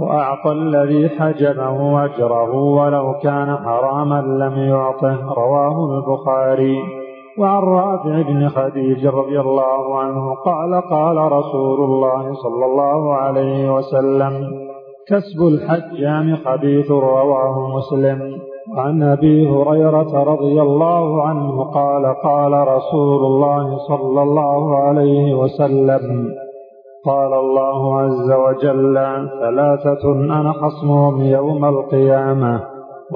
وأعطى 0.00 0.52
الذي 0.52 1.08
حجمه 1.08 2.04
أجره 2.04 2.54
ولو 2.54 3.14
كان 3.22 3.56
حراما 3.56 4.20
لم 4.20 4.58
يعطه 4.58 5.34
رواه 5.36 5.76
البخاري. 5.90 6.78
وعن 7.38 7.62
رافع 7.62 8.22
بن 8.22 8.48
خديج 8.48 9.06
رضي 9.06 9.40
الله 9.40 9.98
عنه 9.98 10.34
قال 10.34 10.82
قال 10.90 11.32
رسول 11.32 11.84
الله 11.84 12.32
صلى 12.34 12.64
الله 12.64 13.14
عليه 13.14 13.74
وسلم 13.74 14.32
كسب 15.08 15.40
الحجام 15.42 16.36
خبيث 16.44 16.90
رواه 16.90 17.76
مسلم. 17.76 18.40
عن 18.76 19.02
أبي 19.02 19.48
هريرة 19.48 20.22
رضي 20.22 20.62
الله 20.62 21.22
عنه 21.22 21.64
قال 21.64 22.06
قال 22.06 22.68
رسول 22.68 23.24
الله 23.24 23.78
صلى 23.78 24.22
الله 24.22 24.76
عليه 24.76 25.34
وسلم 25.34 26.34
قال 27.06 27.34
الله 27.34 28.00
عز 28.00 28.30
وجل 28.32 28.94
ثلاثة 29.40 30.12
أنا 30.12 30.52
خصمهم 30.52 31.22
يوم 31.22 31.64
القيامة. 31.64 32.60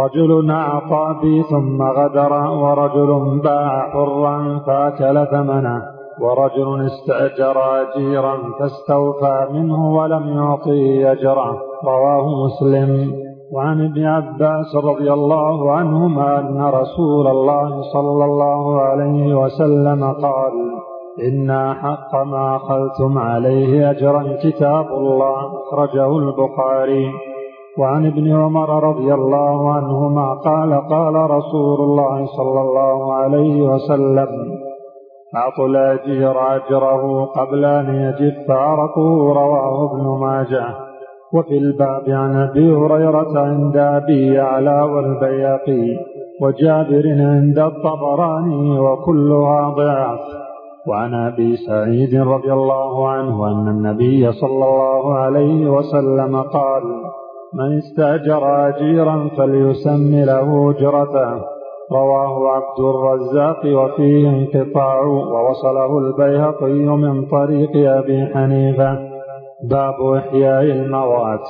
رجل 0.00 0.50
أعطى 0.50 1.16
بي 1.22 1.42
ثم 1.42 1.82
غدر 1.82 2.32
ورجل 2.50 3.40
باع 3.44 3.90
حرا 3.90 4.58
فأكل 4.66 5.26
ثمنه 5.26 5.82
ورجل 6.20 6.86
استأجر 6.86 7.56
أجيرا 7.82 8.36
فاستوفى 8.58 9.46
منه 9.52 9.96
ولم 9.96 10.28
يعطيه 10.28 11.12
أجره. 11.12 11.58
رواه 11.84 12.44
مسلم. 12.44 13.12
وعن 13.52 13.84
ابن 13.84 14.04
عباس 14.04 14.76
رضي 14.84 15.12
الله 15.12 15.72
عنهما 15.72 16.40
أن 16.40 16.62
رسول 16.62 17.26
الله 17.26 17.82
صلى 17.92 18.24
الله 18.24 18.80
عليه 18.80 19.34
وسلم 19.34 20.12
قال 20.12 20.52
إن 21.22 21.74
حق 21.74 22.14
ما 22.14 22.56
أخذتم 22.56 23.18
عليه 23.18 23.90
أجرا 23.90 24.36
كتاب 24.42 24.86
الله 24.86 25.38
أخرجه 25.62 26.18
البخاري. 26.18 27.12
وعن 27.78 28.06
ابن 28.06 28.36
عمر 28.36 28.84
رضي 28.88 29.14
الله 29.14 29.72
عنهما 29.72 30.34
قال 30.34 30.88
قال 30.88 31.30
رسول 31.30 31.80
الله 31.80 32.26
صلى 32.26 32.60
الله 32.60 33.14
عليه 33.14 33.62
وسلم 33.62 34.28
أعطوا 35.36 35.66
الأجير 35.66 36.56
أجره 36.56 37.24
قبل 37.24 37.64
أن 37.64 37.94
يجف 37.94 38.50
عرقه 38.50 39.32
رواه 39.32 39.90
ابن 39.90 40.26
ماجه. 40.26 40.94
وفي 41.34 41.58
الباب 41.58 42.04
عن 42.08 42.36
أبي 42.36 42.74
هريرة 42.74 43.40
عند 43.40 43.76
أبي 43.76 44.34
يعلى 44.34 44.82
والبياقي 44.82 45.96
وجابر 46.42 47.04
عند 47.06 47.58
الطبراني 47.58 48.78
وكلها 48.78 49.70
ضعف 49.70 50.43
وعن 50.88 51.14
أبي 51.14 51.56
سعيد 51.56 52.14
رضي 52.14 52.52
الله 52.52 53.08
عنه 53.08 53.46
أن 53.46 53.68
النبي 53.68 54.32
صلى 54.32 54.64
الله 54.64 55.14
عليه 55.14 55.70
وسلم 55.70 56.42
قال 56.42 56.82
من 57.54 57.78
استأجر 57.78 58.68
أجيرا 58.68 59.28
فليسم 59.36 60.14
له 60.14 60.70
أجرته 60.70 61.44
رواه 61.92 62.48
عبد 62.48 62.80
الرزاق 62.80 63.60
وفيه 63.64 64.28
انقطاع 64.30 65.00
ووصله 65.00 65.98
البيهقي 65.98 66.96
من 66.96 67.26
طريق 67.26 67.70
أبي 67.90 68.26
حنيفة. 68.34 68.98
باب 69.70 70.14
إحياء 70.16 70.62
الموات. 70.62 71.44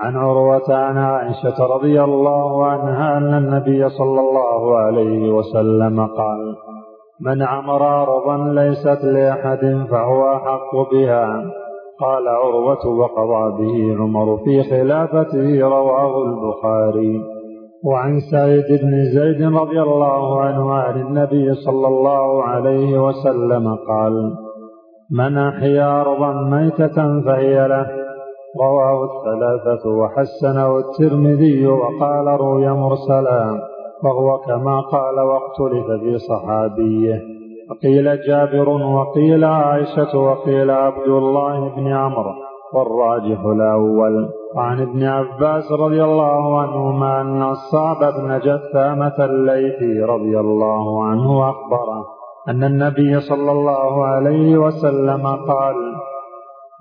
عن 0.00 0.16
عروة 0.16 0.74
عن 0.74 0.96
عائشة 0.96 1.66
رضي 1.66 2.02
الله 2.02 2.66
عنها 2.66 3.18
أن 3.18 3.34
النبي 3.34 3.88
صلى 3.88 4.20
الله 4.20 4.76
عليه 4.76 5.32
وسلم 5.32 6.06
قال 6.06 6.56
من 7.20 7.42
عمر 7.42 8.02
أرضا 8.02 8.36
ليست 8.36 9.04
لأحد 9.04 9.86
فهو 9.90 10.34
أحق 10.34 10.92
بها. 10.92 11.44
قال 12.00 12.28
عروة 12.28 12.86
وقضى 12.86 13.62
به 13.62 14.02
عمر 14.02 14.36
في 14.36 14.62
خلافته 14.62 15.60
رواه 15.60 16.22
البخاري. 16.22 17.22
وعن 17.84 18.20
سعيد 18.20 18.64
بن 18.82 19.04
زيد 19.04 19.42
رضي 19.56 19.82
الله 19.82 20.40
عنه 20.40 20.74
عن 20.74 21.00
النبي 21.00 21.54
صلى 21.54 21.88
الله 21.88 22.42
عليه 22.42 23.06
وسلم 23.06 23.74
قال 23.74 24.32
من 25.10 25.38
أحيا 25.38 26.00
أرضا 26.00 26.32
ميتة 26.32 27.20
فهي 27.20 27.68
له. 27.68 27.86
رواه 28.60 29.04
الثلاثة 29.04 29.88
وحسنه 29.88 30.78
الترمذي 30.78 31.66
وقال 31.66 32.26
روي 32.26 32.68
مرسلا. 32.68 33.73
وهو 34.04 34.38
كما 34.38 34.80
قال 34.80 35.20
واختلف 35.20 35.86
في 36.02 36.18
صحابيه. 36.18 37.22
وقيل 37.70 38.20
جابر 38.20 38.68
وقيل 38.68 39.44
عائشة 39.44 40.18
وقيل 40.18 40.70
عبد 40.70 41.08
الله 41.08 41.68
بن 41.76 41.86
عمرو 41.86 42.34
والراجح 42.74 43.40
الأول. 43.44 44.28
وعن 44.56 44.80
ابن 44.80 45.02
عباس 45.04 45.72
رضي 45.72 46.04
الله 46.04 46.60
عنهما 46.60 47.20
أن 47.20 47.42
الصعب 47.42 47.98
بن 47.98 48.38
جثامة 48.38 49.24
الليثي 49.24 50.00
رضي 50.00 50.40
الله 50.40 51.04
عنه 51.04 51.50
أخبره 51.50 52.04
أن 52.48 52.64
النبي 52.64 53.20
صلى 53.20 53.52
الله 53.52 54.04
عليه 54.04 54.58
وسلم 54.58 55.26
قال 55.26 55.74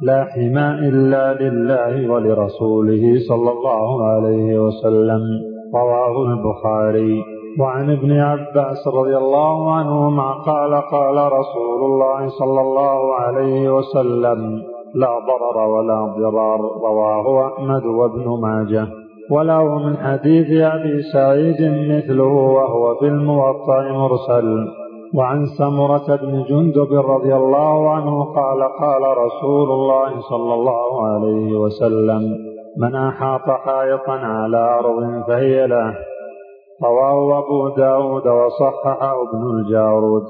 لا 0.01 0.25
حماء 0.25 0.79
إلا 0.79 1.33
لله 1.33 2.11
ولرسوله 2.11 3.03
صلى 3.29 3.51
الله 3.51 4.05
عليه 4.05 4.59
وسلم. 4.59 5.52
رواه 5.75 6.23
البخاري. 6.23 7.23
وعن 7.59 7.91
ابن 7.91 8.11
عباس 8.11 8.87
رضي 8.87 9.17
الله 9.17 9.73
عنهما 9.73 10.31
قال 10.31 10.81
قال 10.91 11.31
رسول 11.31 11.83
الله 11.83 12.27
صلى 12.27 12.61
الله 12.61 13.15
عليه 13.15 13.75
وسلم 13.77 14.61
لا 14.95 15.19
ضرر 15.27 15.57
ولا 15.67 16.13
ضرار 16.17 16.61
رواه 16.83 17.47
أحمد 17.47 17.85
وابن 17.85 18.41
ماجه. 18.41 18.87
وله 19.31 19.77
من 19.77 19.97
حديث 19.97 20.61
أبي 20.61 21.01
سعيد 21.13 21.61
مثله 21.91 22.33
وهو 22.33 22.95
في 22.95 23.05
الموطأ 23.05 23.81
مرسل. 23.91 24.67
وعن 25.15 25.45
سمرة 25.45 26.15
بن 26.15 26.43
جندب 26.49 26.93
رضي 26.93 27.35
الله 27.35 27.89
عنه 27.89 28.23
قال 28.23 28.63
قال 28.63 29.17
رسول 29.17 29.71
الله 29.71 30.19
صلى 30.29 30.53
الله 30.53 31.07
عليه 31.07 31.57
وسلم 31.57 32.52
من 32.77 32.95
أحاط 32.95 33.41
حائطا 33.41 34.11
على 34.11 34.79
أرض 34.79 35.27
فهي 35.27 35.67
له. 35.67 35.95
رواه 36.83 37.37
أبو 37.37 37.69
داود 37.69 38.27
وصححه 38.27 39.15
ابن 39.21 39.59
الجارود. 39.59 40.23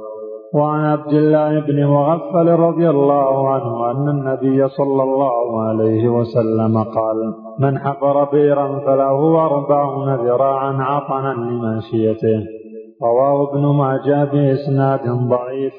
وعن 0.53 0.85
عبد 0.85 1.13
الله 1.13 1.59
بن 1.59 1.87
مغفل 1.87 2.47
رضي 2.49 2.89
الله 2.89 3.49
عنه 3.49 3.91
أن 3.91 4.09
النبي 4.09 4.67
صلى 4.67 5.03
الله 5.03 5.61
عليه 5.61 6.09
وسلم 6.09 6.83
قال 6.83 7.33
من 7.59 7.79
حفر 7.79 8.23
بيرا 8.23 8.79
فله 8.79 9.45
أربعون 9.45 10.15
ذراعا 10.15 10.73
عطنا 10.79 11.33
لماشيته 11.33 12.45
رواه 13.03 13.49
ابن 13.49 13.65
ماجه 13.65 14.23
بإسناد 14.23 15.09
ضعيف. 15.29 15.73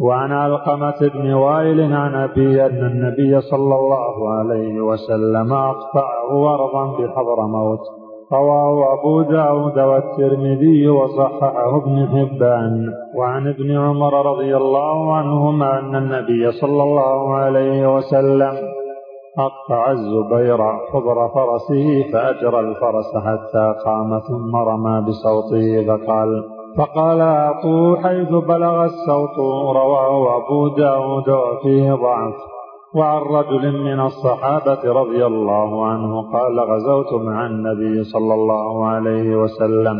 وعن 0.00 0.32
علقمة 0.32 1.10
بن 1.14 1.32
وائل 1.32 1.92
عن 1.92 2.14
أبي 2.14 2.66
أن 2.66 2.86
النبي 2.86 3.40
صلى 3.40 3.74
الله 3.74 4.28
عليه 4.28 4.80
وسلم 4.80 5.52
أقطعه 5.52 6.54
أرضا 6.54 6.84
بحضر 6.86 7.46
موت. 7.46 7.80
رواه 8.32 8.92
أبو 8.92 9.22
داود 9.22 9.78
والترمذي 9.78 10.88
وصححه 10.88 11.76
ابن 11.76 12.06
حبان. 12.06 12.92
وعن 13.16 13.48
ابن 13.48 13.78
عمر 13.78 14.26
رضي 14.26 14.56
الله 14.56 15.16
عنهما 15.16 15.78
أن 15.78 15.96
النبي 15.96 16.52
صلى 16.52 16.82
الله 16.82 17.34
عليه 17.34 17.96
وسلم 17.96 18.54
أقطع 19.38 19.90
الزبير 19.90 20.58
حضر 20.92 21.28
فرسه 21.28 22.12
فأجرى 22.12 22.60
الفرس 22.60 23.16
حتى 23.16 23.74
قام 23.84 24.18
ثم 24.18 24.56
رمى 24.56 25.06
بصوته 25.06 25.86
فقال 25.86 26.57
فقال 26.78 27.20
أعطوه 27.20 28.02
حيث 28.02 28.28
بلغ 28.28 28.84
الصوت 28.84 29.38
رواه 29.76 30.36
أبو 30.36 30.68
داود 30.68 31.28
وفيه 31.28 31.92
ضعف. 31.92 32.34
وعن 32.94 33.22
رجل 33.22 33.82
من 33.84 34.00
الصحابة 34.00 34.92
رضي 34.92 35.26
الله 35.26 35.86
عنه 35.86 36.32
قال 36.32 36.60
غزوت 36.60 37.22
مع 37.22 37.46
النبي 37.46 38.04
صلى 38.04 38.34
الله 38.34 38.86
عليه 38.86 39.36
وسلم 39.36 39.96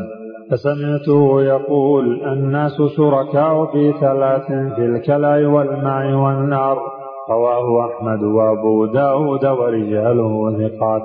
فسمعته 0.51 1.43
يقول 1.43 2.23
الناس 2.23 2.83
شركاء 2.97 3.67
في 3.67 3.93
ثلاث 3.93 4.47
في 4.47 4.85
الكلاء 4.85 5.45
والماء 5.45 6.13
والنار 6.13 6.79
رواه 7.31 7.87
أحمد 7.87 8.23
وأبو 8.23 8.87
داود 8.87 9.47
ورجاله 9.47 10.51
ثقات. 10.59 11.03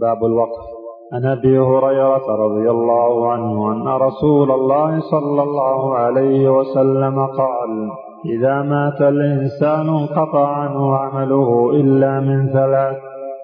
باب 0.00 0.24
الوقف. 0.24 0.75
عن 1.12 1.24
أبي 1.24 1.58
هريرة 1.58 2.26
رضي 2.28 2.70
الله 2.70 3.30
عنه 3.30 3.72
أن 3.72 3.88
رسول 3.88 4.50
الله 4.50 5.00
صلى 5.00 5.42
الله 5.42 5.94
عليه 5.94 6.58
وسلم 6.58 7.26
قال 7.26 7.90
إذا 8.26 8.62
مات 8.62 9.00
الإنسان 9.00 9.88
انقطع 9.88 10.48
عنه 10.48 10.96
عمله 10.96 11.70
إلا 11.70 12.20
من 12.20 12.48
ثلاث 12.52 12.96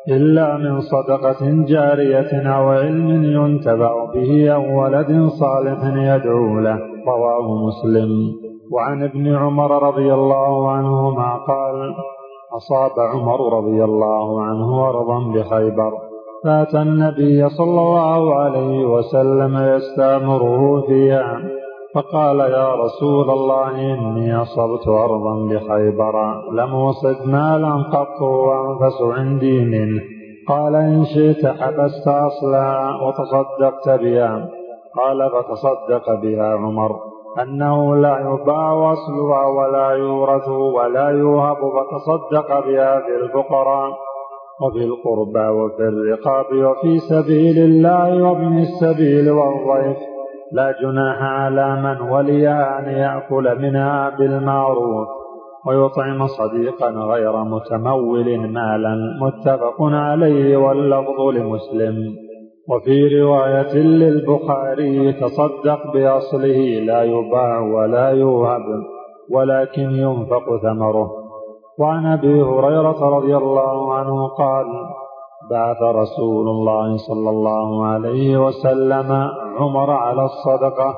إلا 0.08 0.56
من 0.56 0.80
صدقة 0.80 1.64
جارية 1.64 2.56
أو 2.56 2.68
علم 2.68 3.08
ينتفع 3.24 4.04
به 4.14 4.50
أو 4.54 4.82
ولد 4.82 5.28
صالح 5.28 5.78
يدعو 5.84 6.58
له. 6.60 6.78
رواه 7.08 7.66
مسلم. 7.66 8.32
وعن 8.72 9.02
ابن 9.02 9.36
عمر 9.36 9.82
رضي 9.82 10.14
الله 10.14 10.70
عنهما 10.70 11.36
قال 11.36 11.94
أصاب 12.56 13.00
عمر 13.14 13.58
رضي 13.58 13.84
الله 13.84 14.42
عنه 14.42 14.88
أرضا 14.88 15.18
بخيبر. 15.18 16.11
فأتى 16.44 16.82
النبي 16.82 17.48
صلى 17.48 17.80
الله 17.80 18.34
عليه 18.34 18.84
وسلم 18.84 19.58
يستأمره 19.76 20.80
فيها. 20.86 21.40
فقال 21.94 22.40
يا 22.40 22.74
رسول 22.74 23.30
الله 23.30 23.70
إني 23.70 24.36
أصبت 24.36 24.88
أرضا 24.88 25.48
بخيبر 25.48 26.14
لم 26.52 26.74
أصب 26.74 27.28
مالا 27.28 27.74
قط 27.92 28.22
وأنفس 28.22 29.02
عندي 29.02 29.64
منه. 29.64 30.02
قال 30.48 30.74
إن 30.74 31.04
شئت 31.04 31.46
حبست 31.46 32.08
أصلها 32.08 33.00
وتصدقت 33.02 34.00
بها. 34.00 34.48
قال 34.96 35.30
فتصدق 35.30 36.20
بها 36.22 36.54
عمر. 36.54 36.96
أنه 37.42 37.96
لا 37.96 38.18
يباع 38.18 38.92
أصلها 38.92 39.46
ولا 39.46 39.90
يورث 39.90 40.48
ولا 40.48 41.08
يوهب 41.08 41.56
فتصدق 41.56 42.66
بها 42.66 43.00
في 43.00 43.16
الفقراء. 43.24 44.11
وفي 44.62 44.84
القربى 44.84 45.46
وفي 45.48 45.82
الرقاب 45.82 46.46
وفي 46.52 46.98
سبيل 46.98 47.58
الله 47.58 48.22
وابن 48.22 48.58
السبيل 48.58 49.30
والضيف. 49.30 49.96
لا 50.52 50.74
جناح 50.82 51.22
على 51.22 51.82
من 51.82 52.10
وليها 52.10 52.78
أن 52.78 52.84
يأكل 52.92 53.58
منها 53.62 54.16
بالمعروف 54.18 55.08
ويطعم 55.66 56.26
صديقا 56.26 56.90
غير 56.90 57.44
متمول 57.44 58.38
مالا. 58.38 59.18
متفق 59.20 59.76
عليه 59.80 60.56
واللفظ 60.56 61.20
لمسلم. 61.20 61.96
وفي 62.68 63.20
رواية 63.20 63.74
للبخاري 63.74 65.12
تصدق 65.12 65.92
بأصله 65.94 66.80
لا 66.86 67.02
يباع 67.02 67.60
ولا 67.60 68.08
يوهب 68.08 68.62
ولكن 69.30 69.90
ينفق 69.90 70.56
ثمره. 70.62 71.21
وعن 71.78 72.06
أبي 72.06 72.42
هريرة 72.42 73.00
رضي 73.16 73.36
الله 73.36 73.94
عنه 73.94 74.28
قال 74.28 74.66
بعث 75.50 75.82
رسول 75.82 76.48
الله 76.48 76.96
صلى 76.96 77.30
الله 77.30 77.86
عليه 77.86 78.46
وسلم 78.46 79.12
عمر 79.58 79.90
على 79.90 80.24
الصدقة 80.24 80.94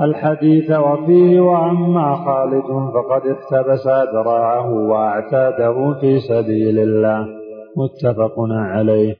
الحديث 0.00 0.70
وفيه 0.70 1.40
وأما 1.40 2.16
خالد 2.16 2.64
فقد 2.94 3.22
اقتبس 3.26 3.86
ذراعه 3.86 4.72
واعتاده 4.90 5.94
في 6.00 6.20
سبيل 6.20 6.78
الله 6.78 7.26
متفق 7.76 8.34
عليه. 8.50 9.16